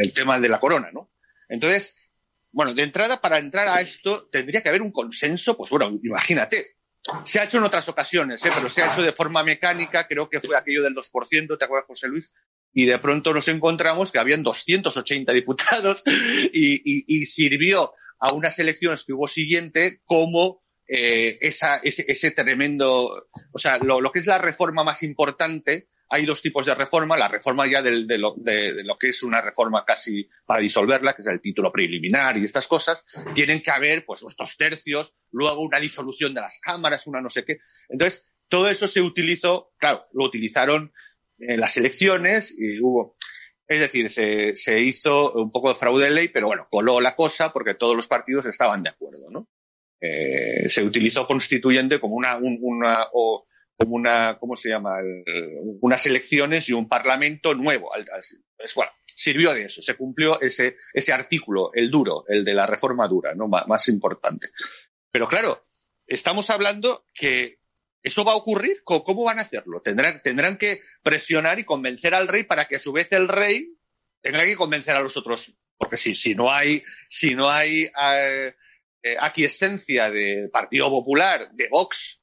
el 0.00 0.12
tema 0.12 0.38
de 0.38 0.48
la 0.48 0.60
corona, 0.60 0.90
¿no? 0.92 1.10
Entonces, 1.48 2.11
bueno, 2.52 2.74
de 2.74 2.82
entrada, 2.82 3.20
para 3.20 3.38
entrar 3.38 3.66
a 3.68 3.80
esto, 3.80 4.28
tendría 4.30 4.62
que 4.62 4.68
haber 4.68 4.82
un 4.82 4.92
consenso, 4.92 5.56
pues 5.56 5.70
bueno, 5.70 5.98
imagínate, 6.02 6.76
se 7.24 7.40
ha 7.40 7.44
hecho 7.44 7.58
en 7.58 7.64
otras 7.64 7.88
ocasiones, 7.88 8.44
¿eh? 8.44 8.50
pero 8.54 8.68
se 8.68 8.82
ha 8.82 8.92
hecho 8.92 9.02
de 9.02 9.12
forma 9.12 9.42
mecánica, 9.42 10.06
creo 10.06 10.28
que 10.28 10.40
fue 10.40 10.56
aquello 10.56 10.82
del 10.82 10.94
2%, 10.94 11.58
¿te 11.58 11.64
acuerdas, 11.64 11.86
José 11.86 12.08
Luis? 12.08 12.30
Y 12.72 12.84
de 12.86 12.98
pronto 12.98 13.34
nos 13.34 13.48
encontramos 13.48 14.12
que 14.12 14.18
habían 14.18 14.42
280 14.42 15.32
diputados 15.32 16.02
y, 16.52 17.26
sirvió 17.26 17.92
a 18.20 18.32
unas 18.32 18.58
elecciones 18.58 19.04
que 19.04 19.12
hubo 19.12 19.26
siguiente 19.26 20.00
como 20.04 20.62
eh, 20.86 21.38
ese, 21.40 22.30
tremendo, 22.30 23.26
o 23.52 23.58
sea, 23.58 23.78
lo, 23.78 24.12
que 24.12 24.20
es 24.20 24.26
la 24.26 24.38
reforma 24.38 24.84
más 24.84 25.02
importante 25.02 25.88
hay 26.12 26.26
dos 26.26 26.42
tipos 26.42 26.66
de 26.66 26.74
reforma. 26.74 27.16
La 27.16 27.26
reforma 27.26 27.66
ya 27.66 27.80
de, 27.80 28.18
lo, 28.18 28.36
que 28.36 29.08
es 29.08 29.22
una 29.22 29.40
reforma 29.40 29.82
casi 29.82 30.28
para 30.44 30.60
disolverla, 30.60 31.14
que 31.14 31.22
es 31.22 31.28
el 31.28 31.40
título 31.40 31.72
preliminar 31.72 32.36
y 32.36 32.44
estas 32.44 32.68
cosas, 32.68 33.06
tienen 33.34 33.62
que 33.62 33.70
haber 33.70 34.04
pues 34.04 34.22
estos 34.22 34.58
tercios, 34.58 35.14
luego 35.30 35.62
una 35.62 35.80
disolución 35.80 36.34
de 36.34 36.42
las 36.42 36.60
cámaras, 36.60 37.06
una 37.06 37.22
no 37.22 37.30
sé 37.30 37.46
qué. 37.46 37.60
Entonces, 37.88 38.26
todo 38.48 38.68
eso 38.68 38.88
se 38.88 39.00
utilizó, 39.00 39.72
claro, 39.78 40.06
lo 40.12 40.26
utilizaron 40.26 40.92
en 41.38 41.58
las 41.58 41.78
elecciones 41.78 42.54
y 42.58 42.78
hubo, 42.80 43.16
es 43.66 43.80
decir, 43.80 44.10
se, 44.10 44.80
hizo 44.80 45.32
un 45.32 45.50
poco 45.50 45.70
de 45.70 45.76
fraude 45.76 46.04
de 46.04 46.14
ley, 46.14 46.28
pero 46.28 46.46
bueno, 46.46 46.68
coló 46.70 47.00
la 47.00 47.16
cosa 47.16 47.54
porque 47.54 47.72
todos 47.72 47.96
los 47.96 48.06
partidos 48.06 48.44
estaban 48.44 48.82
de 48.82 48.90
acuerdo, 48.90 49.30
¿no? 49.30 49.48
Eh, 49.98 50.68
se 50.68 50.82
utilizó 50.82 51.26
constituyente 51.26 51.98
como 51.98 52.16
una, 52.16 52.36
una 52.36 53.06
como 53.82 53.96
una, 53.96 54.38
¿cómo 54.38 54.56
se 54.56 54.68
llama? 54.68 54.98
unas 55.80 56.06
elecciones 56.06 56.68
y 56.68 56.72
un 56.72 56.88
parlamento 56.88 57.54
nuevo. 57.54 57.90
Es, 57.94 58.74
bueno, 58.74 58.92
sirvió 59.04 59.52
de 59.52 59.64
eso, 59.64 59.82
se 59.82 59.96
cumplió 59.96 60.40
ese, 60.40 60.76
ese 60.94 61.12
artículo, 61.12 61.70
el 61.74 61.90
duro, 61.90 62.24
el 62.28 62.44
de 62.44 62.54
la 62.54 62.66
reforma 62.66 63.08
dura, 63.08 63.34
¿no? 63.34 63.48
más 63.48 63.88
importante. 63.88 64.48
Pero 65.10 65.28
claro, 65.28 65.66
estamos 66.06 66.50
hablando 66.50 67.06
que 67.12 67.60
¿Eso 68.02 68.24
va 68.24 68.32
a 68.32 68.36
ocurrir? 68.36 68.82
¿Cómo 68.82 69.24
van 69.24 69.38
a 69.38 69.42
hacerlo? 69.42 69.80
Tendrán, 69.80 70.20
tendrán 70.22 70.56
que 70.56 70.80
presionar 71.04 71.60
y 71.60 71.64
convencer 71.64 72.14
al 72.14 72.26
rey 72.26 72.42
para 72.42 72.64
que 72.64 72.76
a 72.76 72.80
su 72.80 72.92
vez 72.92 73.12
el 73.12 73.28
rey 73.28 73.76
tenga 74.20 74.44
que 74.44 74.56
convencer 74.56 74.96
a 74.96 75.02
los 75.02 75.16
otros. 75.16 75.54
Porque 75.76 75.96
si, 75.96 76.14
si 76.16 76.34
no 76.34 76.50
hay, 76.50 76.82
si 77.08 77.36
no 77.36 77.48
hay 77.48 77.84
eh, 77.84 78.54
eh, 79.04 79.16
aquiescencia 79.20 80.10
del 80.10 80.50
Partido 80.50 80.90
Popular, 80.90 81.52
de 81.52 81.68
Vox, 81.68 82.21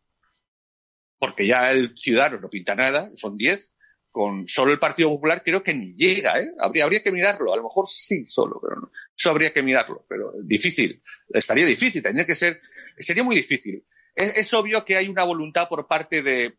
porque 1.20 1.46
ya 1.46 1.72
el 1.72 1.96
Ciudadano 1.96 2.40
no 2.40 2.50
pinta 2.50 2.76
nada, 2.76 3.12
son 3.16 3.38
diez, 3.38 3.74
con 4.10 4.48
solo 4.48 4.72
el 4.72 4.80
Partido 4.80 5.10
Popular 5.10 5.44
creo 5.44 5.62
que 5.62 5.74
ni 5.76 5.96
llega, 5.96 6.40
¿eh? 6.40 6.52
Habría, 6.60 6.86
habría 6.86 7.04
que 7.04 7.12
mirarlo, 7.12 7.54
a 7.54 7.58
lo 7.58 7.64
mejor 7.64 7.88
sí 7.88 8.26
solo, 8.28 8.60
pero 8.62 8.82
no. 8.82 8.92
Eso 9.16 9.30
habría 9.30 9.54
que 9.54 9.62
mirarlo, 9.62 10.06
pero 10.10 10.34
difícil, 10.42 11.04
estaría 11.30 11.66
difícil, 11.66 12.02
tendría 12.02 12.26
que 12.26 12.36
ser, 12.36 12.62
sería 12.98 13.24
muy 13.24 13.36
difícil 13.36 13.86
es, 14.20 14.54
obvio 14.54 14.86
que 14.86 14.98
hay 14.98 15.08
una 15.08 15.24
voluntad 15.24 15.70
por 15.70 15.88
parte 15.88 16.22
de, 16.22 16.58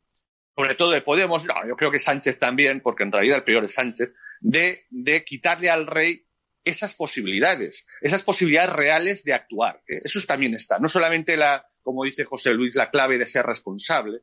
sobre 0.56 0.74
todo 0.74 0.90
de 0.90 1.02
Podemos, 1.02 1.44
yo 1.44 1.76
creo 1.76 1.90
que 1.90 1.98
Sánchez 1.98 2.38
también, 2.38 2.80
porque 2.80 3.02
en 3.02 3.12
realidad 3.12 3.38
el 3.38 3.44
peor 3.44 3.64
es 3.64 3.74
Sánchez, 3.74 4.12
de 4.40 5.24
quitarle 5.26 5.70
al 5.70 5.86
rey 5.86 6.26
esas 6.64 6.94
posibilidades, 6.94 7.86
esas 8.00 8.22
posibilidades 8.22 8.74
reales 8.74 9.24
de 9.24 9.34
actuar. 9.34 9.82
Eso 9.86 10.20
también 10.22 10.54
está. 10.54 10.78
No 10.78 10.88
solamente 10.88 11.36
la, 11.36 11.66
como 11.82 12.04
dice 12.04 12.24
José 12.24 12.54
Luis, 12.54 12.74
la 12.74 12.90
clave 12.90 13.18
de 13.18 13.26
ser 13.26 13.44
responsable, 13.44 14.20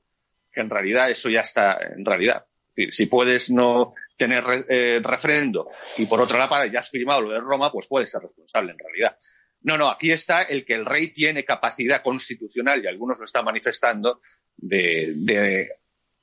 que 0.58 0.62
en 0.62 0.72
realidad 0.72 1.12
eso 1.12 1.30
ya 1.30 1.42
está 1.42 1.78
en 1.96 2.04
realidad. 2.04 2.48
Si 2.90 3.06
puedes 3.06 3.52
no 3.52 3.94
tener 4.18 4.44
eh, 4.70 5.00
referendo 5.04 5.70
y 5.98 6.08
por 6.08 6.20
otro 6.20 6.40
lado 6.40 6.66
ya 6.66 6.80
has 6.80 6.90
firmado 6.90 7.22
lo 7.22 7.32
de 7.32 7.40
Roma, 7.40 7.72
pues 7.72 7.86
puedes 7.86 8.10
ser 8.10 8.24
responsable 8.24 8.72
en 8.72 8.80
realidad. 8.80 9.18
No, 9.62 9.78
no, 9.78 9.88
aquí 9.88 10.12
está 10.12 10.42
el 10.42 10.66
que 10.66 10.74
el 10.74 10.86
rey 10.86 11.14
tiene 11.14 11.46
capacidad 11.46 12.02
constitucional, 12.02 12.84
y 12.84 12.88
algunos 12.88 13.20
lo 13.20 13.26
están 13.26 13.46
manifestando, 13.46 14.22
de, 14.56 15.70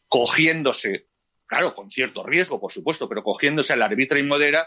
cogiéndose, 0.09 1.09
claro, 1.47 1.75
con 1.75 1.91
cierto 1.91 2.25
riesgo, 2.25 2.61
por 2.61 2.73
supuesto, 2.73 3.09
pero 3.09 3.23
cogiéndose 3.23 3.73
al 3.73 3.83
árbitro 3.83 4.19
y 4.19 4.25
modera, 4.25 4.67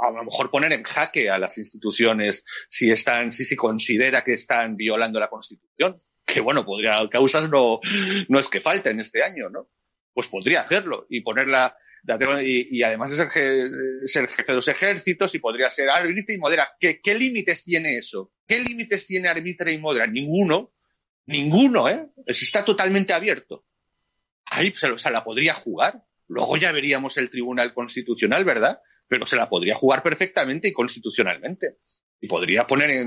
a 0.00 0.10
lo 0.10 0.24
mejor 0.24 0.50
poner 0.50 0.72
en 0.72 0.84
jaque 0.84 1.30
a 1.30 1.38
las 1.38 1.58
instituciones 1.58 2.44
si 2.68 2.90
están, 2.90 3.32
si 3.32 3.44
se 3.44 3.56
considera 3.56 4.22
que 4.22 4.34
están 4.34 4.76
violando 4.76 5.18
la 5.18 5.30
Constitución. 5.30 6.00
Que 6.28 6.40
bueno, 6.40 6.64
podría, 6.64 7.08
causas 7.10 7.48
no, 7.48 7.80
es 8.38 8.48
que 8.48 8.60
falten 8.60 9.00
este 9.00 9.22
año, 9.22 9.48
¿no? 9.48 9.70
Pues 10.12 10.28
podría 10.28 10.60
hacerlo 10.60 11.06
y 11.08 11.22
ponerla, 11.22 11.74
y, 12.42 12.82
además 12.82 13.12
es 13.12 13.20
el, 14.16 14.28
jefe 14.28 14.52
de 14.52 14.56
los 14.56 14.68
ejércitos 14.68 15.34
y 15.34 15.38
podría 15.38 15.70
ser 15.70 15.88
arbitra 15.88 16.34
y 16.34 16.38
modera. 16.38 16.68
¿Qué, 16.78 17.14
límites 17.14 17.64
tiene 17.64 17.96
eso? 17.96 18.30
¿Qué 18.46 18.60
límites 18.60 19.06
tiene 19.06 19.28
arbitra 19.28 19.70
y 19.70 19.78
modera? 19.78 20.06
Ninguno. 20.06 20.74
Ninguno, 21.24 21.88
¿eh? 21.88 22.10
Está 22.26 22.62
totalmente 22.62 23.14
abierto. 23.14 23.64
Ahí 24.44 24.72
se 24.74 25.10
la 25.10 25.24
podría 25.24 25.54
jugar. 25.54 26.04
Luego 26.26 26.58
ya 26.58 26.72
veríamos 26.72 27.16
el 27.16 27.30
Tribunal 27.30 27.72
Constitucional, 27.72 28.44
¿verdad? 28.44 28.80
Pero 29.08 29.24
se 29.24 29.36
la 29.36 29.48
podría 29.48 29.74
jugar 29.74 30.02
perfectamente 30.02 30.68
y 30.68 30.72
constitucionalmente. 30.72 31.78
Y 32.20 32.26
podría 32.26 32.66
poner 32.66 33.06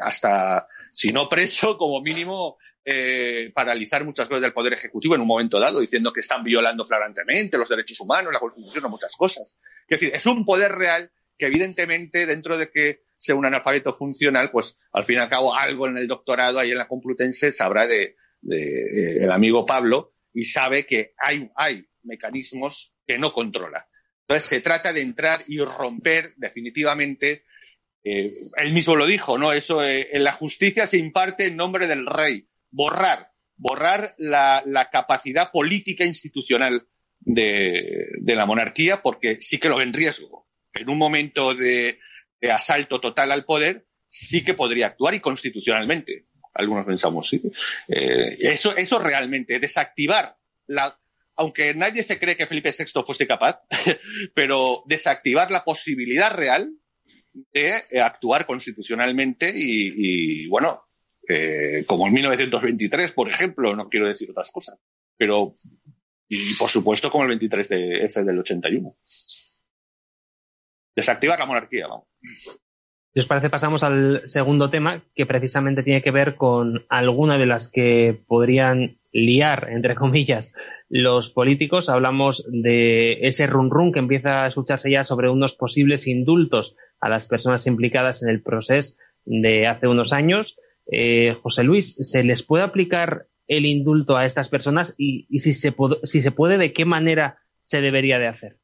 hasta, 0.00 0.66
si 0.92 1.12
no 1.12 1.28
preso, 1.28 1.76
como 1.76 2.00
mínimo 2.00 2.56
eh, 2.88 3.50
paralizar 3.52 4.04
muchas 4.04 4.28
cosas 4.28 4.42
del 4.42 4.52
Poder 4.52 4.72
Ejecutivo 4.74 5.14
en 5.14 5.20
un 5.20 5.26
momento 5.26 5.58
dado, 5.58 5.80
diciendo 5.80 6.12
que 6.12 6.20
están 6.20 6.44
violando 6.44 6.84
flagrantemente 6.84 7.58
los 7.58 7.68
derechos 7.68 7.98
humanos, 8.00 8.32
la 8.32 8.38
Constitución 8.38 8.90
muchas 8.90 9.16
cosas. 9.16 9.58
Es 9.88 10.00
decir, 10.00 10.14
es 10.14 10.24
un 10.24 10.44
poder 10.44 10.72
real 10.72 11.10
que 11.36 11.46
evidentemente 11.46 12.26
dentro 12.26 12.56
de 12.56 12.70
que 12.70 13.02
sea 13.18 13.34
un 13.34 13.44
analfabeto 13.44 13.96
funcional, 13.96 14.50
pues 14.50 14.78
al 14.92 15.04
fin 15.04 15.16
y 15.16 15.20
al 15.20 15.28
cabo 15.28 15.54
algo 15.54 15.88
en 15.88 15.96
el 15.96 16.06
doctorado 16.06 16.58
ahí 16.58 16.70
en 16.70 16.78
la 16.78 16.88
Complutense 16.88 17.52
sabrá 17.52 17.86
de, 17.86 18.16
eh, 18.50 19.16
el 19.20 19.30
amigo 19.30 19.66
Pablo 19.66 20.14
y 20.32 20.44
sabe 20.44 20.86
que 20.86 21.14
hay, 21.18 21.50
hay 21.56 21.88
mecanismos 22.04 22.94
que 23.06 23.18
no 23.18 23.32
controla. 23.32 23.88
Entonces 24.20 24.48
se 24.48 24.60
trata 24.60 24.92
de 24.92 25.02
entrar 25.02 25.40
y 25.46 25.58
romper 25.58 26.34
definitivamente 26.36 27.44
eh, 28.08 28.50
él 28.56 28.72
mismo 28.72 28.94
lo 28.94 29.04
dijo, 29.04 29.36
¿no? 29.36 29.52
Eso, 29.52 29.82
en 29.82 30.22
la 30.22 30.30
justicia 30.30 30.86
se 30.86 30.96
imparte 30.96 31.46
en 31.46 31.56
nombre 31.56 31.88
del 31.88 32.06
rey 32.06 32.46
borrar, 32.70 33.32
borrar 33.56 34.14
la, 34.16 34.62
capacidad 34.92 35.50
política 35.50 36.04
institucional 36.04 36.86
de, 37.18 38.06
la 38.24 38.46
monarquía, 38.46 39.02
porque 39.02 39.38
sí 39.40 39.58
que 39.58 39.68
lo 39.68 39.78
ve 39.78 39.82
en 39.82 39.92
riesgo. 39.92 40.46
En 40.74 40.88
un 40.88 40.98
momento 40.98 41.52
de, 41.52 41.98
asalto 42.48 43.00
total 43.00 43.32
al 43.32 43.44
poder, 43.44 43.88
sí 44.06 44.44
que 44.44 44.54
podría 44.54 44.86
actuar 44.86 45.14
y 45.14 45.20
constitucionalmente. 45.20 46.26
Algunos 46.54 46.86
pensamos, 46.86 47.28
sí. 47.28 47.42
Eh, 47.88 48.36
eso, 48.38 48.76
eso 48.76 49.00
realmente, 49.00 49.58
desactivar 49.58 50.36
la, 50.68 50.96
aunque 51.34 51.74
nadie 51.74 52.04
se 52.04 52.20
cree 52.20 52.36
que 52.36 52.46
Felipe 52.46 52.72
VI 52.72 53.02
fuese 53.04 53.26
capaz, 53.26 53.62
pero 54.34 54.84
desactivar 54.86 55.50
la 55.50 55.64
posibilidad 55.64 56.32
real 56.32 56.72
de 57.52 58.00
actuar 58.00 58.46
constitucionalmente 58.46 59.52
y 59.54 60.46
bueno, 60.48 60.86
eh, 61.28 61.84
como 61.86 62.06
en 62.06 62.14
1923, 62.14 63.12
por 63.12 63.28
ejemplo, 63.28 63.74
no 63.74 63.88
quiero 63.88 64.06
decir 64.06 64.30
otras 64.30 64.50
cosas, 64.52 64.78
pero, 65.16 65.56
y 66.28 66.54
por 66.54 66.68
supuesto 66.68 67.10
como 67.10 67.24
el 67.24 67.30
23 67.30 67.68
de 67.68 67.92
F 68.04 68.22
del 68.22 68.38
81. 68.38 68.96
Desactivar 70.94 71.38
la 71.38 71.46
monarquía, 71.46 71.88
vamos. 71.88 72.06
Si 73.12 73.20
os 73.20 73.26
parece, 73.26 73.50
pasamos 73.50 73.82
al 73.82 74.22
segundo 74.26 74.70
tema, 74.70 75.02
que 75.14 75.26
precisamente 75.26 75.82
tiene 75.82 76.02
que 76.02 76.10
ver 76.10 76.36
con 76.36 76.86
alguna 76.88 77.38
de 77.38 77.46
las 77.46 77.70
que 77.70 78.22
podrían 78.26 78.98
liar, 79.10 79.68
entre 79.70 79.94
comillas, 79.96 80.52
los 80.88 81.30
políticos. 81.30 81.88
Hablamos 81.88 82.46
de 82.48 83.26
ese 83.26 83.46
run 83.46 83.70
run 83.70 83.92
que 83.92 83.98
empieza 83.98 84.44
a 84.44 84.48
escucharse 84.48 84.90
ya 84.90 85.02
sobre 85.02 85.30
unos 85.30 85.54
posibles 85.54 86.06
indultos 86.06 86.76
a 87.00 87.08
las 87.08 87.26
personas 87.26 87.66
implicadas 87.66 88.22
en 88.22 88.28
el 88.28 88.42
proceso 88.42 88.96
de 89.24 89.66
hace 89.66 89.86
unos 89.86 90.12
años. 90.12 90.58
Eh, 90.90 91.36
José 91.42 91.64
Luis, 91.64 91.96
¿se 92.00 92.22
les 92.24 92.42
puede 92.42 92.64
aplicar 92.64 93.26
el 93.48 93.66
indulto 93.66 94.16
a 94.16 94.24
estas 94.24 94.48
personas 94.48 94.94
y, 94.98 95.26
si, 95.40 95.54
se 95.54 95.74
si 96.04 96.22
se 96.22 96.30
puede, 96.30 96.58
de 96.58 96.72
qué 96.72 96.84
manera 96.84 97.38
se 97.64 97.80
debería 97.80 98.18
de 98.18 98.28
hacer? 98.28 98.56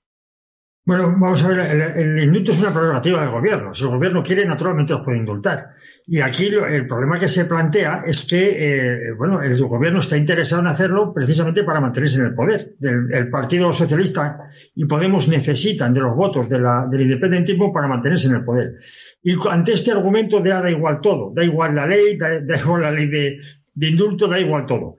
Bueno, 0.84 1.14
vamos 1.16 1.44
a 1.44 1.48
ver, 1.48 1.60
el, 1.60 2.18
indulto 2.24 2.50
es 2.50 2.60
una 2.60 2.72
prerrogativa 2.72 3.20
del 3.20 3.30
gobierno. 3.30 3.72
Si 3.72 3.84
el 3.84 3.90
gobierno 3.90 4.22
quiere, 4.22 4.44
naturalmente 4.44 4.92
los 4.92 5.04
puede 5.04 5.18
indultar. 5.18 5.70
Y 6.06 6.20
aquí 6.20 6.46
el 6.46 6.86
problema 6.88 7.20
que 7.20 7.28
se 7.28 7.44
plantea 7.44 8.02
es 8.04 8.24
que, 8.24 8.56
eh, 8.58 9.12
bueno, 9.16 9.40
el 9.40 9.56
gobierno 9.62 10.00
está 10.00 10.16
interesado 10.16 10.60
en 10.60 10.68
hacerlo 10.68 11.12
precisamente 11.14 11.62
para 11.62 11.80
mantenerse 11.80 12.20
en 12.20 12.26
el 12.26 12.34
poder. 12.34 12.74
El, 12.80 13.30
Partido 13.30 13.72
Socialista 13.72 14.50
y 14.74 14.84
Podemos 14.86 15.28
necesitan 15.28 15.94
de 15.94 16.00
los 16.00 16.16
votos 16.16 16.48
del 16.48 17.00
independentismo 17.00 17.72
para 17.72 17.86
mantenerse 17.86 18.28
en 18.28 18.34
el 18.34 18.44
poder. 18.44 18.74
Y 19.22 19.36
ante 19.48 19.74
este 19.74 19.92
argumento 19.92 20.40
de 20.40 20.52
ah, 20.52 20.60
da 20.60 20.70
igual 20.70 21.00
todo, 21.00 21.32
da 21.34 21.44
igual 21.44 21.76
la 21.76 21.86
ley, 21.86 22.16
da, 22.16 22.56
igual 22.56 22.82
la 22.82 22.90
ley 22.90 23.06
de, 23.06 23.88
indulto, 23.88 24.26
da 24.26 24.40
igual 24.40 24.66
todo. 24.66 24.96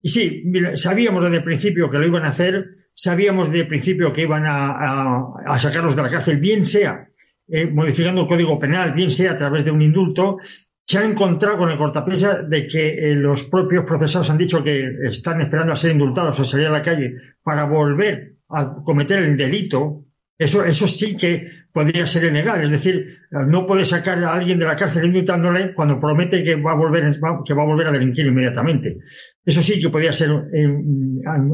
Y 0.00 0.10
sí, 0.10 0.44
sabíamos 0.76 1.24
desde 1.24 1.38
el 1.38 1.44
principio 1.44 1.90
que 1.90 1.98
lo 1.98 2.06
iban 2.06 2.24
a 2.24 2.28
hacer, 2.28 2.70
sabíamos 2.94 3.48
desde 3.48 3.62
el 3.62 3.68
principio 3.68 4.12
que 4.12 4.22
iban 4.22 4.44
a, 4.46 5.58
sacarlos 5.58 5.96
de 5.96 6.02
la 6.02 6.10
cárcel, 6.10 6.38
bien 6.38 6.64
sea 6.64 7.07
eh, 7.48 7.66
modificando 7.66 8.22
el 8.22 8.28
Código 8.28 8.58
Penal, 8.58 8.92
bien 8.92 9.10
sea 9.10 9.32
a 9.32 9.36
través 9.36 9.64
de 9.64 9.70
un 9.70 9.82
indulto, 9.82 10.38
se 10.86 10.98
ha 10.98 11.04
encontrado 11.04 11.58
con 11.58 11.70
el 11.70 11.76
cortapesa 11.76 12.42
de 12.42 12.66
que 12.66 12.88
eh, 12.88 13.14
los 13.14 13.44
propios 13.44 13.84
procesados 13.84 14.30
han 14.30 14.38
dicho 14.38 14.64
que 14.64 14.88
están 15.04 15.40
esperando 15.40 15.72
a 15.72 15.76
ser 15.76 15.92
indultados 15.92 16.40
o 16.40 16.44
salir 16.44 16.66
a 16.66 16.70
la 16.70 16.82
calle 16.82 17.14
para 17.42 17.64
volver 17.64 18.36
a 18.48 18.74
cometer 18.84 19.22
el 19.22 19.36
delito. 19.36 20.04
Eso, 20.38 20.64
eso 20.64 20.86
sí 20.86 21.16
que 21.16 21.50
podría 21.72 22.06
ser 22.06 22.24
ilegal. 22.24 22.64
Es 22.64 22.70
decir, 22.70 23.18
no 23.30 23.66
puede 23.66 23.84
sacar 23.84 24.22
a 24.24 24.32
alguien 24.32 24.58
de 24.58 24.64
la 24.64 24.76
cárcel 24.76 25.04
indultándole 25.04 25.74
cuando 25.74 26.00
promete 26.00 26.42
que 26.42 26.56
va 26.56 26.72
a 26.72 26.76
volver, 26.76 27.18
que 27.44 27.54
va 27.54 27.62
a, 27.62 27.66
volver 27.66 27.88
a 27.88 27.92
delinquir 27.92 28.26
inmediatamente. 28.26 28.98
Eso 29.44 29.60
sí 29.60 29.80
que 29.80 29.90
podría 29.90 30.12
ser 30.12 30.30
eh, 30.54 30.68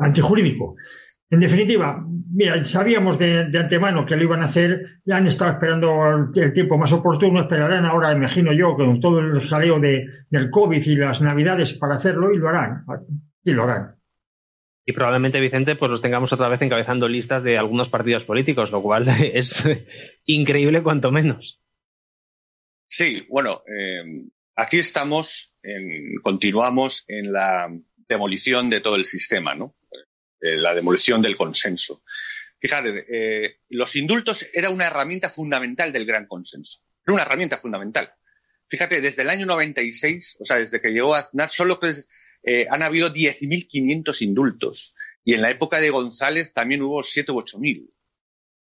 antijurídico. 0.00 0.76
En 1.34 1.40
definitiva, 1.40 2.00
mira, 2.32 2.64
sabíamos 2.64 3.18
de, 3.18 3.40
antemano 3.58 4.06
que 4.06 4.14
lo 4.14 4.22
iban 4.22 4.42
a 4.42 4.46
hacer, 4.46 5.00
ya 5.04 5.16
han 5.16 5.26
estado 5.26 5.50
esperando 5.50 6.30
el, 6.32 6.52
tiempo 6.52 6.78
más 6.78 6.92
oportuno, 6.92 7.40
esperarán 7.40 7.84
ahora, 7.84 8.12
imagino 8.12 8.52
yo, 8.52 8.76
con 8.76 9.00
todo 9.00 9.18
el 9.18 9.40
jaleo 9.42 9.80
de, 9.80 10.06
del 10.30 10.48
COVID 10.48 10.80
y 10.80 10.94
las 10.94 11.20
navidades 11.22 11.72
para 11.72 11.96
hacerlo 11.96 12.32
y 12.32 12.38
lo 12.38 12.48
harán. 12.50 12.84
Y 13.42 13.50
lo 13.50 13.64
harán 13.64 13.96
y 14.86 14.92
probablemente, 14.92 15.40
Vicente, 15.40 15.76
pues 15.76 15.90
los 15.90 16.02
tengamos 16.02 16.30
otra 16.34 16.50
vez 16.50 16.60
encabezando 16.60 17.08
listas 17.08 17.42
de 17.42 17.56
algunos 17.56 17.88
partidos 17.88 18.24
políticos, 18.24 18.70
lo 18.70 18.82
cual 18.82 19.08
es 19.34 19.64
increíble 20.26 20.82
cuanto 20.82 21.10
menos. 21.10 21.58
Sí, 22.86 23.26
bueno, 23.30 23.62
eh, 23.66 24.28
aquí 24.54 24.76
estamos, 24.78 25.54
continuamos 26.22 27.06
en 27.08 27.32
la, 27.32 27.70
demolición 28.08 28.70
de 28.70 28.80
todo 28.80 28.96
el 28.96 29.04
sistema, 29.04 29.54
¿no? 29.54 29.74
Eh, 30.44 30.58
la 30.58 30.74
demolición 30.74 31.22
del 31.22 31.36
consenso. 31.36 32.02
Fíjate, 32.60 33.06
eh, 33.08 33.60
los 33.70 33.96
indultos 33.96 34.44
era 34.52 34.68
una 34.68 34.88
herramienta 34.88 35.30
fundamental 35.30 35.90
del 35.90 36.04
gran 36.04 36.26
consenso. 36.26 36.80
Era 37.06 37.14
una 37.14 37.22
herramienta 37.22 37.56
fundamental. 37.56 38.12
Fíjate, 38.68 39.00
desde 39.00 39.22
el 39.22 39.30
año 39.30 39.46
96, 39.46 40.36
o 40.40 40.44
sea, 40.44 40.58
desde 40.58 40.82
que 40.82 40.90
llegó 40.90 41.14
Aznar, 41.14 41.48
solo 41.48 41.80
eh, 42.42 42.66
han 42.68 42.82
habido 42.82 43.10
10.500 43.10 44.20
indultos. 44.20 44.94
Y 45.24 45.32
en 45.32 45.40
la 45.40 45.50
época 45.50 45.80
de 45.80 45.88
González 45.88 46.52
también 46.52 46.82
hubo 46.82 47.02
7 47.02 47.32
u 47.32 47.36
8.000. 47.36 47.88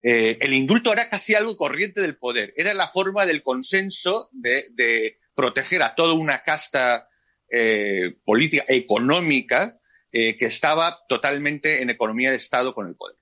Eh, 0.02 0.38
el 0.40 0.54
indulto 0.54 0.94
era 0.94 1.10
casi 1.10 1.34
algo 1.34 1.58
corriente 1.58 2.00
del 2.00 2.16
poder. 2.16 2.54
Era 2.56 2.72
la 2.72 2.88
forma 2.88 3.26
del 3.26 3.42
consenso 3.42 4.30
de, 4.32 5.18
proteger 5.34 5.82
a 5.82 5.94
toda 5.94 6.14
una 6.14 6.42
casta 6.42 7.10
política, 8.24 8.64
económica, 8.66 9.78
eh, 10.18 10.38
que 10.38 10.46
estaba 10.46 10.98
totalmente 11.08 11.82
en 11.82 11.90
economía 11.90 12.30
de 12.30 12.36
Estado 12.36 12.74
con 12.74 12.88
el 12.88 12.96
poder. 12.96 13.16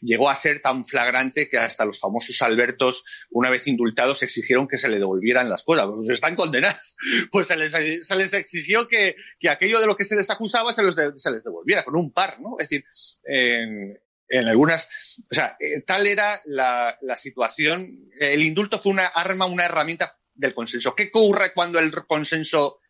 Llegó 0.00 0.30
a 0.30 0.34
ser 0.34 0.62
tan 0.62 0.84
flagrante 0.84 1.50
que 1.50 1.58
hasta 1.58 1.84
los 1.84 2.00
famosos 2.00 2.40
Albertos, 2.40 3.04
una 3.30 3.50
vez 3.50 3.66
indultados, 3.66 4.22
exigieron 4.22 4.66
que 4.66 4.78
se 4.78 4.88
le 4.88 4.98
devolvieran 4.98 5.50
las 5.50 5.64
cosas. 5.64 5.86
Pues 5.94 6.08
están 6.08 6.36
condenados. 6.36 6.96
Pues 7.30 7.48
se 7.48 7.56
les, 7.58 8.32
exigió 8.32 8.88
que, 8.88 9.14
aquello 9.46 9.78
de 9.78 9.86
lo 9.86 9.94
que 9.94 10.06
se 10.06 10.16
les 10.16 10.30
acusaba 10.30 10.72
se, 10.72 10.82
se 11.16 11.30
les 11.30 11.44
devolviera, 11.44 11.84
con 11.84 11.96
un 11.96 12.12
par, 12.12 12.40
¿no? 12.40 12.56
Es 12.58 12.70
decir, 12.70 12.84
en, 13.24 13.98
en 14.30 14.48
algunas, 14.48 14.88
o 15.30 15.34
sea, 15.34 15.56
eh, 15.60 15.82
tal 15.82 16.06
era 16.06 16.40
la, 16.46 16.96
situación. 17.18 18.10
El 18.18 18.42
indulto 18.42 18.78
fue 18.78 18.92
una 18.92 19.06
arma, 19.06 19.44
una 19.44 19.66
herramienta 19.66 20.16
del 20.32 20.54
consenso. 20.54 20.94
¿Qué 20.94 21.10
ocurre 21.12 21.52
cuando 21.52 21.78
el 21.78 21.92
consenso 22.06 22.80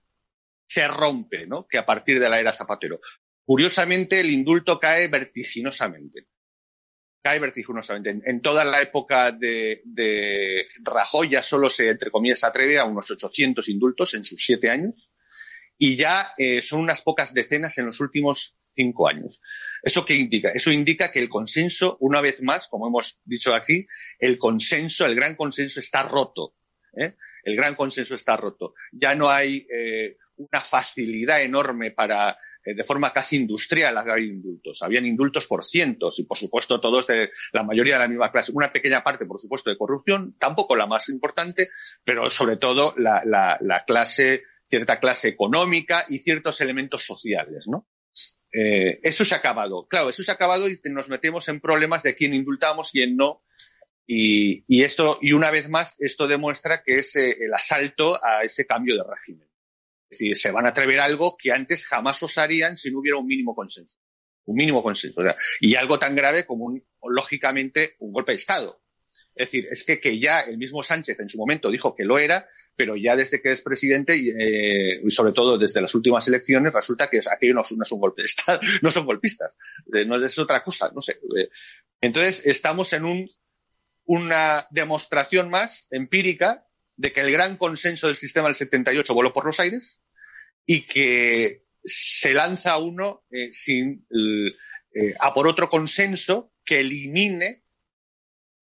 se 0.70 0.86
rompe, 0.86 1.48
¿no? 1.48 1.66
Que 1.66 1.78
a 1.78 1.84
partir 1.84 2.20
de 2.20 2.28
la 2.28 2.38
era 2.38 2.52
Zapatero. 2.52 3.00
Curiosamente, 3.44 4.20
el 4.20 4.30
indulto 4.30 4.78
cae 4.78 5.08
vertiginosamente. 5.08 6.28
Cae 7.20 7.40
vertiginosamente. 7.40 8.20
En, 8.24 8.40
toda 8.40 8.62
la 8.62 8.80
época 8.80 9.32
de, 9.32 9.82
de, 9.84 10.68
Rajoy 10.84 11.30
ya 11.30 11.42
solo 11.42 11.68
se, 11.70 11.88
entre 11.88 12.12
comillas, 12.12 12.44
atreve 12.44 12.78
a 12.78 12.84
unos 12.84 13.10
800 13.10 13.68
indultos 13.68 14.14
en 14.14 14.22
sus 14.22 14.44
siete 14.46 14.70
años. 14.70 15.10
Y 15.76 15.96
ya 15.96 16.24
eh, 16.38 16.62
son 16.62 16.82
unas 16.82 17.02
pocas 17.02 17.34
decenas 17.34 17.76
en 17.78 17.86
los 17.86 17.98
últimos 17.98 18.56
cinco 18.76 19.08
años. 19.08 19.40
¿Eso 19.82 20.04
qué 20.04 20.14
indica? 20.14 20.50
Eso 20.50 20.70
indica 20.70 21.10
que 21.10 21.18
el 21.18 21.28
consenso, 21.28 21.96
una 21.98 22.20
vez 22.20 22.42
más, 22.42 22.68
como 22.68 22.86
hemos 22.86 23.18
dicho 23.24 23.56
aquí, 23.56 23.88
el 24.20 24.38
consenso, 24.38 25.04
el 25.04 25.16
gran 25.16 25.34
consenso 25.34 25.80
está 25.80 26.04
roto. 26.04 26.54
¿eh? 26.96 27.16
El 27.42 27.56
gran 27.56 27.74
consenso 27.74 28.14
está 28.14 28.36
roto. 28.36 28.74
Ya 28.92 29.16
no 29.16 29.30
hay 29.30 29.66
eh, 29.74 30.16
una 30.40 30.60
facilidad 30.60 31.42
enorme 31.42 31.90
para, 31.90 32.38
eh, 32.64 32.74
de 32.74 32.84
forma 32.84 33.12
casi 33.12 33.36
industrial, 33.36 33.96
hacer 33.96 34.20
indultos. 34.20 34.82
Habían 34.82 35.06
indultos 35.06 35.46
por 35.46 35.64
cientos 35.64 36.18
y, 36.18 36.24
por 36.24 36.38
supuesto, 36.38 36.80
todos 36.80 37.06
de 37.06 37.30
la 37.52 37.62
mayoría 37.62 37.94
de 37.94 38.00
la 38.00 38.08
misma 38.08 38.32
clase. 38.32 38.52
Una 38.54 38.72
pequeña 38.72 39.02
parte, 39.02 39.26
por 39.26 39.40
supuesto, 39.40 39.70
de 39.70 39.76
corrupción, 39.76 40.36
tampoco 40.38 40.76
la 40.76 40.86
más 40.86 41.08
importante, 41.08 41.68
pero 42.04 42.28
sobre 42.30 42.56
todo 42.56 42.94
la, 42.96 43.22
la 43.24 43.84
clase, 43.86 44.44
cierta 44.68 45.00
clase 45.00 45.28
económica 45.28 46.04
y 46.08 46.18
ciertos 46.18 46.60
elementos 46.60 47.04
sociales, 47.04 47.66
¿no? 47.68 47.86
Eh, 48.52 48.98
eso 49.02 49.24
se 49.24 49.34
ha 49.34 49.38
acabado. 49.38 49.86
Claro, 49.86 50.10
eso 50.10 50.22
se 50.22 50.30
ha 50.30 50.34
acabado 50.34 50.68
y 50.68 50.78
nos 50.84 51.08
metemos 51.08 51.48
en 51.48 51.60
problemas 51.60 52.02
de 52.02 52.14
quién 52.14 52.34
indultamos, 52.34 52.90
quién 52.90 53.16
no. 53.16 53.42
Y, 54.12 54.82
esto, 54.82 55.18
y 55.22 55.34
una 55.34 55.52
vez 55.52 55.68
más, 55.68 55.94
esto 56.00 56.26
demuestra 56.26 56.82
que 56.82 56.98
es 56.98 57.14
eh, 57.14 57.44
el 57.44 57.54
asalto 57.54 58.18
a 58.24 58.42
ese 58.42 58.66
cambio 58.66 58.96
de 58.96 59.04
régimen. 59.08 59.48
Es 60.10 60.18
decir, 60.18 60.36
se 60.36 60.50
van 60.50 60.66
a 60.66 60.70
atrever 60.70 61.00
a 61.00 61.04
algo 61.04 61.36
que 61.36 61.52
antes 61.52 61.86
jamás 61.86 62.22
osarían 62.22 62.76
si 62.76 62.90
no 62.90 62.98
hubiera 62.98 63.18
un 63.18 63.26
mínimo 63.26 63.54
consenso. 63.54 63.98
Un 64.44 64.56
mínimo 64.56 64.82
consenso. 64.82 65.22
y 65.60 65.76
algo 65.76 65.98
tan 65.98 66.16
grave 66.16 66.44
como, 66.44 66.74
lógicamente, 67.02 67.94
un 68.00 68.12
golpe 68.12 68.32
de 68.32 68.38
Estado. 68.38 68.82
Es 69.34 69.46
decir, 69.46 69.68
es 69.70 69.84
que, 69.84 70.00
que 70.00 70.18
ya 70.18 70.40
el 70.40 70.58
mismo 70.58 70.82
Sánchez 70.82 71.20
en 71.20 71.28
su 71.28 71.38
momento 71.38 71.70
dijo 71.70 71.94
que 71.94 72.04
lo 72.04 72.18
era 72.18 72.48
pero 72.80 72.96
ya 72.96 73.14
desde 73.14 73.42
que 73.42 73.52
es 73.52 73.60
presidente 73.60 74.14
eh, 74.14 75.02
y 75.04 75.10
sobre 75.10 75.34
todo 75.34 75.58
desde 75.58 75.82
las 75.82 75.94
últimas 75.94 76.26
elecciones 76.28 76.72
resulta 76.72 77.10
que 77.10 77.20
aquello 77.30 77.52
no, 77.52 77.60
es 77.60 77.92
un 77.92 78.00
golpe 78.00 78.22
de 78.22 78.26
Estado, 78.26 78.58
no 78.80 78.90
son 78.90 79.04
golpistas, 79.04 79.54
eh, 79.94 80.06
no 80.06 80.16
es 80.24 80.38
otra 80.38 80.64
cosa, 80.64 80.90
no 80.94 81.02
sé. 81.02 81.20
Eh. 81.36 81.50
Entonces 82.00 82.46
estamos 82.46 82.90
en 82.94 83.28
una 84.06 84.66
demostración 84.70 85.50
más 85.50 85.88
empírica 85.90 86.66
de 87.00 87.12
que 87.12 87.22
el 87.22 87.32
gran 87.32 87.56
consenso 87.56 88.08
del 88.08 88.16
sistema 88.16 88.48
del 88.48 88.54
78 88.54 89.14
voló 89.14 89.32
por 89.32 89.46
los 89.46 89.58
aires 89.58 90.02
y 90.66 90.82
que 90.82 91.64
se 91.82 92.34
lanza 92.34 92.76
uno 92.76 93.24
sin 93.50 94.06
a 95.18 95.32
por 95.32 95.48
otro 95.48 95.70
consenso 95.70 96.52
que 96.62 96.80
elimine 96.80 97.62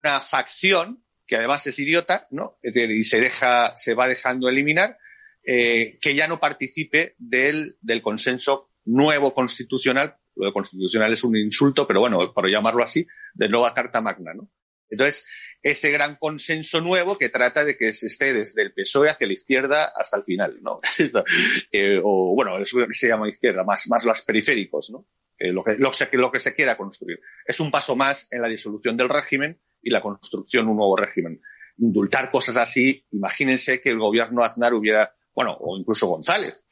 una 0.02 0.20
facción 0.20 1.02
que 1.26 1.36
además 1.36 1.66
es 1.66 1.78
idiota, 1.78 2.28
¿no? 2.30 2.58
Y 2.62 3.04
se 3.04 3.20
deja, 3.20 3.74
se 3.76 3.94
va 3.94 4.06
dejando 4.06 4.48
eliminar, 4.48 4.98
eh, 5.42 5.98
que 6.00 6.14
ya 6.14 6.28
no 6.28 6.38
participe 6.38 7.14
del, 7.18 7.78
del 7.80 8.02
consenso 8.02 8.70
nuevo 8.84 9.34
constitucional, 9.34 10.18
lo 10.36 10.46
de 10.46 10.52
constitucional 10.52 11.12
es 11.12 11.24
un 11.24 11.36
insulto, 11.36 11.86
pero 11.86 12.00
bueno, 12.00 12.32
para 12.34 12.50
llamarlo 12.50 12.82
así, 12.84 13.06
de 13.34 13.48
nueva 13.48 13.74
Carta 13.74 14.00
Magna, 14.00 14.34
¿no? 14.34 14.50
Entonces, 14.88 15.26
ese 15.62 15.90
gran 15.90 16.16
consenso 16.16 16.80
nuevo 16.80 17.18
que 17.18 17.28
trata 17.28 17.64
de 17.64 17.76
que 17.76 17.92
se 17.92 18.06
esté 18.06 18.32
desde 18.32 18.62
el 18.62 18.72
PSOE 18.72 19.10
hacia 19.10 19.26
la 19.26 19.32
izquierda 19.32 19.84
hasta 19.96 20.16
el 20.16 20.24
final, 20.24 20.58
¿no? 20.62 20.80
Eh, 21.72 22.00
o, 22.02 22.34
bueno, 22.34 22.58
eso 22.58 22.78
que 22.86 22.94
se 22.94 23.08
llama 23.08 23.28
izquierda, 23.28 23.64
más, 23.64 23.88
más 23.88 24.04
los 24.04 24.22
periféricos, 24.22 24.90
¿no? 24.90 25.06
lo, 25.38 25.64
que, 25.64 25.76
lo 26.12 26.32
que 26.32 26.38
se 26.38 26.54
quiera 26.54 26.76
construir. 26.76 27.20
Es 27.44 27.60
un 27.60 27.70
paso 27.70 27.96
más 27.96 28.28
en 28.30 28.42
la 28.42 28.48
disolución 28.48 28.96
del 28.96 29.08
régimen 29.08 29.60
y 29.82 29.90
la 29.90 30.00
construcción 30.00 30.64
de 30.64 30.70
un 30.70 30.76
nuevo 30.78 30.96
régimen. 30.96 31.40
Indultar 31.78 32.30
cosas 32.30 32.56
así, 32.56 33.06
imagínense 33.10 33.80
que 33.80 33.90
el 33.90 33.98
gobierno 33.98 34.42
Aznar 34.42 34.72
hubiera, 34.74 35.14
bueno, 35.34 35.56
o 35.60 35.76
incluso 35.78 36.06
González, 36.06 36.66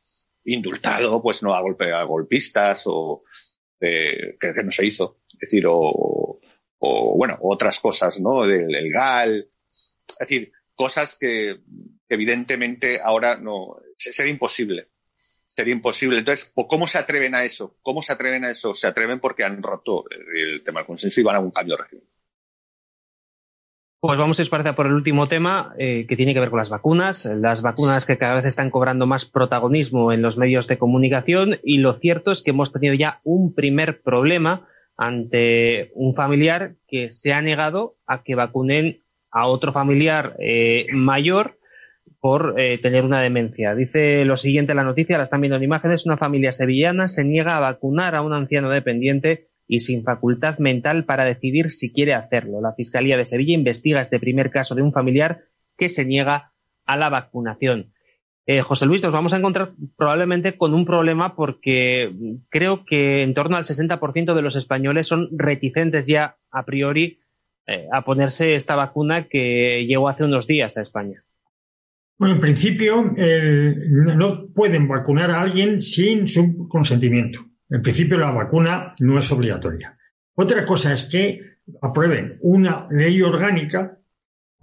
indultado, 0.45 1.23
pues 1.23 1.43
no 1.43 1.55
a, 1.55 1.61
golpe, 1.61 1.93
a 1.93 2.05
golpistas 2.05 2.85
o 2.87 3.25
eh, 3.81 4.37
que, 4.41 4.53
no 4.63 4.71
se 4.71 4.87
hizo. 4.87 5.21
Es 5.27 5.39
decir, 5.41 5.65
o, 5.69 6.24
bueno, 6.79 7.39
otras 7.41 7.81
cosas, 7.81 8.21
¿no? 8.21 8.43
Del 8.43 8.91
GAL. 8.91 9.49
Es 9.71 10.19
decir, 10.19 10.53
cosas 10.75 11.17
que, 11.19 11.61
evidentemente 12.09 13.01
ahora 13.03 13.37
no, 13.37 13.77
sería 13.97 14.33
imposible. 14.33 14.89
Sería 15.47 15.75
imposible. 15.75 16.19
Entonces, 16.19 16.53
¿cómo 16.55 16.87
se 16.87 16.99
atreven 16.99 17.35
a 17.35 17.45
eso? 17.45 17.77
¿Cómo 17.83 18.03
se 18.03 18.13
atreven 18.13 18.45
a 18.45 18.51
eso? 18.51 18.75
Se 18.75 18.87
atreven 18.87 19.21
porque 19.21 19.45
han 19.45 19.63
roto 19.63 20.05
el 20.11 20.63
tema 20.65 20.81
del 20.81 20.87
consenso 20.87 21.21
y 21.21 21.25
van 21.25 21.37
a 21.37 21.41
un 21.41 21.51
cambio 21.51 21.77
de 21.77 21.83
régimen. 21.83 22.09
Pues 24.05 24.19
vamos 24.19 24.39
a 24.39 24.43
ir 24.43 24.51
por 24.77 24.87
el 24.87 24.93
último 24.93 25.29
tema 25.29 25.75
eh, 25.79 26.05
que 26.07 26.15
tiene 26.15 26.35
que 26.35 26.41
ver 26.41 26.51
con 26.51 26.59
las 26.59 26.69
vacunas, 26.69 27.25
las 27.25 27.63
vacunas 27.63 28.05
que 28.05 28.19
cada 28.19 28.35
vez 28.35 28.45
están 28.45 28.69
cobrando 28.69 29.07
más 29.07 29.25
protagonismo 29.25 30.13
en 30.13 30.21
los 30.21 30.37
medios 30.37 30.67
de 30.67 30.77
comunicación 30.77 31.59
y 31.65 31.79
lo 31.79 31.99
cierto 32.01 32.31
es 32.31 32.43
que 32.43 32.51
hemos 32.51 32.71
tenido 32.71 32.93
ya 32.93 33.23
un 33.25 33.55
primer 33.55 34.03
problema 34.03 34.69
ante 34.97 35.91
un 35.95 36.15
familiar 36.15 36.75
que 36.87 37.11
se 37.11 37.33
ha 37.33 37.43
negado 37.43 37.97
a 38.07 38.23
que 38.23 38.35
vacunen 38.35 39.01
a 39.31 39.47
otro 39.47 39.73
familiar 39.73 40.37
eh, 40.39 40.87
mayor 40.93 41.59
por 42.21 42.55
eh, 42.59 42.79
tener 42.79 43.05
una 43.05 43.21
demencia. 43.21 43.75
Dice 43.75 44.25
lo 44.25 44.37
siguiente 44.37 44.75
la 44.75 44.85
noticia, 44.85 45.19
la 45.19 45.25
están 45.25 45.41
viendo 45.41 45.57
en 45.57 45.63
imágenes, 45.63 46.07
una 46.07 46.17
familia 46.17 46.53
sevillana 46.53 47.09
se 47.09 47.25
niega 47.25 47.57
a 47.57 47.61
vacunar 47.61 48.15
a 48.15 48.23
un 48.23 48.33
anciano 48.33 48.71
dependiente 48.71 49.49
y 49.67 49.81
sin 49.81 50.05
facultad 50.05 50.59
mental 50.59 51.05
para 51.05 51.25
decidir 51.25 51.71
si 51.71 51.93
quiere 51.93 52.15
hacerlo. 52.15 52.61
La 52.61 52.75
Fiscalía 52.75 53.17
de 53.17 53.27
Sevilla 53.27 53.55
investiga 53.55 54.01
este 54.01 54.21
primer 54.21 54.51
caso 54.51 54.75
de 54.75 54.83
un 54.83 54.93
familiar 54.93 55.43
que 55.77 55.89
se 55.89 56.05
niega 56.05 56.53
a 56.87 56.97
la 56.97 57.09
vacunación. 57.09 57.94
Eh, 58.47 58.61
José 58.61 58.85
Luis, 58.85 59.03
nos 59.03 59.13
vamos 59.13 59.33
a 59.33 59.39
encontrar 59.39 59.73
probablemente 59.97 60.57
con 60.59 60.75
un 60.75 60.85
problema 60.85 61.35
porque 61.35 62.13
creo 62.51 62.85
que 62.85 63.23
en 63.23 63.33
torno 63.33 63.57
al 63.57 63.65
60% 63.65 64.35
de 64.35 64.43
los 64.43 64.57
españoles 64.57 65.09
son 65.09 65.29
reticentes 65.33 66.07
ya 66.07 66.37
a 66.51 66.65
priori 66.65 67.21
eh, 67.67 67.87
a 67.91 68.03
ponerse 68.03 68.55
esta 68.55 68.77
vacuna 68.77 69.29
que 69.29 69.87
llegó 69.87 70.09
hace 70.09 70.25
unos 70.25 70.47
días 70.47 70.77
a 70.77 70.83
España. 70.83 71.25
Bueno, 72.19 72.35
en 72.35 72.41
principio 72.41 73.03
no 73.03 74.47
pueden 74.55 74.87
vacunar 74.87 75.31
a 75.31 75.41
alguien 75.41 75.81
sin 75.81 76.29
su 76.29 76.69
consentimiento. 76.69 77.41
En 77.71 77.83
principio 77.83 78.19
la 78.19 78.31
vacuna 78.31 78.95
no 79.01 79.19
es 79.19 79.33
obligatoria. 79.33 79.97
Otra 80.35 80.65
cosa 80.65 80.93
es 80.93 81.05
que 81.05 81.41
aprueben 81.81 82.39
una 82.41 82.87
ley 82.91 83.21
orgánica 83.23 83.99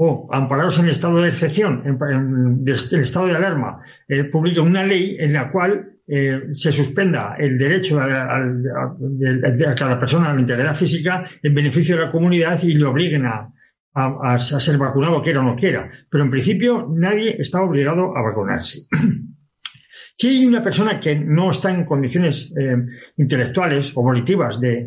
o, 0.03 0.27
amparados 0.31 0.79
en 0.79 0.89
estado 0.89 1.21
de 1.21 1.29
excepción, 1.29 1.83
en, 1.85 2.65
estado 2.67 3.27
de 3.27 3.35
alarma, 3.35 3.83
eh, 4.07 4.23
publiquen 4.23 4.63
una 4.63 4.83
ley 4.83 5.15
en 5.19 5.31
la 5.31 5.51
cual 5.51 5.91
eh, 6.07 6.47
se 6.53 6.71
suspenda 6.71 7.35
el 7.37 7.59
derecho 7.59 7.99
a, 7.99 8.07
cada 9.77 9.99
persona 9.99 10.31
a 10.31 10.33
la 10.33 10.41
integridad 10.41 10.75
física 10.75 11.29
en 11.43 11.53
beneficio 11.53 11.95
de 11.95 12.05
la 12.05 12.11
comunidad 12.11 12.59
y 12.63 12.73
le 12.73 12.85
obliguen 12.85 13.27
a, 13.27 13.53
a, 13.93 14.39
ser 14.39 14.79
vacunado, 14.79 15.21
quiera 15.21 15.41
o 15.41 15.43
no 15.43 15.55
quiera. 15.55 15.91
Pero 16.09 16.23
en 16.23 16.31
principio 16.31 16.87
nadie 16.91 17.35
está 17.37 17.61
obligado 17.61 18.17
a 18.17 18.23
vacunarse. 18.23 18.87
Si 20.21 20.27
hay 20.27 20.45
una 20.45 20.63
persona 20.63 20.99
que 20.99 21.15
no 21.15 21.49
está 21.49 21.73
en 21.73 21.83
condiciones 21.83 22.53
eh, 22.55 22.77
intelectuales 23.17 23.91
o 23.95 24.03
volitivas 24.03 24.61
de, 24.61 24.85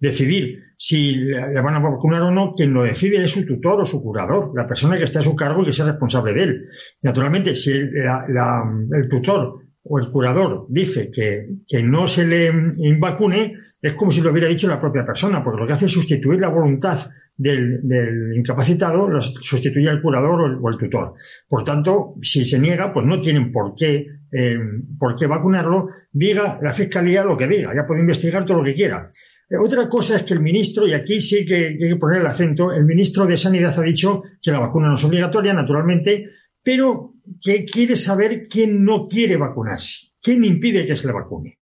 decidir 0.00 0.58
si 0.76 1.14
le 1.14 1.60
van 1.60 1.76
a 1.76 1.78
vacunar 1.78 2.22
o 2.22 2.32
no, 2.32 2.52
quien 2.52 2.74
lo 2.74 2.82
decide 2.82 3.22
es 3.22 3.30
su 3.30 3.46
tutor 3.46 3.80
o 3.80 3.84
su 3.84 4.02
curador, 4.02 4.50
la 4.56 4.66
persona 4.66 4.98
que 4.98 5.04
está 5.04 5.20
a 5.20 5.22
su 5.22 5.36
cargo 5.36 5.62
y 5.62 5.66
que 5.66 5.72
sea 5.72 5.86
responsable 5.86 6.34
de 6.34 6.42
él. 6.42 6.68
Naturalmente, 7.00 7.54
si 7.54 7.74
el 7.74 9.08
tutor 9.08 9.60
o 9.84 9.98
el 10.00 10.10
curador 10.10 10.66
dice 10.68 11.12
que, 11.12 11.46
que 11.68 11.84
no 11.84 12.08
se 12.08 12.26
le 12.26 12.50
vacune, 12.98 13.54
es 13.80 13.94
como 13.94 14.10
si 14.10 14.20
lo 14.20 14.32
hubiera 14.32 14.48
dicho 14.48 14.66
la 14.66 14.80
propia 14.80 15.06
persona, 15.06 15.44
porque 15.44 15.60
lo 15.60 15.66
que 15.68 15.74
hace 15.74 15.86
es 15.86 15.92
sustituir 15.92 16.40
la 16.40 16.48
voluntad 16.48 16.98
del, 17.36 18.32
incapacitado, 18.34 19.08
lo 19.08 19.20
sustituye 19.20 19.88
al 19.88 20.00
curador 20.00 20.58
o 20.60 20.68
el, 20.68 20.78
tutor. 20.78 21.14
Por 21.48 21.64
tanto, 21.64 22.14
si 22.22 22.44
se 22.44 22.58
niega, 22.58 22.92
pues 22.92 23.06
no 23.06 23.20
tienen 23.20 23.52
por 23.52 23.74
qué, 23.76 24.06
eh, 24.32 24.58
por 24.98 25.16
qué 25.18 25.26
vacunarlo, 25.26 25.88
diga 26.12 26.58
la 26.62 26.72
fiscalía 26.72 27.24
lo 27.24 27.36
que 27.36 27.46
diga, 27.46 27.74
ya 27.74 27.86
puede 27.86 28.00
investigar 28.00 28.44
todo 28.46 28.58
lo 28.58 28.64
que 28.64 28.74
quiera. 28.74 29.10
Eh, 29.48 29.56
otra 29.56 29.88
cosa 29.88 30.16
es 30.16 30.22
que 30.22 30.34
el 30.34 30.40
ministro, 30.40 30.86
y 30.86 30.94
aquí 30.94 31.20
sí 31.20 31.44
que 31.44 31.66
hay 31.68 31.78
que 31.78 31.96
poner 31.96 32.20
el 32.20 32.26
acento, 32.26 32.72
el 32.72 32.84
ministro 32.84 33.26
de 33.26 33.36
Sanidad 33.36 33.78
ha 33.78 33.82
dicho 33.82 34.22
que 34.42 34.50
la 34.50 34.60
vacuna 34.60 34.88
no 34.88 34.94
es 34.94 35.04
obligatoria, 35.04 35.52
naturalmente, 35.52 36.30
pero 36.62 37.12
que 37.42 37.64
quiere 37.64 37.96
saber 37.96 38.48
quién 38.48 38.84
no 38.84 39.08
quiere 39.08 39.36
vacunarse, 39.36 40.12
quién 40.22 40.42
impide 40.44 40.86
que 40.86 40.96
se 40.96 41.06
le 41.06 41.12
vacune. 41.12 41.58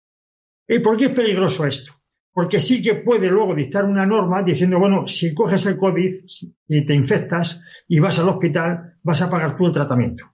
¿Y 0.67 0.79
por 0.79 0.97
qué 0.97 1.05
es 1.05 1.11
peligroso 1.11 1.65
esto? 1.65 1.93
Porque 2.33 2.59
sí 2.59 2.81
que 2.81 2.95
puede 2.95 3.29
luego 3.29 3.53
dictar 3.53 3.85
una 3.85 4.05
norma 4.05 4.43
diciendo, 4.43 4.79
bueno, 4.79 5.05
si 5.07 5.33
coges 5.33 5.65
el 5.67 5.77
COVID 5.77 6.15
y 6.67 6.85
te 6.85 6.95
infectas 6.95 7.61
y 7.87 7.99
vas 7.99 8.19
al 8.19 8.29
hospital, 8.29 8.95
vas 9.03 9.21
a 9.21 9.29
pagar 9.29 9.55
tú 9.55 9.67
el 9.67 9.71
tratamiento. 9.71 10.25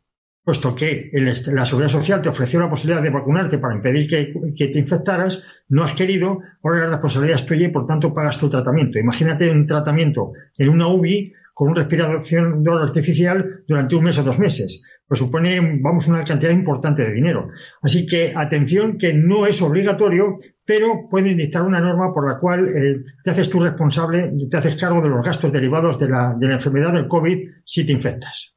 Puesto 0.42 0.74
que 0.74 1.12
la 1.14 1.66
Seguridad 1.66 1.90
Social 1.90 2.22
te 2.22 2.30
ofreció 2.30 2.60
la 2.60 2.70
posibilidad 2.70 3.04
de 3.04 3.10
vacunarte 3.10 3.60
para 3.60 3.76
impedir 3.76 4.10
que, 4.10 4.34
que, 4.58 4.70
te 4.70 4.80
infectaras, 4.80 5.44
no 5.68 5.84
has 5.84 5.94
querido, 5.94 6.40
ahora 6.64 6.86
la 6.86 6.92
responsabilidad 6.92 7.40
es 7.42 7.46
tuya 7.46 7.68
y 7.68 7.72
por 7.72 7.86
tanto 7.86 8.14
pagas 8.14 8.40
tu 8.40 8.48
tratamiento. 8.48 8.98
Imagínate 8.98 9.52
un 9.52 9.68
tratamiento 9.68 10.32
en 10.58 10.70
una 10.70 10.88
UBI 10.88 11.34
con 11.60 11.72
un 11.72 11.76
respirador 11.76 12.82
artificial 12.82 13.66
durante 13.68 13.94
un 13.94 14.06
mes 14.06 14.18
o 14.18 14.24
dos 14.24 14.40
meses. 14.40 14.82
Pues 15.06 15.20
supone, 15.20 15.60
vamos, 15.82 16.08
una 16.08 16.24
cantidad 16.24 16.54
importante 16.54 17.02
de 17.02 17.12
dinero. 17.12 17.50
Así 17.82 18.08
que 18.08 18.32
atención 18.34 18.98
que 18.98 19.14
no 19.14 19.46
es 19.46 19.62
obligatorio, 19.62 20.38
pero 20.64 21.10
puede 21.10 21.36
dictar 21.36 21.64
una 21.64 21.82
norma 21.82 22.14
por 22.14 22.32
la 22.32 22.40
cual 22.40 22.70
eh, 22.70 23.04
te 23.26 23.32
haces 23.32 23.50
tú 23.50 23.60
responsable, 23.60 24.32
te 24.50 24.56
haces 24.56 24.78
cargo 24.78 25.02
de 25.02 25.10
los 25.10 25.26
gastos 25.26 25.52
derivados 25.52 26.00
de 26.00 26.08
la, 26.08 26.34
de 26.40 26.48
la 26.48 26.54
enfermedad 26.54 26.94
del 26.94 27.10
COVID 27.10 27.38
si 27.66 27.86
te 27.86 27.92
infectas. 27.92 28.56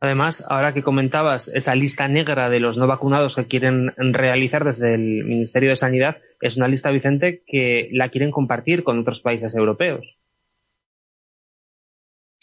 Además, 0.00 0.42
ahora 0.48 0.72
que 0.72 0.82
comentabas 0.82 1.48
esa 1.48 1.74
lista 1.74 2.08
negra 2.08 2.48
de 2.48 2.60
los 2.60 2.78
no 2.78 2.86
vacunados 2.86 3.36
que 3.36 3.46
quieren 3.46 3.92
realizar 3.98 4.64
desde 4.64 4.94
el 4.94 5.24
Ministerio 5.26 5.68
de 5.68 5.76
Sanidad, 5.76 6.16
es 6.40 6.56
una 6.56 6.66
lista, 6.66 6.90
Vicente, 6.90 7.42
que 7.46 7.90
la 7.92 8.08
quieren 8.08 8.30
compartir 8.30 8.84
con 8.84 8.98
otros 8.98 9.20
países 9.20 9.54
europeos. 9.54 10.21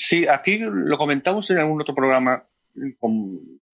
Sí, 0.01 0.27
aquí 0.29 0.59
lo 0.61 0.97
comentamos 0.97 1.51
en 1.51 1.57
algún 1.57 1.81
otro 1.81 1.93
programa, 1.93 2.47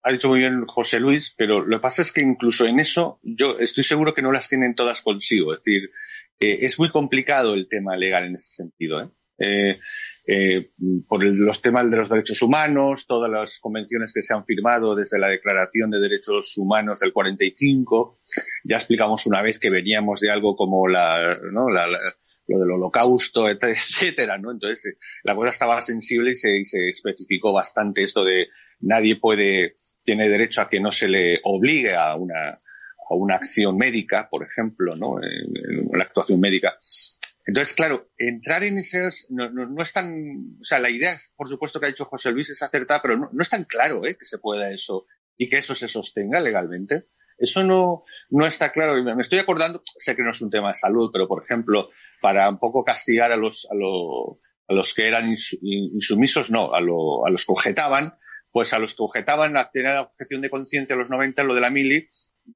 ha 0.01 0.11
dicho 0.11 0.27
muy 0.27 0.39
bien 0.39 0.65
José 0.65 0.99
Luis, 0.99 1.31
pero 1.37 1.63
lo 1.63 1.77
que 1.77 1.81
pasa 1.83 2.01
es 2.01 2.11
que 2.11 2.21
incluso 2.21 2.65
en 2.65 2.79
eso 2.79 3.19
yo 3.21 3.59
estoy 3.59 3.83
seguro 3.83 4.15
que 4.15 4.23
no 4.23 4.31
las 4.31 4.49
tienen 4.49 4.73
todas 4.73 5.03
consigo. 5.03 5.53
Es 5.53 5.59
decir, 5.59 5.91
eh, 6.39 6.57
es 6.61 6.79
muy 6.79 6.89
complicado 6.89 7.53
el 7.53 7.67
tema 7.67 7.95
legal 7.95 8.23
en 8.23 8.35
ese 8.35 8.53
sentido. 8.53 9.03
¿eh? 9.03 9.09
Eh, 9.37 9.79
eh 10.25 10.71
por 11.07 11.23
los 11.23 11.61
temas 11.61 11.91
de 11.91 11.97
los 11.97 12.09
derechos 12.09 12.41
humanos, 12.41 13.05
todas 13.05 13.29
las 13.29 13.59
convenciones 13.59 14.11
que 14.11 14.23
se 14.23 14.33
han 14.33 14.47
firmado 14.47 14.95
desde 14.95 15.19
la 15.19 15.27
Declaración 15.27 15.91
de 15.91 15.99
Derechos 15.99 16.57
Humanos 16.57 16.99
del 16.99 17.13
45. 17.13 18.19
Ya 18.63 18.77
explicamos 18.77 19.27
una 19.27 19.43
vez 19.43 19.59
que 19.59 19.69
veníamos 19.69 20.21
de 20.21 20.31
algo 20.31 20.55
como 20.55 20.87
la, 20.87 21.39
¿no? 21.51 21.69
la 21.69 21.85
lo 22.47 22.59
del 22.59 22.71
holocausto, 22.71 23.49
etcétera, 23.49 24.37
¿no? 24.37 24.51
Entonces, 24.51 24.85
eh, 24.85 24.97
la 25.23 25.35
cosa 25.35 25.49
estaba 25.49 25.81
sensible 25.81 26.31
y 26.31 26.35
se, 26.35 26.61
especificó 26.89 27.53
bastante 27.53 28.03
esto 28.03 28.23
de 28.23 28.47
nadie 28.79 29.17
puede, 29.17 29.77
tiene 30.03 30.29
derecho 30.29 30.61
a 30.61 30.69
que 30.69 30.79
no 30.79 30.91
se 30.91 31.07
le 31.07 31.39
obligue 31.43 31.95
a 31.95 32.15
una, 32.15 32.49
a 32.49 33.15
una 33.15 33.35
acción 33.35 33.77
médica, 33.77 34.29
por 34.29 34.43
ejemplo, 34.43 34.95
¿no? 34.95 35.17
la 35.19 36.03
actuación 36.03 36.39
médica. 36.39 36.77
Entonces, 37.47 37.75
claro, 37.75 38.09
entrar 38.17 38.63
en 38.63 38.77
esos 38.79 39.27
no, 39.29 39.49
no, 39.51 39.83
es 39.83 39.93
tan, 39.93 40.57
o 40.59 40.63
sea, 40.63 40.79
la 40.79 40.89
idea, 40.89 41.15
por 41.35 41.47
supuesto 41.47 41.79
que 41.79 41.85
ha 41.85 41.89
dicho 41.89 42.05
José 42.05 42.31
Luis 42.31 42.49
es 42.49 42.63
acertada, 42.63 43.01
pero 43.03 43.17
no, 43.17 43.29
no 43.31 43.41
es 43.41 43.49
tan 43.49 43.65
claro, 43.65 44.03
¿eh? 44.05 44.15
Que 44.15 44.25
se 44.25 44.39
pueda 44.39 44.71
eso 44.71 45.05
y 45.37 45.47
que 45.47 45.57
eso 45.57 45.75
se 45.75 45.87
sostenga 45.87 46.39
legalmente. 46.39 47.07
Eso 47.37 47.63
no, 47.63 48.03
no 48.29 48.45
está 48.45 48.71
claro. 48.71 49.01
Me 49.03 49.21
estoy 49.21 49.39
acordando, 49.39 49.83
sé 49.97 50.15
que 50.15 50.23
no 50.23 50.31
es 50.31 50.41
un 50.41 50.49
tema 50.49 50.69
de 50.69 50.75
salud, 50.75 51.09
pero 51.11 51.27
por 51.27 51.43
ejemplo, 51.43 51.89
para 52.21 52.49
un 52.49 52.59
poco 52.59 52.83
castigar 52.83 53.31
a 53.31 53.37
los, 53.37 53.67
a, 53.69 53.75
a 53.75 54.73
los 54.73 54.93
que 54.93 55.07
eran 55.07 55.29
insumisos, 55.61 56.49
no, 56.49 56.73
a, 56.73 56.79
lo, 56.79 57.25
a 57.25 57.29
los 57.29 57.45
que 57.45 57.51
objetaban, 57.51 58.17
pues 58.51 58.73
a 58.73 58.79
los 58.79 58.95
que 58.95 59.03
objetaban 59.03 59.57
a 59.57 59.69
tener 59.69 59.95
la 59.95 60.01
objeción 60.03 60.41
de 60.41 60.49
conciencia 60.49 60.95
a 60.95 60.99
los 60.99 61.09
90, 61.09 61.43
lo 61.43 61.55
de 61.55 61.61
la 61.61 61.69
mili, 61.69 62.07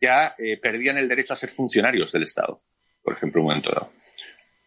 ya 0.01 0.33
eh, 0.37 0.57
perdían 0.57 0.97
el 0.97 1.09
derecho 1.09 1.33
a 1.33 1.37
ser 1.37 1.49
funcionarios 1.49 2.11
del 2.11 2.23
Estado, 2.23 2.63
por 3.01 3.13
ejemplo, 3.13 3.41
un 3.41 3.47
momento 3.47 3.71
dado. 3.71 3.91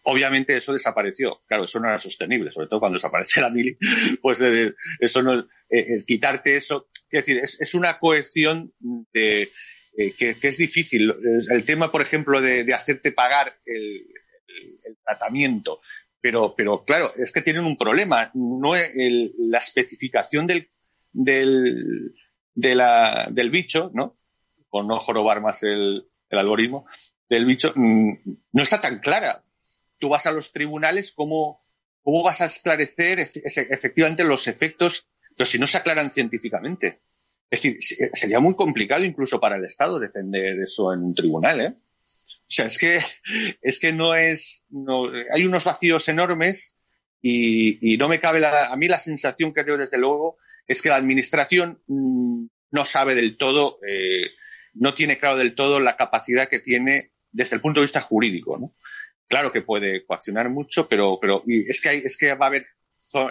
Obviamente 0.04 0.56
eso 0.56 0.72
desapareció. 0.72 1.42
Claro, 1.46 1.64
eso 1.64 1.78
no 1.78 1.88
era 1.88 1.98
sostenible, 1.98 2.50
sobre 2.50 2.66
todo 2.66 2.80
cuando 2.80 2.96
desaparece 2.96 3.40
la 3.40 3.50
mili, 3.50 3.78
pues 4.20 4.40
eh, 4.42 4.74
eso 4.98 5.22
no, 5.22 5.46
eh, 5.70 6.04
quitarte 6.06 6.56
eso, 6.56 6.88
es 7.08 7.24
decir, 7.24 7.38
es, 7.38 7.60
es 7.60 7.74
una 7.74 7.98
cohesión 7.98 8.72
de, 9.12 9.48
eh, 9.96 10.12
que, 10.12 10.36
es 10.40 10.56
difícil. 10.56 11.14
El 11.50 11.64
tema, 11.64 11.90
por 11.90 12.02
ejemplo, 12.02 12.40
de, 12.40 12.72
hacerte 12.72 13.12
pagar 13.12 13.52
el, 13.64 14.06
tratamiento. 15.04 15.80
Pero, 16.20 16.54
pero 16.56 16.84
claro, 16.84 17.12
es 17.16 17.32
que 17.32 17.42
tienen 17.42 17.64
un 17.64 17.76
problema. 17.76 18.30
No 18.34 18.70
la 18.74 19.58
especificación 19.58 20.46
del, 20.46 20.70
del, 21.12 22.14
del 22.54 23.50
bicho, 23.50 23.90
¿no? 23.94 24.18
Por 24.70 24.86
no 24.86 24.98
jorobar 24.98 25.40
más 25.40 25.62
el, 25.62 26.08
algoritmo 26.30 26.86
del 27.28 27.44
bicho, 27.44 27.72
mm, 27.74 28.12
no 28.52 28.62
está 28.62 28.80
tan 28.80 29.00
clara. 29.00 29.44
Tú 29.98 30.08
vas 30.08 30.26
a 30.26 30.32
los 30.32 30.52
tribunales, 30.52 31.12
¿cómo, 31.12 31.62
cómo 32.02 32.22
vas 32.22 32.40
a 32.40 32.46
esclarecer 32.46 33.18
efectivamente 33.20 34.24
los 34.24 34.48
efectos, 34.48 35.08
pero 35.36 35.46
si 35.46 35.58
no 35.58 35.66
se 35.66 35.78
aclaran 35.78 36.10
científicamente? 36.10 37.02
Es 37.52 37.60
decir, 37.60 37.76
sería 38.14 38.40
muy 38.40 38.56
complicado 38.56 39.04
incluso 39.04 39.38
para 39.38 39.56
el 39.56 39.64
Estado 39.66 39.98
defender 39.98 40.58
eso 40.62 40.90
en 40.94 41.00
un 41.00 41.14
tribunal, 41.14 41.60
¿eh? 41.60 41.74
O 41.74 42.54
sea, 42.54 42.64
es 42.64 42.78
que, 42.78 42.98
es 43.60 43.78
que 43.78 43.92
no 43.92 44.14
es, 44.14 44.64
no, 44.70 45.10
hay 45.30 45.44
unos 45.44 45.64
vacíos 45.64 46.08
enormes 46.08 46.74
y, 47.20 47.98
no 47.98 48.08
me 48.08 48.20
cabe 48.20 48.40
la, 48.40 48.68
a 48.68 48.76
mí 48.76 48.88
la 48.88 48.98
sensación 48.98 49.52
que 49.52 49.64
tengo 49.64 49.76
desde 49.76 49.98
luego 49.98 50.38
es 50.66 50.80
que 50.80 50.88
la 50.88 50.96
administración 50.96 51.82
mm, 51.88 52.46
no 52.70 52.86
sabe 52.86 53.14
del 53.14 53.36
todo, 53.36 53.78
eh, 53.86 54.30
no 54.72 54.94
tiene 54.94 55.18
claro 55.18 55.36
del 55.36 55.54
todo 55.54 55.78
la 55.78 55.98
capacidad 55.98 56.48
que 56.48 56.60
tiene 56.60 57.12
desde 57.32 57.56
el 57.56 57.60
punto 57.60 57.80
de 57.80 57.84
vista 57.84 58.00
jurídico, 58.00 58.56
¿no? 58.56 58.74
Claro 59.28 59.52
que 59.52 59.60
puede 59.60 60.06
coaccionar 60.06 60.48
mucho, 60.48 60.88
pero, 60.88 61.18
pero 61.20 61.44
es 61.46 61.82
que 61.82 61.88
hay, 61.90 61.98
es 61.98 62.16
que 62.16 62.34
va 62.34 62.46
a 62.46 62.48
haber 62.48 62.66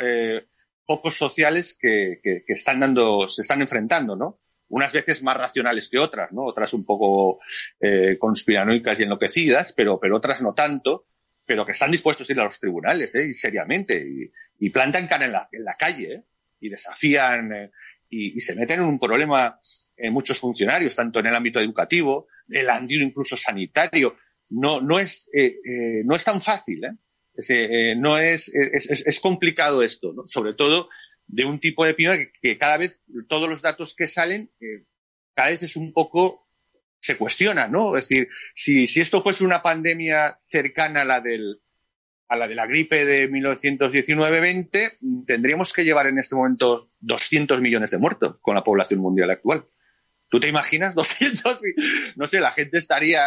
eh, 0.04 0.46
pocos 0.92 1.16
sociales 1.16 1.78
que, 1.80 2.20
están 2.48 2.82
dando, 2.82 3.30
se 3.30 3.44
están 3.44 3.62
enfrentando, 3.62 4.18
¿no? 4.18 4.42
Unas 4.68 4.92
veces 4.92 5.24
más 5.24 5.38
racionales 5.38 5.88
que 5.88 5.98
otras, 5.98 6.34
¿no? 6.34 6.44
Otras 6.44 6.74
un 6.74 6.84
poco 6.84 7.40
eh, 7.80 8.18
conspiranoicas 8.20 9.00
y 9.00 9.04
enloquecidas, 9.04 9.72
pero, 9.72 10.02
pero 10.02 10.18
otras 10.18 10.42
no 10.42 10.54
tanto, 10.54 11.06
pero 11.46 11.66
que 11.66 11.72
están 11.72 11.92
dispuestos 11.92 12.30
a 12.30 12.34
ir 12.34 12.40
a 12.42 12.44
los 12.44 12.60
tribunales, 12.60 13.16
¿eh? 13.16 13.26
Y 13.26 13.34
seriamente, 13.34 14.04
y, 14.60 14.70
plantan 14.70 15.08
cara 15.08 15.26
en 15.26 15.32
la, 15.32 15.50
en 15.50 15.64
la 15.64 15.76
calle, 15.76 16.14
¿eh? 16.14 16.24
Y 16.60 16.68
desafían, 16.68 17.54
eh, 17.54 17.72
y, 18.10 18.42
se 18.42 18.56
meten 18.56 18.82
en 18.82 18.86
un 18.88 19.00
problema 19.00 19.60
en 19.96 20.12
muchos 20.12 20.40
funcionarios, 20.40 20.94
tanto 20.94 21.20
en 21.20 21.28
el 21.28 21.36
ámbito 21.36 21.62
educativo, 21.62 22.28
el 22.50 22.70
ámbito 22.70 23.02
incluso 23.02 23.38
sanitario. 23.38 24.18
No, 24.50 24.82
no 24.82 25.00
es, 25.00 25.30
no 26.04 26.16
es 26.18 26.24
tan 26.26 26.42
fácil, 26.42 26.84
¿eh? 26.84 26.92
Eh, 27.50 27.96
no 27.98 28.18
es, 28.18 28.50
es, 28.54 29.20
complicado 29.20 29.84
esto, 29.84 30.14
¿no? 30.14 30.28
Sobre 30.28 30.54
todo 30.54 30.90
de 31.28 31.46
un 31.46 31.60
tipo 31.60 31.84
de 31.84 31.92
epidemia 31.92 32.28
que, 32.42 32.58
cada 32.58 32.78
vez 32.78 33.00
todos 33.28 33.50
los 33.50 33.62
datos 33.62 33.96
que 33.96 34.08
salen, 34.08 34.52
eh, 34.60 34.86
cada 35.34 35.50
vez 35.50 35.64
es 35.64 35.76
un 35.76 35.94
poco, 35.94 36.48
se 37.00 37.18
cuestiona, 37.18 37.68
¿no? 37.68 37.96
Es 37.96 38.08
decir, 38.08 38.30
si, 38.54 38.88
si 38.88 39.02
esto 39.02 39.22
fuese 39.22 39.44
una 39.44 39.62
pandemia 39.62 40.40
cercana 40.50 41.02
a 41.02 41.06
la 41.06 41.22
del, 41.22 41.62
a 42.32 42.38
la 42.38 42.48
de 42.48 42.56
la 42.56 42.66
gripe 42.66 43.06
de 43.06 43.30
1919-20, 43.30 45.26
tendríamos 45.26 45.74
que 45.74 45.84
llevar 45.84 46.08
en 46.08 46.18
este 46.18 46.36
momento 46.36 46.90
200 47.02 47.62
millones 47.62 47.92
de 47.92 47.98
muertos 47.98 48.38
con 48.42 48.56
la 48.56 48.64
población 48.64 49.02
mundial 49.02 49.32
actual. 49.32 49.66
¿Tú 50.32 50.40
te 50.40 50.48
imaginas 50.48 50.96
200? 50.96 51.60
No 52.16 52.26
sé, 52.26 52.40
la 52.40 52.52
gente 52.52 52.80
estaría 52.80 53.22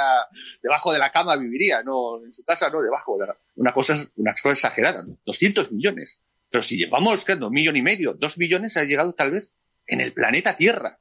debajo 0.62 0.92
de 0.92 0.98
la 0.98 1.12
cama, 1.12 1.36
viviría, 1.36 1.82
no 1.84 2.24
en 2.24 2.32
su 2.32 2.44
casa, 2.44 2.70
no 2.70 2.82
debajo. 2.82 3.18
De 3.18 3.26
una 3.56 3.72
cosa, 3.72 3.94
una 4.16 4.32
cosa 4.32 4.50
exagerada, 4.52 5.04
200 5.26 5.70
millones. 5.70 6.22
Pero 6.50 6.62
si 6.62 6.78
llevamos, 6.78 7.24
¿qué? 7.24 7.34
Un 7.34 7.52
millón 7.52 7.76
y 7.76 7.82
medio, 7.82 8.14
dos 8.14 8.38
millones 8.38 8.76
ha 8.78 8.84
llegado 8.84 9.12
tal 9.12 9.32
vez 9.32 9.52
en 9.86 10.00
el 10.00 10.12
planeta 10.12 10.56
Tierra. 10.56 10.98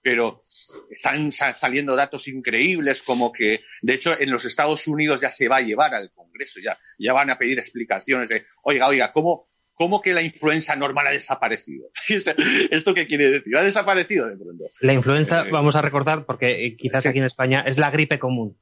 pero 0.00 0.44
están 0.90 1.30
saliendo 1.30 1.94
datos 1.94 2.26
increíbles 2.28 3.02
como 3.02 3.32
que, 3.32 3.62
de 3.82 3.94
hecho, 3.94 4.18
en 4.18 4.30
los 4.30 4.44
Estados 4.44 4.86
Unidos 4.86 5.20
ya 5.20 5.30
se 5.30 5.48
va 5.48 5.58
a 5.58 5.62
llevar 5.62 5.94
al 5.94 6.10
Congreso, 6.12 6.60
ya, 6.60 6.78
ya 6.98 7.12
van 7.12 7.30
a 7.30 7.38
pedir 7.38 7.58
explicaciones 7.58 8.28
de, 8.28 8.44
oiga, 8.62 8.88
oiga, 8.88 9.12
¿cómo, 9.12 9.48
¿Cómo 9.82 10.00
que 10.00 10.12
la 10.12 10.22
influenza 10.22 10.76
normal 10.76 11.08
ha 11.08 11.10
desaparecido? 11.10 11.88
¿Esto 12.70 12.94
qué 12.94 13.08
quiere 13.08 13.32
decir? 13.32 13.56
¿Ha 13.56 13.64
desaparecido 13.64 14.28
de 14.28 14.36
pronto? 14.36 14.66
La 14.78 14.92
influenza, 14.92 15.44
eh, 15.44 15.50
vamos 15.50 15.74
a 15.74 15.82
recordar, 15.82 16.24
porque 16.24 16.66
eh, 16.66 16.76
quizás 16.76 17.04
aquí 17.04 17.18
en 17.18 17.24
España 17.24 17.64
es 17.66 17.78
la 17.78 17.90
gripe 17.90 18.16
común. 18.20 18.56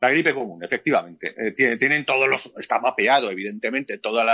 La 0.00 0.08
gripe 0.08 0.32
común, 0.32 0.64
efectivamente. 0.64 1.34
Eh, 1.36 1.76
tienen 1.76 2.06
todos 2.06 2.30
los, 2.30 2.50
está 2.58 2.78
mapeado, 2.78 3.30
evidentemente, 3.30 3.98
todos 3.98 4.24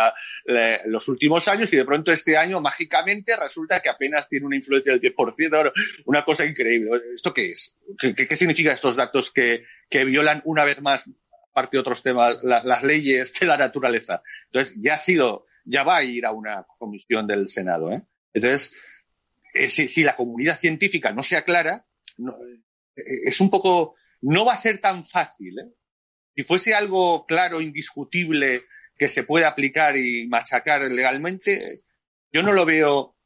los 0.84 1.08
últimos 1.08 1.48
años 1.48 1.72
y 1.72 1.78
de 1.78 1.84
pronto 1.84 2.12
este 2.12 2.36
año, 2.36 2.60
mágicamente, 2.60 3.34
resulta 3.36 3.80
que 3.80 3.88
apenas 3.88 4.28
tiene 4.28 4.46
una 4.46 4.54
influencia 4.54 4.96
del 4.96 5.00
10%. 5.00 5.72
Una 6.04 6.24
cosa 6.24 6.46
increíble. 6.46 6.92
¿Esto 7.12 7.34
qué 7.34 7.46
es? 7.46 7.76
¿Qué, 7.98 8.14
qué 8.14 8.36
significa 8.36 8.72
estos 8.72 8.94
datos 8.94 9.32
que, 9.32 9.64
que, 9.88 10.04
violan 10.04 10.42
una 10.44 10.62
vez 10.62 10.80
más, 10.80 11.10
aparte 11.50 11.76
de 11.76 11.80
otros 11.80 12.04
temas, 12.04 12.38
las 12.44 12.84
leyes 12.84 13.34
de 13.40 13.46
la 13.46 13.56
naturaleza? 13.56 14.22
Entonces, 14.46 14.76
ya 14.80 14.94
ha 14.94 14.98
sido 14.98 15.49
ya 15.64 15.82
va 15.82 15.98
a 15.98 16.04
ir 16.04 16.26
a 16.26 16.32
una 16.32 16.66
comisión 16.78 17.26
del 17.26 17.48
Senado. 17.48 17.92
¿eh? 17.92 18.02
Entonces, 18.32 18.72
eh, 19.54 19.68
si, 19.68 20.02
la 20.02 20.16
comunidad 20.16 20.58
científica 20.58 21.12
no 21.12 21.22
se 21.22 21.36
aclara, 21.36 21.86
eh, 22.18 23.02
es 23.24 23.40
un 23.40 23.50
poco, 23.50 23.94
no 24.20 24.44
va 24.44 24.54
a 24.54 24.56
ser 24.56 24.80
tan 24.80 25.04
fácil. 25.04 25.56
Si 26.34 26.42
fuese 26.42 26.74
algo 26.74 27.26
claro, 27.26 27.61
indiscutible, 27.61 28.62
que 28.96 29.08
se 29.08 29.24
puede 29.24 29.46
aplicar 29.46 29.96
y 29.96 30.28
machacar 30.28 30.82
legalmente, 30.82 31.82
yo 32.32 32.42
no 32.42 32.52
lo 32.52 32.64
veo. 32.64 33.16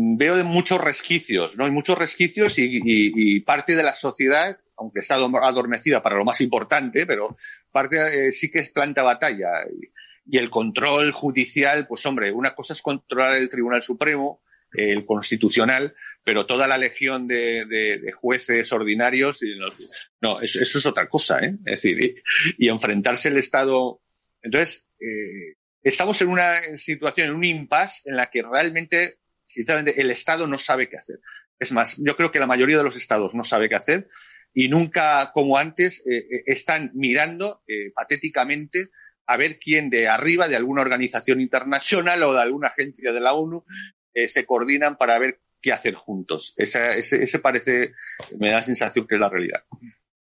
Veo 0.00 0.36
de 0.36 0.44
muchos 0.44 0.80
resquicios, 0.80 1.56
¿no? 1.56 1.64
Hay 1.64 1.72
muchos 1.72 1.98
resquicios 1.98 2.54
y, 2.58 3.40
parte 3.40 3.74
de 3.74 3.82
la 3.82 3.94
sociedad, 3.94 4.56
aunque 4.76 5.00
está 5.00 5.16
adormecida 5.16 6.04
para 6.04 6.16
lo 6.16 6.24
más 6.24 6.40
importante, 6.40 7.04
pero 7.04 7.36
parte 7.72 8.30
sí 8.30 8.48
que 8.48 8.60
es 8.60 8.70
planta 8.70 9.02
batalla. 9.02 9.48
Y 9.66 9.90
el 10.36 10.50
control 10.50 11.12
judicial, 11.12 11.86
pues 11.86 12.04
hombre, 12.04 12.32
una 12.32 12.54
cosa 12.54 12.74
es 12.74 12.82
controlar 12.82 13.34
el 13.34 13.48
Tribunal 13.48 13.82
Supremo, 13.82 14.42
el 14.72 15.06
Constitucional, 15.06 15.94
pero 16.24 16.44
toda 16.44 16.66
la 16.66 16.76
legión 16.76 17.26
de, 17.26 18.12
jueces 18.20 18.70
ordinarios, 18.72 19.40
no, 20.20 20.40
eso, 20.40 20.60
es 20.60 20.86
otra 20.86 21.08
cosa, 21.08 21.40
¿eh? 21.40 21.56
Es 21.64 21.82
decir, 21.82 22.16
y, 22.58 22.68
enfrentarse 22.68 23.28
el 23.28 23.38
Estado. 23.38 24.02
Entonces, 24.42 24.86
eh, 25.00 25.56
estamos 25.82 26.20
en 26.20 26.28
una 26.28 26.76
situación, 26.76 27.28
en 27.28 27.34
un 27.34 27.44
impasse 27.44 28.02
en 28.10 28.16
la 28.16 28.30
que 28.30 28.42
realmente, 28.42 29.18
sinceramente, 29.46 30.00
el 30.00 30.10
Estado 30.10 30.46
no 30.46 30.58
sabe 30.58 30.90
qué 30.90 30.98
hacer. 30.98 31.20
Es 31.58 31.72
más, 31.72 31.96
yo 31.96 32.14
creo 32.16 32.30
que 32.30 32.38
la 32.38 32.46
mayoría 32.46 32.76
de 32.76 32.84
los 32.84 32.96
Estados 32.96 33.34
no 33.34 33.44
sabe 33.44 33.68
qué 33.68 33.76
hacer 33.76 34.08
y 34.52 34.68
nunca, 34.68 35.32
como 35.32 35.56
antes, 35.56 36.06
eh, 36.06 36.18
eh, 36.18 36.42
están 36.46 36.90
mirando 36.94 37.62
patéticamente 37.94 38.90
a 39.28 39.36
ver 39.36 39.58
quién 39.58 39.90
de 39.90 40.08
arriba, 40.08 40.48
de 40.48 40.56
alguna 40.56 40.80
organización 40.80 41.40
internacional 41.40 42.22
o 42.22 42.32
de 42.32 42.40
alguna 42.40 42.68
agencia 42.68 43.12
de 43.12 43.20
la 43.20 43.34
ONU, 43.34 43.62
eh, 44.14 44.26
se 44.26 44.46
coordinan 44.46 44.96
para 44.96 45.18
ver 45.18 45.40
qué 45.60 45.70
hacer 45.70 45.94
juntos. 45.94 46.54
ese, 46.56 47.38
parece, 47.38 47.92
me 48.38 48.48
da 48.48 48.56
la 48.56 48.62
sensación 48.62 49.06
que 49.06 49.16
es 49.16 49.20
la 49.20 49.28
realidad. 49.28 49.60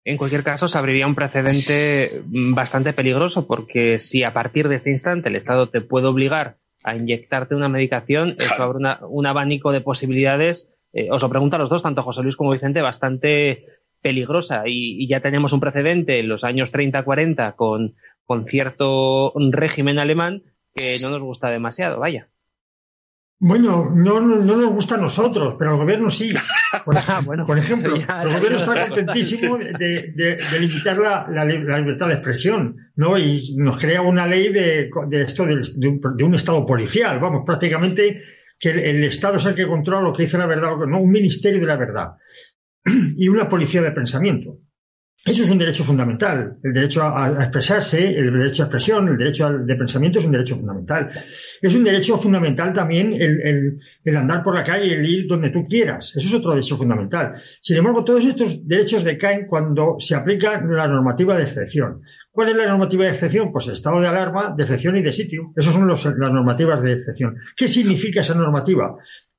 En 0.04 0.18
cualquier 0.18 0.44
caso, 0.44 0.68
se 0.68 0.78
abriría 0.78 1.06
un 1.06 1.14
precedente 1.14 2.24
bastante 2.26 2.94
peligroso 2.94 3.46
porque 3.46 4.00
si 4.00 4.24
a 4.24 4.34
partir 4.34 4.68
de 4.68 4.78
este 4.78 4.90
instante 4.90 5.30
el 5.30 5.36
Estado 5.36 5.70
te 5.70 5.82
puede 5.82 6.08
obligar 6.08 6.58
a 6.84 6.96
inyectarte 6.96 7.54
una 7.54 7.70
medicación, 7.70 8.36
eso 8.40 8.64
abre 8.64 8.80
un 9.08 9.28
abanico 9.28 9.72
de 9.72 9.82
posibilidades. 9.82 10.72
Eh, 10.92 11.10
os 11.12 11.22
lo 11.22 11.30
pregunto 11.30 11.58
a 11.58 11.60
los 11.60 11.70
dos, 11.70 11.84
tanto 11.84 12.02
José 12.02 12.24
Luis 12.24 12.36
como 12.36 12.52
Vicente, 12.52 12.82
bastante 12.82 13.66
peligrosa. 14.02 14.64
Y, 14.66 15.04
y 15.04 15.08
ya 15.08 15.20
tenemos 15.20 15.54
un 15.54 15.60
precedente 15.60 16.20
en 16.20 16.30
los 16.30 16.44
años 16.44 16.74
30-40 16.74 17.56
con 17.56 17.96
con 18.28 18.46
cierto 18.46 19.34
régimen 19.52 19.98
alemán 19.98 20.44
que 20.76 20.98
no 21.02 21.10
nos 21.10 21.22
gusta 21.22 21.50
demasiado, 21.50 22.00
vaya. 22.00 22.30
Bueno, 23.40 23.92
no, 23.94 24.20
no, 24.20 24.58
nos 24.58 24.74
gusta 24.74 24.96
a 24.96 25.00
nosotros, 25.00 25.56
pero 25.60 25.72
al 25.72 25.78
gobierno 25.78 26.10
sí. 26.10 26.32
Por, 26.84 26.98
ah, 27.08 27.22
ejemplo, 27.58 27.96
el 27.96 28.06
gobierno 28.06 28.58
está 28.58 28.88
contentísimo 28.88 29.58
de, 29.58 30.36
limitar 30.60 30.98
la, 30.98 31.46
libertad 31.46 32.08
de 32.08 32.14
expresión, 32.16 32.78
¿no? 32.96 33.18
Y 33.18 33.56
nos 33.56 33.80
crea 33.80 34.02
una 34.02 34.26
ley 34.28 34.52
de, 34.52 34.90
esto 35.12 35.46
de, 35.46 36.24
un, 36.24 36.36
Estado 36.36 36.66
policial, 36.66 37.20
vamos, 37.20 37.44
prácticamente 37.46 38.24
que 38.60 38.72
el, 38.72 39.04
Estado 39.04 39.38
es 39.38 39.46
el 39.46 39.56
que 39.56 39.68
controla 39.68 40.10
lo 40.10 40.14
que 40.14 40.24
dice 40.24 40.40
la 40.40 40.48
verdad, 40.48 40.76
no, 40.88 41.00
un 41.00 41.12
ministerio 41.12 41.60
de 41.60 41.68
la 41.68 41.78
verdad 41.78 42.14
y 43.18 43.30
una 43.30 43.48
policía 43.48 43.84
de 43.84 43.92
pensamiento. 43.92 44.58
Eso 45.28 45.44
es 45.44 45.52
un 45.52 45.58
derecho 45.58 45.84
fundamental. 45.84 46.58
El 46.64 46.72
derecho 46.72 47.04
a, 47.04 47.36
expresarse, 47.40 48.18
el 48.18 48.32
derecho 48.32 48.64
a 48.64 48.66
expresión, 48.68 49.10
el 49.10 49.18
derecho 49.18 49.50
de 49.50 49.76
pensamiento 49.76 50.20
es 50.20 50.26
un 50.26 50.32
derecho 50.32 50.56
fundamental. 50.56 51.12
Es 51.62 51.76
un 51.76 51.84
derecho 51.84 52.18
fundamental 52.18 52.72
también 52.74 53.14
el, 53.14 54.16
andar 54.16 54.42
por 54.42 54.56
la 54.56 54.64
calle 54.64 54.94
el 54.96 55.06
ir 55.06 55.28
donde 55.28 55.50
tú 55.50 55.68
quieras. 55.68 56.16
Eso 56.16 56.30
es 56.30 56.34
otro 56.34 56.52
derecho 56.52 56.78
fundamental. 56.78 57.42
Sin 57.60 57.76
embargo, 57.76 58.06
todos 58.06 58.26
estos 58.26 58.66
derechos 58.66 59.04
decaen 59.04 59.48
cuando 59.48 59.98
se 60.00 60.16
aplica 60.16 60.62
la 60.62 60.88
normativa 60.88 61.36
de 61.36 61.44
excepción. 61.44 62.04
¿Cuál 62.32 62.50
es 62.50 62.56
la 62.56 62.68
normativa 62.68 63.04
de 63.04 63.12
excepción? 63.12 63.52
Pues 63.52 63.68
el 63.68 63.74
estado 63.74 64.00
de 64.00 64.08
alarma, 64.08 64.54
de 64.56 64.64
excepción 64.64 64.96
y 64.96 65.02
de 65.02 65.12
sitio. 65.12 65.52
Esas 65.58 65.74
son 65.74 65.90
las 65.90 66.06
normativas 66.06 66.82
de 66.82 66.94
excepción. 66.94 67.36
¿Qué 67.58 67.68
significa 67.68 68.22
esa 68.22 68.34
normativa? 68.34 68.96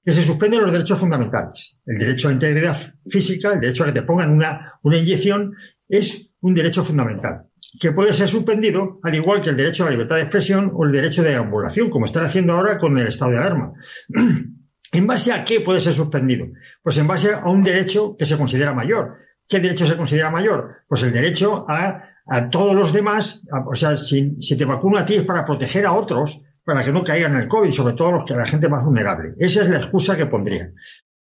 que 0.09 0.15
se 0.15 0.23
suspenden 0.23 0.63
los 0.63 0.73
derechos 0.73 0.99
fundamentales. 0.99 1.77
El 1.85 1.99
derecho 1.99 2.31
a 2.31 2.33
integridad 2.33 2.79
física, 3.11 3.53
el 3.53 3.61
derecho 3.61 3.85
a 3.85 3.89
que 3.89 3.93
te 3.93 4.03
pongan 4.03 4.31
una, 4.31 4.79
una 4.83 4.97
inyección 4.97 5.55
es 5.89 6.35
un 6.41 6.55
derecho 6.55 6.85
fundamental 6.85 7.49
que 7.81 7.93
puede 7.93 8.15
ser 8.15 8.29
suspendido, 8.29 8.99
al 9.03 9.15
igual 9.15 9.43
que 9.43 9.51
el 9.51 9.57
derecho 9.57 9.83
a 9.83 9.87
la 9.87 9.93
libertad 9.93 10.17
de 10.17 10.23
expresión 10.23 10.73
o 10.75 10.85
el 10.85 10.93
derecho 10.93 11.23
de 11.23 11.37
ambulación, 11.37 11.91
como 11.91 12.07
están 12.07 12.25
haciendo 12.25 12.55
ahora 12.55 12.79
con 12.79 12.97
el 12.99 13.09
estado 13.09 13.33
de 13.33 13.39
alarma. 13.39 13.73
¿En 14.93 15.07
base 15.07 15.33
a 15.33 15.45
qué 15.45 15.61
puede 15.61 15.81
ser 15.81 15.93
suspendido? 15.93 16.47
Pues 16.83 16.97
en 16.97 17.07
base 17.07 17.35
a 17.35 17.47
un 17.49 17.63
derecho 17.63 18.17
que 18.17 18.25
se 18.25 18.39
considera 18.39 18.73
mayor. 18.73 19.19
¿Qué 19.47 19.61
derecho 19.61 19.87
se 19.87 19.97
considera 19.97 20.31
mayor? 20.31 20.77
Pues 20.89 21.03
el 21.03 21.13
derecho 21.13 21.67
a, 21.69 22.05
todos 22.51 22.75
los 22.75 22.93
demás, 22.93 23.43
o 23.67 23.75
sea, 23.75 23.97
si, 23.97 24.37
te 24.39 24.65
vacuno 24.65 24.99
a 24.99 25.07
ti 25.07 25.15
es 25.15 25.25
para 25.25 25.45
proteger 25.45 25.87
a 25.87 25.93
otros, 25.93 26.43
para 26.65 26.85
que 26.85 26.93
no 26.93 27.03
caigan 27.03 27.35
en 27.35 27.43
el 27.43 27.49
COVID, 27.49 27.71
sobre 27.71 27.95
todo 27.95 28.13
los 28.13 28.25
que 28.27 28.35
la 28.35 28.47
gente 28.47 28.69
más 28.69 28.85
vulnerable. 28.85 29.35
Esa 29.39 29.63
es 29.63 29.71
la 29.71 29.79
excusa 29.79 30.17
que 30.17 30.27
pondría. 30.27 30.73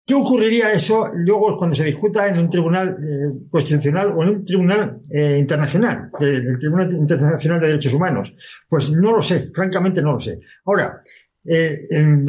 ¿Qué 0.08 0.14
ocurriría 0.14 0.72
eso 0.72 1.10
luego 1.12 1.58
cuando 1.58 1.76
se 1.76 1.84
discuta 1.84 2.26
en 2.26 2.38
un 2.38 2.48
tribunal 2.48 2.96
eh, 2.98 3.46
constitucional 3.50 4.10
o 4.16 4.22
en 4.22 4.28
un 4.30 4.44
tribunal 4.46 5.02
eh, 5.12 5.36
internacional, 5.38 6.10
el 6.18 6.58
Tribunal 6.58 6.90
Internacional 6.92 7.60
de 7.60 7.66
Derechos 7.66 7.92
Humanos? 7.92 8.34
Pues 8.70 8.90
no 8.90 9.12
lo 9.12 9.20
sé, 9.20 9.50
francamente 9.54 10.00
no 10.00 10.12
lo 10.12 10.18
sé. 10.18 10.40
Ahora, 10.64 11.02
eh, 11.44 11.86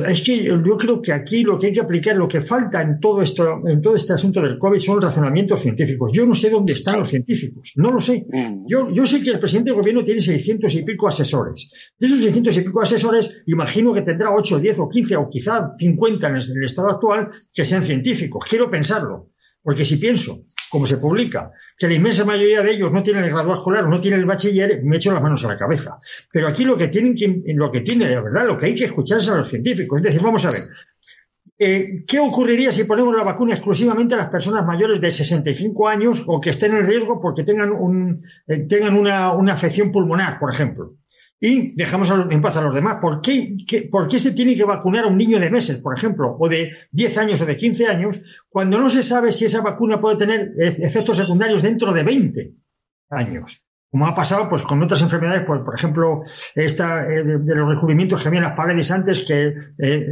es 0.08 0.22
que 0.22 0.44
yo 0.44 0.78
creo 0.78 1.02
que 1.02 1.12
aquí 1.12 1.44
lo 1.44 1.60
que 1.60 1.68
hay 1.68 1.74
que 1.74 1.82
aplicar, 1.82 2.16
lo 2.16 2.28
que 2.28 2.42
falta 2.42 2.82
en 2.82 3.00
todo 3.00 3.22
esto, 3.22 3.68
en 3.68 3.82
todo 3.82 3.96
este 3.96 4.14
asunto 4.14 4.42
del 4.42 4.58
COVID 4.58 4.80
son 4.80 5.02
razonamientos 5.02 5.62
científicos. 5.62 6.12
Yo 6.14 6.26
no 6.26 6.36
sé 6.36 6.50
dónde 6.50 6.74
están 6.74 7.00
los 7.00 7.10
científicos, 7.10 7.74
no 7.76 7.92
lo 7.92 8.00
sé. 8.00 8.26
Mm. 8.30 8.66
Yo, 8.68 8.90
yo 8.94 9.06
sé 9.06 9.22
que 9.22 9.32
el 9.32 9.40
presidente 9.40 9.72
del 9.72 9.80
gobierno 9.80 10.04
tiene 10.04 10.22
600 10.22 10.74
y 10.76 10.84
pico 10.84 11.08
asesores. 11.08 11.72
De 11.98 12.08
esos 12.08 12.22
600 12.22 12.58
y 12.58 12.62
pico 12.62 12.82
asesores, 12.82 13.36
imagino 13.48 13.94
que 13.94 14.04
tendrá 14.04 14.34
8, 14.34 14.60
10 14.60 14.80
o 14.80 14.90
15 14.90 15.16
o 15.18 15.30
quizá 15.30 15.74
50 15.78 16.28
en 16.28 16.36
el 16.36 16.64
estado 16.64 16.90
actual 16.90 17.30
que 17.54 17.66
sean 17.66 17.84
científicos. 17.84 18.46
Quiero 18.48 18.70
pensarlo. 18.70 19.30
Porque 19.62 19.84
si 19.84 19.98
pienso, 19.98 20.46
como 20.70 20.86
se 20.88 20.98
publica, 20.98 21.52
que 21.78 21.88
la 21.88 21.94
inmensa 21.94 22.26
mayoría 22.26 22.62
de 22.62 22.72
ellos 22.72 22.92
no 22.92 23.02
tienen 23.02 23.24
el 23.24 23.32
graduado 23.32 23.60
escolar 23.60 23.88
no 23.88 24.00
tienen 24.00 24.20
el 24.20 24.26
bachiller, 24.26 24.84
me 24.84 24.98
echo 24.98 25.12
las 25.12 25.22
manos 25.22 25.44
a 25.46 25.48
la 25.48 25.58
cabeza. 25.58 26.00
Pero 26.32 26.48
aquí 26.48 26.64
lo 26.64 26.78
que 26.78 26.90
tienen 26.90 27.16
que, 27.16 27.42
lo 27.54 27.72
que 27.72 27.82
tiene 27.82 28.08
de 28.08 28.22
verdad, 28.22 28.46
lo 28.46 28.58
que 28.58 28.68
hay 28.68 28.76
que 28.76 28.86
escuchar 28.86 29.20
es 29.20 29.30
a 29.30 29.38
los 29.38 29.50
científicos. 29.50 29.98
Es 30.00 30.04
decir, 30.04 30.22
vamos 30.22 30.46
a 30.46 30.52
ver, 30.52 30.62
eh, 31.62 32.06
¿Qué 32.08 32.20
ocurriría 32.20 32.72
si 32.72 32.86
ponemos 32.86 33.14
la 33.14 33.24
vacuna 33.24 33.54
exclusivamente 33.54 34.16
a 34.16 34.18
las 34.18 34.30
personas 34.30 34.66
mayores 34.66 35.02
de 35.02 35.12
65 35.12 35.90
años 35.90 36.24
o 36.26 36.40
que 36.40 36.52
estén 36.52 36.74
en 36.74 36.86
riesgo 36.86 37.20
porque 37.20 37.44
tengan, 37.44 37.74
un, 37.74 38.24
eh, 38.48 38.60
tengan 38.60 38.96
una, 38.96 39.34
una, 39.34 39.54
afección 39.54 39.92
pulmonar, 39.92 40.40
por 40.40 40.54
ejemplo? 40.54 40.94
Y 41.40 41.74
dejamos 41.76 42.12
en 42.12 42.42
paz 42.42 42.58
a 42.58 42.62
los 42.62 42.76
demás. 42.76 42.98
¿Por 43.02 43.22
qué, 43.22 43.54
¿Por 43.90 44.08
qué 44.08 44.20
se 44.20 44.34
tiene 44.34 44.56
que 44.56 44.66
vacunar 44.66 45.06
a 45.06 45.08
un 45.08 45.18
niño 45.18 45.40
de 45.40 45.50
meses, 45.50 45.78
por 45.78 45.98
ejemplo, 45.98 46.36
o 46.38 46.50
de 46.50 46.72
10 46.92 47.18
años 47.18 47.42
o 47.42 47.46
de 47.46 47.58
15 47.58 47.88
años, 47.88 48.22
cuando 48.50 48.80
no 48.80 48.90
se 48.90 49.04
sabe 49.04 49.32
si 49.32 49.46
esa 49.46 49.62
vacuna 49.62 50.02
puede 50.02 50.18
tener 50.18 50.52
e-, 50.58 50.86
efectos 50.86 51.18
secundarios 51.18 51.62
dentro 51.62 51.94
de 51.94 52.04
20 52.04 52.54
años? 53.10 53.64
Como 53.92 54.06
ha 54.06 54.14
pasado 54.14 54.50
pues 54.50 54.62
con 54.62 54.84
otras 54.84 55.02
enfermedades, 55.02 55.46
pues, 55.48 55.62
por 55.62 55.74
ejemplo, 55.74 56.22
esta 56.54 57.02
eh, 57.02 57.24
de, 57.24 57.56
los 57.56 57.70
descubrimientos 57.70 58.22
que 58.22 58.28
había 58.28 58.42
en 58.42 58.46
las 58.46 58.56
paredes 58.56 58.92
antes 58.92 59.24
que 59.24 59.48
eh, 59.48 59.56
eh, 59.80 60.06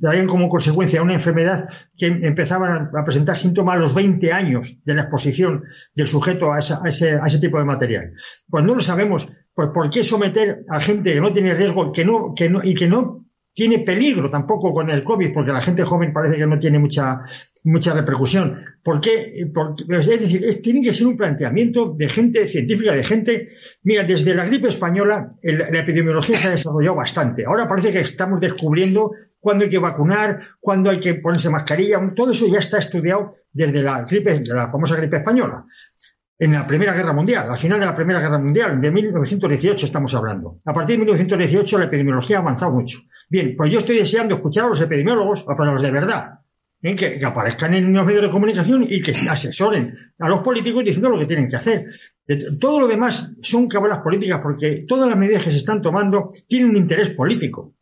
traían 0.00 0.26
como 0.26 0.48
consecuencia 0.48 1.02
una 1.02 1.12
enfermedad 1.12 1.68
que 1.98 2.06
empezaban 2.06 2.90
a, 2.96 3.04
presentar 3.04 3.36
síntomas 3.36 3.76
a 3.76 3.80
los 3.80 3.94
20 3.94 4.32
años 4.32 4.78
de 4.84 4.94
la 4.94 5.02
exposición 5.02 5.64
del 5.94 6.08
sujeto 6.08 6.50
a, 6.54 6.58
ese, 6.58 6.74
a 6.74 7.26
ese 7.26 7.40
tipo 7.40 7.58
de 7.58 7.64
material. 7.64 8.12
Pues 8.48 8.64
no 8.64 8.74
lo 8.74 8.80
sabemos 8.80 9.30
pues 9.54 9.68
¿por 9.68 9.88
qué 9.90 10.02
someter 10.02 10.64
a 10.68 10.80
gente 10.80 11.14
que 11.14 11.20
no 11.20 11.32
tiene 11.32 11.54
riesgo 11.54 11.92
que 11.92 12.04
no, 12.04 12.34
que 12.34 12.50
no, 12.50 12.60
y 12.62 12.74
que 12.74 12.88
no 12.88 13.24
tiene 13.54 13.78
peligro 13.78 14.28
tampoco 14.28 14.72
con 14.72 14.90
el 14.90 15.04
COVID, 15.04 15.32
porque 15.32 15.52
la 15.52 15.60
gente 15.60 15.84
joven 15.84 16.12
parece 16.12 16.36
que 16.36 16.46
no 16.46 16.58
tiene 16.58 16.80
mucha, 16.80 17.20
mucha 17.62 17.94
repercusión. 17.94 18.64
¿Por 18.82 19.00
qué? 19.00 19.46
es 19.88 20.06
decir, 20.08 20.60
tiene 20.60 20.82
que 20.82 20.92
ser 20.92 21.06
un 21.06 21.16
planteamiento 21.16 21.94
de 21.96 22.08
gente 22.08 22.48
científica, 22.48 22.92
de 22.94 23.04
gente. 23.04 23.48
Mira, 23.84 24.02
desde 24.02 24.34
la 24.34 24.44
gripe 24.44 24.66
española 24.66 25.30
la 25.42 25.80
epidemiología 25.80 26.36
se 26.36 26.48
ha 26.48 26.50
desarrollado 26.50 26.96
bastante. 26.96 27.44
Ahora 27.46 27.68
parece 27.68 27.92
que 27.92 28.00
estamos 28.00 28.40
descubriendo 28.40 29.12
cuándo 29.38 29.64
hay 29.64 29.70
que 29.70 29.78
vacunar, 29.78 30.40
cuándo 30.58 30.90
hay 30.90 30.98
que 30.98 31.14
ponerse 31.14 31.48
mascarilla. 31.48 32.00
Todo 32.16 32.32
eso 32.32 32.48
ya 32.48 32.58
está 32.58 32.78
estudiado 32.78 33.36
desde 33.52 33.84
la 33.84 34.02
gripe, 34.02 34.42
la 34.46 34.68
famosa 34.70 34.96
gripe 34.96 35.18
española. 35.18 35.64
En 36.36 36.52
la 36.52 36.66
Primera 36.66 36.92
Guerra 36.92 37.12
Mundial, 37.12 37.48
al 37.48 37.58
final 37.58 37.78
de 37.78 37.86
la 37.86 37.94
Primera 37.94 38.20
Guerra 38.20 38.38
Mundial, 38.38 38.80
de 38.80 38.90
1918 38.90 39.86
estamos 39.86 40.12
hablando. 40.14 40.58
A 40.64 40.74
partir 40.74 40.94
de 40.94 41.04
1918 41.04 41.78
la 41.78 41.84
epidemiología 41.84 42.38
ha 42.38 42.40
avanzado 42.40 42.72
mucho. 42.72 42.98
Bien, 43.28 43.54
pues 43.56 43.70
yo 43.70 43.78
estoy 43.78 43.98
deseando 43.98 44.34
escuchar 44.34 44.64
a 44.64 44.68
los 44.68 44.80
epidemiólogos, 44.80 45.46
a 45.48 45.64
los 45.64 45.80
de 45.80 45.90
verdad, 45.92 46.40
que, 46.82 47.20
aparezcan 47.24 47.74
en 47.74 47.92
los 47.92 48.04
medios 48.04 48.22
de 48.22 48.30
comunicación 48.30 48.86
y 48.88 49.00
que 49.00 49.12
asesoren 49.12 49.96
a 50.18 50.28
los 50.28 50.40
políticos 50.40 50.84
diciendo 50.84 51.08
lo 51.08 51.18
que 51.18 51.26
tienen 51.26 51.48
que 51.48 51.56
hacer. 51.56 51.86
Todo 52.60 52.80
lo 52.80 52.88
demás 52.88 53.32
son 53.40 53.68
cabalas 53.68 54.00
políticas 54.00 54.40
porque 54.42 54.84
todas 54.88 55.08
las 55.08 55.18
medidas 55.18 55.44
que 55.44 55.50
se 55.50 55.58
están 55.58 55.82
tomando 55.82 56.30
tienen 56.48 56.70
un 56.70 56.76
interés 56.76 57.10
político. 57.10 57.74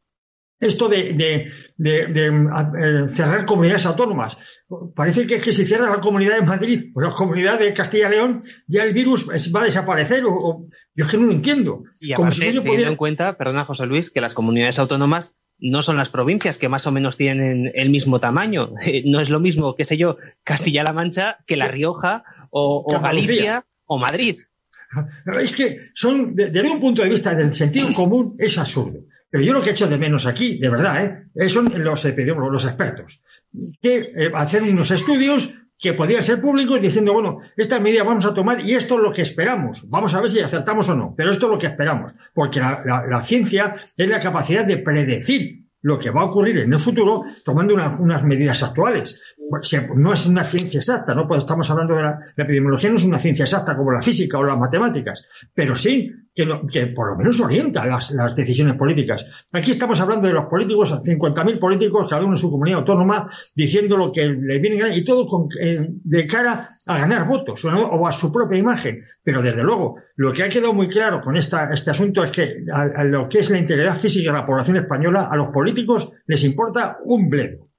Esto 0.61 0.89
de, 0.89 1.51
eh, 1.85 3.09
cerrar 3.09 3.47
comunidades 3.47 3.87
autónomas. 3.87 4.39
Parece 4.95 5.27
que 5.27 5.37
es 5.37 5.43
que 5.43 5.53
si 5.53 5.67
cierra 5.67 5.91
la 5.91 6.01
comunidad 6.01 6.37
de 6.37 6.47
Madrid 6.47 6.91
o 6.95 7.01
la 7.01 7.13
comunidad 7.13 7.59
de 7.59 7.75
Castilla 7.75 8.09
y 8.09 8.13
León, 8.13 8.43
ya 8.67 8.85
el 8.85 8.95
virus 8.95 9.29
va 9.55 9.61
a 9.61 9.65
desaparecer. 9.65 10.25
O, 10.27 10.67
yo 10.95 11.05
es 11.05 11.11
que 11.11 11.19
no 11.19 11.27
lo 11.27 11.33
entiendo. 11.33 11.85
Y 12.01 12.13
aparte, 12.13 12.53
teniendo 12.53 12.89
en 12.89 12.97
cuenta, 12.97 13.37
perdona 13.37 13.65
José 13.65 13.87
Luis, 13.87 14.11
que 14.11 14.21
las 14.21 14.35
comunidades 14.35 14.79
autónomas 14.79 15.37
no 15.59 15.83
son 15.83 15.97
las 15.97 16.09
provincias 16.09 16.59
que 16.59 16.69
más 16.69 16.87
o 16.87 16.93
menos 16.93 17.17
tienen 17.17 17.71
el 17.75 17.91
mismo 17.91 18.21
tamaño. 18.21 18.71
No 19.05 19.21
es 19.21 19.31
lo 19.31 19.41
mismo, 19.41 19.75
qué 19.77 19.85
sé 19.85 19.97
yo, 19.97 20.17
Castilla-La 20.45 20.93
Mancha 20.93 21.39
que 21.47 21.57
La 21.57 21.69
Rioja 21.69 22.25
o, 22.51 22.85
Galicia 23.01 23.65
o 23.87 23.99
Madrid. 23.99 24.41
Es 25.41 25.53
que 25.53 25.91
son, 25.95 26.35
desde 26.35 26.69
un 26.69 26.81
punto 26.81 27.03
de 27.03 27.09
vista 27.09 27.35
del 27.35 27.55
sentido 27.55 27.89
común, 27.95 28.37
es 28.39 28.59
absurdo. 28.59 29.01
Pero 29.33 29.45
yo 29.45 29.55
lo 29.55 29.63
que 29.63 29.71
he 29.71 29.73
hecho 29.73 29.89
de 29.89 29.97
menos 29.97 30.27
aquí, 30.27 30.59
de 30.59 30.69
verdad, 30.69 31.27
¿eh? 31.35 31.49
son 31.49 31.73
los 31.83 32.05
epidemiólogos, 32.05 32.53
los 32.53 32.65
expertos, 32.67 33.23
que 33.81 34.13
eh, 34.15 34.31
hacen 34.35 34.71
unos 34.75 34.91
estudios 34.91 35.55
que 35.79 35.95
podrían 35.95 36.23
ser 36.23 36.43
públicos 36.43 36.79
diciendo, 36.83 37.15
bueno, 37.15 37.39
esta 37.57 37.81
medida 37.81 38.05
vamos 38.05 38.27
a 38.27 38.35
tomar 38.35 38.61
y 38.61 38.75
esto 38.75 38.97
es 38.97 39.01
lo 39.01 39.11
que 39.11 39.23
esperamos. 39.23 39.89
Vamos 39.89 40.15
a 40.15 40.21
ver 40.21 40.29
si 40.29 40.41
acertamos 40.41 40.87
o 40.91 40.95
no, 40.95 41.15
pero 41.17 41.31
esto 41.31 41.47
es 41.47 41.53
lo 41.53 41.59
que 41.59 41.67
esperamos, 41.67 42.13
porque 42.35 42.61
la, 42.61 43.23
ciencia 43.25 43.77
es 43.97 44.07
la 44.07 44.21
capacidad 44.21 44.67
de 44.67 44.77
predecir 44.77 45.63
lo 45.81 45.99
que 45.99 46.11
va 46.11 46.21
a 46.21 46.27
ocurrir 46.27 46.59
en 46.59 46.71
el 46.71 46.79
futuro 46.79 47.25
tomando 47.43 47.75
unas 47.75 48.23
medidas 48.25 48.63
actuales 48.63 49.19
no 49.97 50.13
es 50.13 50.27
una 50.27 50.45
ciencia 50.45 50.79
exacta, 50.79 51.15
¿no? 51.15 51.29
Pues 51.29 51.41
estamos 51.41 51.71
hablando 51.71 51.95
de 51.95 52.03
la, 52.03 52.19
epidemiología, 52.37 52.91
no 52.91 52.97
es 52.97 53.05
una 53.05 53.19
ciencia 53.19 53.45
exacta 53.45 53.77
como 53.77 53.93
la 53.93 54.03
física 54.03 54.39
o 54.39 54.45
las 54.45 54.59
matemáticas, 54.59 55.27
pero 55.55 55.77
sí 55.77 56.11
que, 56.35 56.49
que 56.71 56.87
por 56.89 57.11
lo 57.11 57.17
menos 57.17 57.41
orienta 57.41 57.85
las, 57.87 58.15
decisiones 58.35 58.77
políticas. 58.77 59.27
Aquí 59.53 59.71
estamos 59.71 60.01
hablando 60.01 60.27
de 60.27 60.35
los 60.35 60.47
políticos, 60.47 60.93
50.000 60.93 61.59
políticos, 61.59 62.07
cada 62.09 62.23
uno 62.23 62.33
en 62.33 62.39
su 62.39 62.51
comunidad 62.51 62.81
autónoma, 62.81 63.31
diciendo 63.55 63.97
lo 63.97 64.13
que 64.13 64.29
le 64.29 64.59
viene 64.59 64.97
y 64.97 65.05
todo 65.05 65.27
eh, 65.61 65.87
de 65.89 66.27
cara 66.27 66.79
a 66.87 66.99
ganar 66.99 67.29
votos 67.29 67.65
o, 67.65 68.07
a 68.07 68.13
su 68.13 68.33
propia 68.33 68.59
imagen. 68.59 69.05
Pero 69.23 69.43
desde 69.43 69.63
luego, 69.63 69.97
lo 70.17 70.33
que 70.33 70.43
ha 70.43 70.49
quedado 70.49 70.73
muy 70.73 70.89
claro 70.89 71.21
con 71.21 71.37
esta, 71.37 71.73
este 71.73 71.91
asunto 71.91 72.25
es 72.25 72.31
que 72.31 72.65
a 72.73 73.05
lo 73.05 73.29
que 73.29 73.41
es 73.41 73.51
la 73.51 73.59
integridad 73.59 73.97
física 73.97 74.33
de 74.33 74.39
la 74.39 74.47
población 74.47 74.77
española, 74.77 75.29
a 75.31 75.37
los 75.37 75.49
políticos 75.49 76.11
les 76.27 76.43
importa 76.45 76.99
un 77.05 77.29
bledo. 77.29 77.72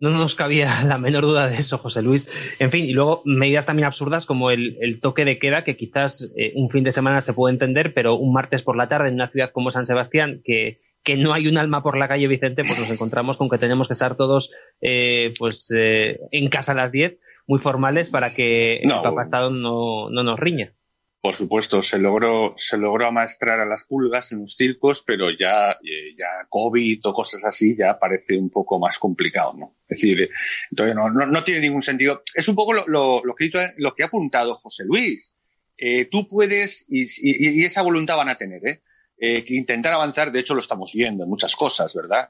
No 0.00 0.10
nos 0.10 0.34
cabía 0.34 0.68
la 0.86 0.98
menor 0.98 1.22
duda 1.22 1.48
de 1.48 1.56
eso, 1.56 1.78
José 1.78 2.02
Luis. 2.02 2.30
En 2.58 2.70
fin, 2.70 2.84
y 2.84 2.92
luego 2.92 3.22
medidas 3.24 3.66
también 3.66 3.86
absurdas 3.86 4.26
como 4.26 4.50
el, 4.50 5.00
toque 5.02 5.24
de 5.24 5.38
queda, 5.38 5.64
que 5.64 5.76
quizás 5.76 6.30
eh, 6.36 6.52
un 6.54 6.70
fin 6.70 6.84
de 6.84 6.92
semana 6.92 7.20
se 7.20 7.32
puede 7.32 7.54
entender, 7.54 7.94
pero 7.94 8.16
un 8.16 8.32
martes 8.32 8.62
por 8.62 8.76
la 8.76 8.88
tarde 8.88 9.08
en 9.08 9.14
una 9.14 9.30
ciudad 9.30 9.50
como 9.52 9.70
San 9.70 9.86
Sebastián, 9.86 10.40
que, 10.44 10.80
que 11.02 11.16
no 11.16 11.32
hay 11.32 11.48
un 11.48 11.58
alma 11.58 11.82
por 11.82 11.96
la 11.96 12.08
calle 12.08 12.28
Vicente, 12.28 12.62
pues 12.64 12.78
nos 12.78 12.90
encontramos 12.90 13.36
con 13.36 13.48
que 13.48 13.58
tenemos 13.58 13.88
que 13.88 13.94
estar 13.94 14.16
todos 14.16 14.50
eh, 14.80 15.32
pues 15.38 15.70
eh, 15.74 16.20
en 16.30 16.48
casa 16.48 16.72
a 16.72 16.76
las 16.76 16.92
10, 16.92 17.18
muy 17.46 17.60
formales, 17.60 18.10
para 18.10 18.30
que 18.30 18.76
el 18.76 18.90
Papa 18.90 19.24
Estado 19.24 19.50
no, 19.50 20.10
no 20.10 20.22
nos 20.22 20.38
riña. 20.38 20.74
Por 21.20 21.34
supuesto, 21.34 21.82
se 21.82 21.98
logró, 21.98 22.54
se 22.56 22.76
logró 22.76 23.06
amaestrar 23.06 23.58
a 23.58 23.66
las 23.66 23.84
pulgas 23.84 24.30
en 24.30 24.42
los 24.42 24.54
circos, 24.54 25.02
pero 25.04 25.30
ya, 25.30 25.72
eh, 25.72 26.14
ya 26.16 26.46
COVID 26.48 27.00
o 27.06 27.12
cosas 27.12 27.44
así 27.44 27.76
ya 27.76 27.98
parece 27.98 28.38
un 28.38 28.50
poco 28.50 28.78
más 28.78 28.98
complicado, 29.00 29.54
¿no? 29.54 29.76
Es 29.88 30.00
decir, 30.00 30.30
entonces 30.70 30.94
no, 30.94 31.10
no, 31.10 31.44
tiene 31.44 31.60
ningún 31.60 31.82
sentido. 31.82 32.22
Es 32.34 32.46
un 32.48 32.54
poco 32.54 32.72
lo, 32.72 33.22
que, 33.36 33.50
lo 33.78 33.94
que 33.94 34.02
ha 34.04 34.06
apuntado 34.06 34.54
José 34.56 34.84
Luis. 34.86 35.34
Eh, 35.76 36.04
tú 36.04 36.28
puedes, 36.28 36.84
y, 36.88 37.02
y, 37.02 37.60
y, 37.60 37.64
esa 37.64 37.82
voluntad 37.82 38.16
van 38.16 38.28
a 38.28 38.38
tener, 38.38 38.60
¿eh? 38.68 38.82
eh, 39.18 39.44
intentar 39.48 39.92
avanzar, 39.92 40.30
de 40.30 40.40
hecho 40.40 40.54
lo 40.54 40.60
estamos 40.60 40.92
viendo 40.92 41.24
en 41.24 41.30
muchas 41.30 41.56
cosas, 41.56 41.92
¿verdad? 41.94 42.28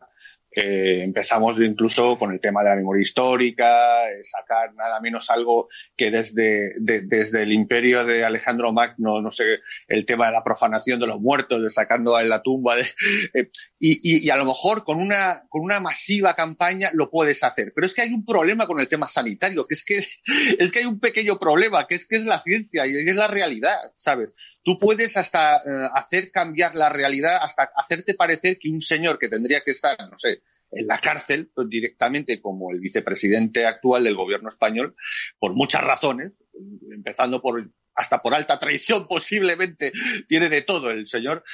Eh, 0.51 1.03
empezamos 1.03 1.61
incluso 1.61 2.19
con 2.19 2.33
el 2.33 2.41
tema 2.41 2.63
de 2.63 2.71
la 2.71 2.77
memoria 2.77 3.03
histórica, 3.03 4.09
eh, 4.11 4.21
sacar 4.23 4.75
nada 4.75 4.99
menos 5.01 5.29
algo 5.29 5.69
que 5.95 6.11
desde, 6.11 6.73
desde 6.79 7.43
el 7.43 7.53
imperio 7.53 8.07
de 8.07 8.25
Alejandro 8.25 8.73
Magno, 8.73 9.21
no 9.21 9.31
sé, 9.31 9.61
el 9.89 10.07
tema 10.07 10.27
de 10.27 10.33
la 10.33 10.43
profanación 10.45 11.01
de 11.01 11.07
los 11.07 11.21
muertos, 11.21 11.63
de 11.63 11.69
sacando 11.69 12.17
a 12.17 12.23
la 12.23 12.43
tumba, 12.43 12.79
eh, 12.81 13.51
y, 13.79 14.27
y, 14.27 14.31
a 14.31 14.37
lo 14.37 14.47
mejor 14.47 14.85
con 14.85 14.99
una, 14.99 15.45
con 15.51 15.63
una 15.63 15.81
masiva 15.81 16.35
campaña 16.35 16.91
lo 16.95 17.11
puedes 17.11 17.45
hacer. 17.45 17.73
Pero 17.75 17.87
es 17.87 17.93
que 17.93 18.03
hay 18.03 18.15
un 18.15 18.25
problema 18.25 18.67
con 18.67 18.81
el 18.81 18.89
tema 18.89 19.07
sanitario, 19.07 19.67
que 19.67 19.75
es 19.75 19.85
que, 19.85 19.99
es 20.59 20.73
que 20.73 20.79
hay 20.79 20.87
un 20.87 20.99
pequeño 20.99 21.39
problema, 21.39 21.87
que 21.87 21.95
es 21.95 22.07
que 22.07 22.17
es 22.17 22.25
la 22.25 22.41
ciencia 22.41 22.87
y 22.87 22.97
es 22.97 23.17
la 23.17 23.29
realidad, 23.29 23.93
¿sabes? 23.97 24.31
Tú 24.69 24.77
puedes 24.77 25.17
hasta 25.17 25.57
eh, 25.57 25.89
hacer 25.95 26.31
cambiar 26.31 26.75
la 26.75 26.91
realidad, 26.91 27.39
hasta 27.41 27.71
hacerte 27.75 28.13
parecer 28.13 28.59
que 28.59 28.69
un 28.69 28.83
señor 28.83 29.19
que 29.19 29.31
tendría 29.31 29.63
que 29.63 29.71
estar, 29.71 29.97
no 30.11 30.19
sé, 30.19 30.43
en 30.73 30.87
la 30.87 30.99
cárcel 30.99 31.51
pues, 31.55 31.71
directamente 31.71 32.39
como 32.43 32.71
el 32.71 32.79
vicepresidente 32.79 33.65
actual 33.65 34.05
del 34.05 34.15
gobierno 34.15 34.51
español, 34.51 34.95
por 35.39 35.55
muchas 35.55 35.83
razones, 35.85 36.33
empezando 36.91 37.41
por 37.41 37.71
hasta 37.95 38.21
por 38.21 38.35
alta 38.35 38.59
traición 38.59 39.09
posiblemente, 39.09 39.91
tiene 40.29 40.51
de 40.51 40.61
todo 40.61 40.91
el 40.91 41.09
señor, 41.09 41.45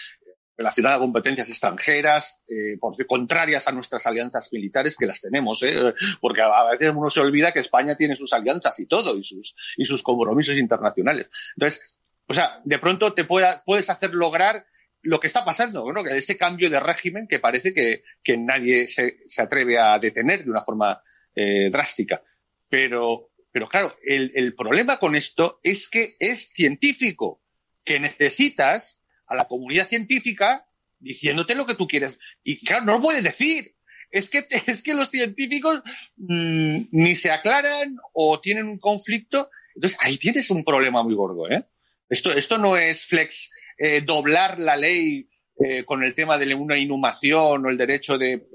relacionada 0.57 0.97
a 0.97 0.99
competencias 0.99 1.49
extranjeras, 1.49 2.41
eh, 2.49 2.81
contrarias 3.07 3.69
a 3.69 3.73
nuestras 3.73 4.09
alianzas 4.09 4.53
militares, 4.53 4.97
que 4.97 5.07
las 5.07 5.21
tenemos, 5.21 5.63
¿eh? 5.63 5.95
porque 6.21 6.43
a 6.43 6.71
veces 6.73 6.93
uno 6.93 7.11
se 7.11 7.21
olvida 7.21 7.53
que 7.53 7.61
España 7.61 7.95
tiene 7.95 8.17
sus 8.17 8.33
alianzas 8.33 8.77
y 8.81 8.87
todo, 8.87 9.17
y 9.17 9.23
sus, 9.23 9.55
y 9.77 9.85
sus 9.85 10.03
compromisos 10.03 10.57
internacionales. 10.57 11.31
Entonces, 11.55 12.01
o 12.27 12.35
sea, 12.35 12.61
de 12.65 12.79
pronto 12.79 13.13
te 13.13 13.25
puedes 13.25 13.91
hacer 13.91 14.15
lograr 14.15 14.67
lo 15.03 15.21
que 15.21 15.27
está 15.27 15.45
pasando, 15.45 15.93
¿no? 15.93 16.03
Que 16.03 16.17
ese 16.17 16.37
cambio 16.37 16.71
de 16.71 16.81
régimen 16.81 17.27
que 17.29 17.39
parece 17.39 17.75
que, 17.75 18.03
nadie 18.39 18.89
se, 18.89 19.19
atreve 19.39 19.79
a 19.79 19.99
detener 19.99 20.45
de 20.45 20.51
una 20.51 20.63
forma 20.63 21.03
eh, 21.35 21.69
drástica. 21.71 22.23
Pero, 22.69 23.31
pero 23.53 23.69
claro, 23.69 23.95
el, 24.03 24.33
el, 24.35 24.55
problema 24.55 24.97
con 24.97 25.15
esto 25.15 25.61
es 25.63 25.89
que 25.89 26.17
es 26.19 26.51
científico, 26.55 27.43
que 27.85 28.01
necesitas 28.01 29.01
a 29.27 29.37
la 29.37 29.45
comunidad 29.45 29.87
científica 29.87 30.67
diciéndote 30.99 31.55
lo 31.55 31.67
que 31.67 31.75
tú 31.75 31.87
quieres. 31.87 32.19
Y 32.43 32.65
claro, 32.65 32.87
no 32.87 32.93
lo 32.95 33.03
puedes 33.03 33.23
decir. 33.23 33.77
Es 34.11 34.31
que, 34.31 34.47
es 34.67 34.83
que 34.83 34.95
los 34.95 35.11
científicos 35.11 35.83
mm, 36.17 36.85
ni 36.91 37.15
se 37.15 37.31
aclaran 37.31 37.99
o 38.15 38.41
tienen 38.41 38.67
un 38.67 38.79
conflicto. 38.79 39.51
Entonces, 39.75 39.99
ahí 40.03 40.17
tienes 40.17 40.51
un 40.51 40.65
problema 40.65 41.03
muy 41.03 41.15
gordo, 41.15 41.51
¿eh? 41.51 41.67
Esto, 42.09 42.31
esto 42.31 42.59
no 42.59 42.77
es 42.77 43.07
flex, 43.07 43.51
eh, 43.79 44.01
doblar 44.03 44.59
la 44.59 44.77
ley 44.77 45.29
eh, 45.65 45.85
con 45.85 46.03
el 46.03 46.15
tema 46.15 46.39
de 46.39 46.55
una 46.55 46.79
inhumación 46.79 47.65
o 47.65 47.69
el 47.69 47.79
derecho 47.79 48.19
de 48.19 48.47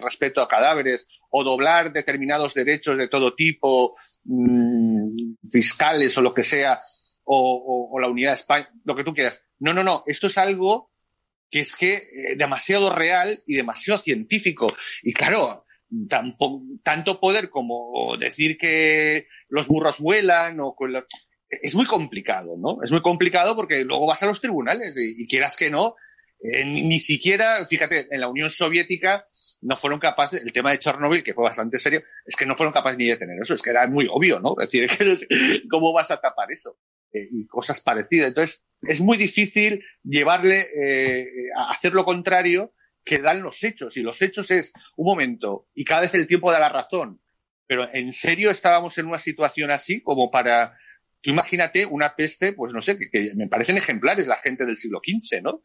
respeto 0.00 0.42
a 0.42 0.48
cadáveres 0.48 1.06
o 1.30 1.42
doblar 1.42 1.92
determinados 1.92 2.52
derechos 2.52 2.98
de 2.98 3.08
todo 3.08 3.34
tipo, 3.34 3.96
mm, 4.24 5.36
fiscales 5.50 6.16
o 6.18 6.22
lo 6.22 6.34
que 6.34 6.42
sea, 6.42 6.82
o, 7.24 7.98
la 8.00 8.08
unidad 8.08 8.30
de 8.30 8.36
España, 8.36 8.70
lo 8.84 8.94
que 8.94 9.04
tú 9.04 9.14
quieras. 9.14 9.42
No, 9.58 9.72
no, 9.72 9.82
no. 9.82 10.02
Esto 10.06 10.26
es 10.26 10.38
algo 10.38 10.90
que 11.50 11.60
es 11.60 11.76
que 11.76 11.94
eh, 11.94 12.36
demasiado 12.36 12.90
real 12.90 13.42
y 13.46 13.54
demasiado 13.54 13.98
científico. 13.98 14.72
Y 15.02 15.12
claro, 15.12 15.64
tanto 16.82 17.20
poder 17.20 17.50
como 17.50 18.16
decir 18.18 18.58
que 18.58 19.28
los 19.48 19.68
burros 19.68 19.98
vuelan 19.98 20.58
o 20.60 20.74
es 21.48 21.74
muy 21.74 21.86
complicado, 21.86 22.56
¿no? 22.58 22.82
Es 22.82 22.90
muy 22.90 23.02
complicado 23.02 23.56
porque 23.56 23.84
luego 23.84 24.06
vas 24.06 24.22
a 24.22 24.26
los 24.26 24.40
tribunales 24.40 24.94
y, 24.96 25.26
quieras 25.26 25.56
que 25.56 25.70
no, 25.70 25.94
eh, 26.40 26.64
ni, 26.64 26.98
siquiera, 27.00 27.64
fíjate, 27.66 28.08
en 28.10 28.20
la 28.20 28.28
Unión 28.28 28.50
Soviética 28.50 29.28
no 29.60 29.76
fueron 29.76 29.98
capaces, 29.98 30.42
el 30.42 30.52
tema 30.52 30.72
de 30.72 30.78
Chernobyl, 30.78 31.22
que 31.22 31.32
fue 31.32 31.44
bastante 31.44 31.78
serio, 31.78 32.02
es 32.26 32.36
que 32.36 32.44
no 32.44 32.56
fueron 32.56 32.74
capaces 32.74 32.98
ni 32.98 33.08
de 33.08 33.16
tener 33.16 33.38
eso, 33.40 33.54
es 33.54 33.62
que 33.62 33.70
era 33.70 33.86
muy 33.86 34.06
obvio, 34.10 34.40
¿no? 34.40 34.56
Es 34.60 34.70
decir, 34.70 35.68
¿cómo 35.70 35.92
vas 35.92 36.10
a 36.10 36.20
tapar 36.20 36.52
eso? 36.52 36.78
Eh, 37.12 37.28
y 37.30 37.46
cosas 37.46 37.80
parecidas. 37.80 38.28
Entonces, 38.28 38.64
es 38.82 39.00
muy 39.00 39.16
difícil 39.16 39.84
llevarle 40.02 40.66
eh, 40.76 41.26
a 41.56 41.70
hacer 41.70 41.92
lo 41.92 42.04
contrario 42.04 42.74
que 43.04 43.18
dan 43.18 43.42
los 43.42 43.62
hechos. 43.62 43.96
Y 43.96 44.02
los 44.02 44.20
hechos 44.20 44.50
es 44.50 44.72
un 44.96 45.06
momento, 45.06 45.68
y 45.74 45.84
cada 45.84 46.02
vez 46.02 46.14
el 46.14 46.26
tiempo 46.26 46.50
da 46.50 46.58
la 46.58 46.68
razón. 46.68 47.20
Pero 47.66 47.88
en 47.92 48.12
serio 48.12 48.50
estábamos 48.50 48.98
en 48.98 49.06
una 49.06 49.18
situación 49.18 49.70
así 49.70 50.02
como 50.02 50.30
para. 50.30 50.76
Tú 51.24 51.30
imagínate 51.30 51.86
una 51.86 52.14
peste, 52.16 52.52
pues 52.52 52.74
no 52.74 52.82
sé, 52.82 52.98
que, 52.98 53.30
me 53.34 53.48
parecen 53.48 53.78
ejemplares 53.78 54.26
la 54.26 54.36
gente 54.36 54.66
del 54.66 54.76
siglo 54.76 55.00
XV, 55.02 55.40
¿no? 55.42 55.62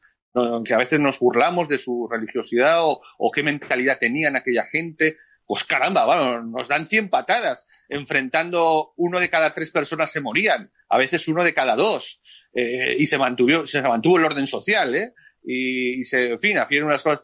Que 0.63 0.73
a 0.73 0.77
veces 0.77 1.01
nos 1.01 1.19
burlamos 1.19 1.67
de 1.67 1.77
su 1.77 2.07
religiosidad 2.09 2.77
o, 2.81 3.31
qué 3.33 3.43
mentalidad 3.43 3.99
tenían 3.99 4.37
aquella 4.37 4.63
gente 4.71 5.17
pues 5.45 5.63
caramba, 5.63 6.05
bueno, 6.05 6.43
nos 6.43 6.67
dan 6.67 6.85
100 6.85 7.09
patadas. 7.09 7.65
Enfrentando 7.89 8.93
uno 8.97 9.19
de 9.19 9.31
cada 9.31 9.51
tres 9.55 9.71
personas 9.71 10.11
se 10.11 10.21
morían, 10.21 10.71
a 10.87 10.97
veces 10.99 11.27
uno 11.27 11.43
de 11.43 11.55
cada 11.55 11.75
dos. 11.75 12.21
Eh, 12.53 12.95
y 12.99 13.07
se 13.07 13.17
mantuvo, 13.17 13.65
se 13.65 13.81
mantuvo 13.81 14.19
el 14.19 14.25
orden 14.25 14.45
social, 14.45 14.95
¿eh? 14.95 15.15
Y, 15.43 16.05
se, 16.05 16.33
en 16.33 16.39
fin, 16.39 16.57
hicieron 16.63 16.89
unas 16.89 17.01
cosas. 17.01 17.23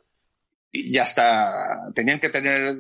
Y 0.72 0.92
ya 0.92 1.04
hasta 1.04 1.84
tenían 1.94 2.20
que 2.20 2.30
tener 2.30 2.76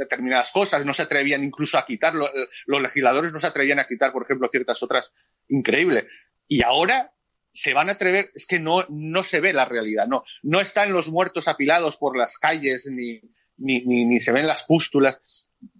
determinadas 0.00 0.50
cosas, 0.50 0.84
no 0.86 0.94
se 0.94 1.02
atrevían 1.02 1.44
incluso 1.44 1.76
a 1.78 1.84
quitar, 1.84 2.14
los 2.14 2.82
legisladores 2.82 3.32
no 3.32 3.38
se 3.38 3.46
atrevían 3.46 3.78
a 3.78 3.86
quitar, 3.86 4.12
por 4.12 4.24
ejemplo, 4.24 4.48
ciertas 4.50 4.82
otras. 4.82 5.12
Increíble. 5.48 6.08
Y 6.48 6.62
ahora 6.62 7.12
se 7.52 7.74
van 7.74 7.90
a 7.90 7.92
atrever, 7.92 8.30
es 8.34 8.46
que 8.46 8.58
no, 8.58 8.84
no 8.88 9.22
se 9.22 9.40
ve 9.40 9.52
la 9.52 9.66
realidad, 9.66 10.06
no, 10.08 10.24
no 10.42 10.60
están 10.60 10.92
los 10.92 11.08
muertos 11.08 11.48
apilados 11.48 11.98
por 11.98 12.16
las 12.16 12.38
calles, 12.38 12.88
ni, 12.90 13.20
ni, 13.58 13.82
ni, 13.84 14.20
se 14.20 14.32
ven 14.32 14.46
las 14.46 14.64
pústulas. 14.64 15.20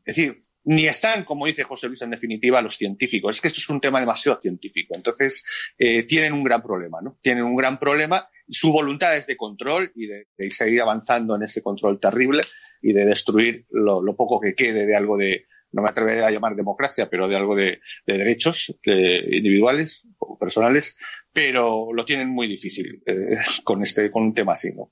Es 0.05 0.17
decir, 0.17 0.45
ni 0.65 0.87
están, 0.87 1.25
como 1.25 1.47
dice 1.47 1.65
José 1.65 1.89
Luis, 1.89 2.03
en 2.03 2.11
definitiva, 2.11 2.61
los 2.61 2.77
científicos. 2.77 3.37
Es 3.37 3.41
que 3.41 3.49
esto 3.49 3.61
es 3.61 3.69
un 3.71 3.81
tema 3.81 4.01
demasiado 4.01 4.39
científico. 4.39 4.95
Entonces, 4.95 5.45
eh, 5.79 6.03
tienen 6.03 6.35
un 6.35 6.45
gran 6.45 6.63
problema, 6.63 7.01
¿no? 7.01 7.19
Tienen 7.23 7.45
un 7.45 7.57
gran 7.57 7.79
problema. 7.79 8.29
Su 8.49 8.71
voluntad 8.71 9.17
es 9.17 9.27
de 9.27 9.39
control 9.39 9.91
y 9.95 10.07
de, 10.07 10.27
seguir 10.51 10.83
avanzando 10.83 11.37
en 11.37 11.45
ese 11.45 11.63
control 11.63 11.99
terrible 11.99 12.43
y 12.81 12.93
de 12.93 13.05
destruir 13.05 13.67
lo, 13.71 14.03
poco 14.17 14.41
que 14.41 14.55
quede 14.55 14.87
de 14.87 14.97
algo 14.97 15.17
de, 15.17 15.47
no 15.73 15.83
me 15.83 15.91
atreveré 15.91 16.25
a 16.25 16.31
llamar 16.31 16.57
democracia, 16.57 17.09
pero 17.09 17.29
de 17.29 17.37
algo 17.37 17.57
de, 17.57 17.81
derechos 18.07 18.79
individuales 18.85 20.07
o 20.19 20.39
personales, 20.39 20.97
pero 21.33 21.93
lo 21.93 22.05
tienen 22.05 22.29
muy 22.29 22.47
difícil 22.47 23.03
eh, 23.07 23.35
con 23.65 23.83
este, 23.83 24.11
con 24.11 24.25
un 24.25 24.35
tema 24.35 24.55
así, 24.55 24.73
¿no? 24.75 24.91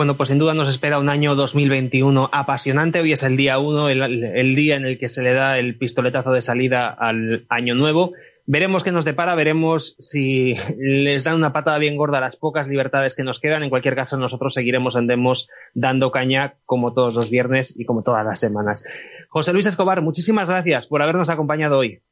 Bueno, 0.00 0.16
pues 0.16 0.30
sin 0.30 0.38
duda 0.38 0.54
nos 0.54 0.70
espera 0.70 0.98
un 0.98 1.10
año 1.10 1.34
2021 1.34 2.30
apasionante. 2.32 3.00
Hoy 3.00 3.12
es 3.12 3.22
el 3.22 3.36
día 3.36 3.58
uno, 3.58 3.90
el, 3.90 4.56
día 4.56 4.76
en 4.76 4.86
el 4.86 4.98
que 4.98 5.10
se 5.10 5.22
le 5.22 5.34
da 5.34 5.58
el 5.58 5.76
pistoletazo 5.76 6.32
de 6.32 6.40
salida 6.40 6.88
al 6.88 7.44
año 7.50 7.74
nuevo. 7.74 8.14
Veremos 8.46 8.82
qué 8.82 8.90
nos 8.90 9.04
depara, 9.04 9.34
veremos 9.34 9.96
si 10.00 10.56
les 10.78 11.24
dan 11.24 11.36
una 11.36 11.52
patada 11.52 11.78
bien 11.78 11.96
gorda 11.96 12.18
a 12.18 12.22
las 12.22 12.36
pocas 12.36 12.66
libertades 12.68 13.14
que 13.14 13.22
nos 13.22 13.40
quedan. 13.40 13.62
En 13.62 13.70
cualquier 13.70 13.94
caso, 13.94 14.16
nosotros 14.16 14.54
seguiremos 14.54 14.96
andemos 14.96 15.50
dando 15.74 16.10
caña 16.10 16.54
como 16.64 16.92
todos 16.92 17.14
los 17.14 17.30
viernes 17.30 17.74
y 17.78 17.84
como 17.84 18.02
todas 18.02 18.24
las 18.24 18.40
semanas. 18.40 18.84
José 19.28 19.52
Luis 19.52 19.66
Escobar, 19.66 20.02
muchísimas 20.02 20.48
gracias 20.48 20.88
por 20.88 21.02
habernos 21.02 21.30
acompañado 21.30 21.78
hoy. 21.78 22.02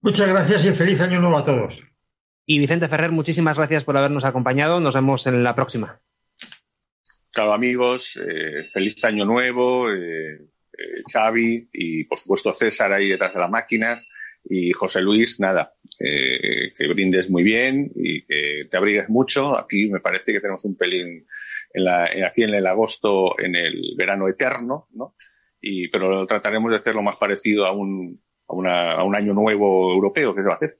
Muchas 0.00 0.28
gracias 0.28 0.66
y 0.66 0.72
feliz 0.72 1.00
año 1.00 1.20
nuevo 1.20 1.38
a 1.38 1.44
todos. 1.44 1.82
Y 2.46 2.58
Vicente 2.58 2.88
Ferrer, 2.88 3.12
muchísimas 3.12 3.56
gracias 3.56 3.84
por 3.84 3.96
habernos 3.96 4.24
acompañado. 4.24 4.80
Nos 4.80 4.94
vemos 4.94 5.26
en 5.26 5.42
la 5.42 5.54
próxima. 5.54 6.00
Claro, 7.30 7.52
amigos, 7.52 8.16
eh, 8.16 8.68
feliz 8.70 9.02
año 9.04 9.24
nuevo, 9.24 9.90
eh, 9.90 10.34
eh, 10.34 11.02
Xavi 11.10 11.68
y 11.72 12.04
por 12.04 12.18
supuesto 12.18 12.52
César 12.52 12.92
ahí 12.92 13.08
detrás 13.08 13.32
de 13.32 13.40
las 13.40 13.50
máquinas 13.50 14.06
y 14.44 14.72
José 14.72 15.00
Luis, 15.00 15.40
nada, 15.40 15.74
que 15.98 16.88
brindes 16.88 17.30
muy 17.30 17.42
bien 17.42 17.90
y 17.94 18.24
que 18.24 18.66
te 18.70 18.76
abrigues 18.76 19.08
mucho. 19.08 19.58
Aquí 19.58 19.88
me 19.88 20.00
parece 20.00 20.32
que 20.32 20.40
tenemos 20.40 20.64
un 20.64 20.76
pelín 20.76 21.26
en 21.72 21.84
la, 21.84 22.04
aquí 22.26 22.42
en 22.42 22.54
el 22.54 22.66
agosto, 22.66 23.38
en 23.38 23.56
el 23.56 23.94
verano 23.96 24.28
eterno, 24.28 24.88
¿no? 24.92 25.14
Y, 25.60 25.88
pero 25.88 26.26
trataremos 26.26 26.70
de 26.70 26.76
hacerlo 26.76 27.02
más 27.02 27.16
parecido 27.16 27.64
a 27.64 27.72
un, 27.72 28.22
a, 28.48 28.54
una, 28.54 28.92
a 28.92 29.04
un 29.04 29.16
año 29.16 29.32
nuevo 29.32 29.92
europeo 29.92 30.34
que 30.34 30.42
se 30.42 30.46
va 30.46 30.52
a 30.54 30.56
hacer. 30.56 30.78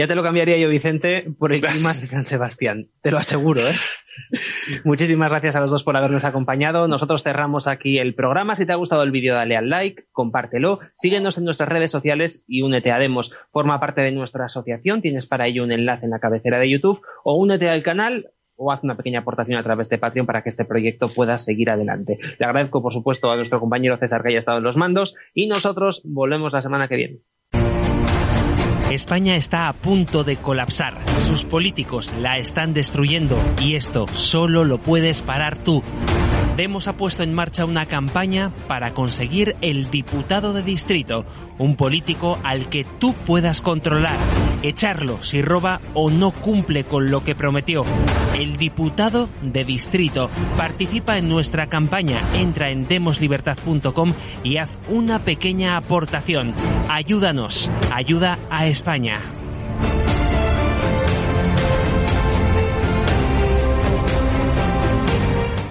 Ya 0.00 0.08
te 0.08 0.14
lo 0.14 0.22
cambiaría 0.22 0.56
yo, 0.56 0.70
Vicente, 0.70 1.30
por 1.38 1.52
el 1.52 1.60
clima 1.60 1.92
de 1.92 2.06
San 2.06 2.24
Sebastián. 2.24 2.88
Te 3.02 3.10
lo 3.10 3.18
aseguro, 3.18 3.60
¿eh? 3.60 4.80
Muchísimas 4.82 5.28
gracias 5.28 5.56
a 5.56 5.60
los 5.60 5.70
dos 5.70 5.84
por 5.84 5.94
habernos 5.94 6.24
acompañado. 6.24 6.88
Nosotros 6.88 7.22
cerramos 7.22 7.66
aquí 7.66 7.98
el 7.98 8.14
programa. 8.14 8.56
Si 8.56 8.64
te 8.64 8.72
ha 8.72 8.76
gustado 8.76 9.02
el 9.02 9.10
vídeo, 9.10 9.34
dale 9.34 9.58
al 9.58 9.68
like, 9.68 10.06
compártelo, 10.10 10.80
síguenos 10.94 11.36
en 11.36 11.44
nuestras 11.44 11.68
redes 11.68 11.90
sociales 11.90 12.42
y 12.48 12.62
únete 12.62 12.92
a 12.92 12.98
Demos. 12.98 13.34
Forma 13.52 13.78
parte 13.78 14.00
de 14.00 14.10
nuestra 14.10 14.46
asociación. 14.46 15.02
Tienes 15.02 15.26
para 15.26 15.46
ello 15.48 15.64
un 15.64 15.70
enlace 15.70 16.06
en 16.06 16.12
la 16.12 16.18
cabecera 16.18 16.58
de 16.58 16.70
YouTube 16.70 17.02
o 17.22 17.34
únete 17.34 17.68
al 17.68 17.82
canal 17.82 18.30
o 18.56 18.72
haz 18.72 18.82
una 18.82 18.96
pequeña 18.96 19.18
aportación 19.18 19.58
a 19.58 19.62
través 19.62 19.90
de 19.90 19.98
Patreon 19.98 20.24
para 20.24 20.42
que 20.42 20.48
este 20.48 20.64
proyecto 20.64 21.08
pueda 21.08 21.36
seguir 21.36 21.68
adelante. 21.68 22.18
Le 22.38 22.46
agradezco, 22.46 22.80
por 22.80 22.94
supuesto, 22.94 23.30
a 23.30 23.36
nuestro 23.36 23.60
compañero 23.60 23.98
César 23.98 24.22
que 24.22 24.30
haya 24.30 24.38
estado 24.38 24.56
en 24.56 24.64
los 24.64 24.78
mandos 24.78 25.14
y 25.34 25.46
nosotros 25.46 26.00
volvemos 26.06 26.54
la 26.54 26.62
semana 26.62 26.88
que 26.88 26.96
viene. 26.96 27.18
España 28.90 29.36
está 29.36 29.68
a 29.68 29.72
punto 29.72 30.24
de 30.24 30.36
colapsar. 30.36 30.98
Sus 31.20 31.44
políticos 31.44 32.12
la 32.20 32.38
están 32.38 32.74
destruyendo 32.74 33.38
y 33.62 33.76
esto 33.76 34.08
solo 34.08 34.64
lo 34.64 34.78
puedes 34.78 35.22
parar 35.22 35.56
tú. 35.56 35.80
Demos 36.56 36.88
ha 36.88 36.96
puesto 36.96 37.22
en 37.22 37.32
marcha 37.32 37.64
una 37.64 37.86
campaña 37.86 38.50
para 38.68 38.92
conseguir 38.92 39.56
el 39.60 39.90
diputado 39.90 40.52
de 40.52 40.62
distrito, 40.62 41.24
un 41.58 41.76
político 41.76 42.38
al 42.44 42.68
que 42.68 42.84
tú 42.84 43.14
puedas 43.14 43.60
controlar, 43.60 44.16
echarlo 44.62 45.22
si 45.22 45.42
roba 45.42 45.80
o 45.94 46.10
no 46.10 46.32
cumple 46.32 46.84
con 46.84 47.10
lo 47.10 47.24
que 47.24 47.34
prometió. 47.34 47.84
El 48.34 48.56
diputado 48.56 49.28
de 49.42 49.64
distrito 49.64 50.30
participa 50.56 51.18
en 51.18 51.28
nuestra 51.28 51.68
campaña, 51.68 52.20
entra 52.34 52.70
en 52.70 52.86
demoslibertad.com 52.86 54.12
y 54.44 54.58
haz 54.58 54.70
una 54.88 55.20
pequeña 55.20 55.76
aportación. 55.76 56.54
Ayúdanos, 56.88 57.70
ayuda 57.90 58.38
a 58.50 58.66
España. 58.66 59.20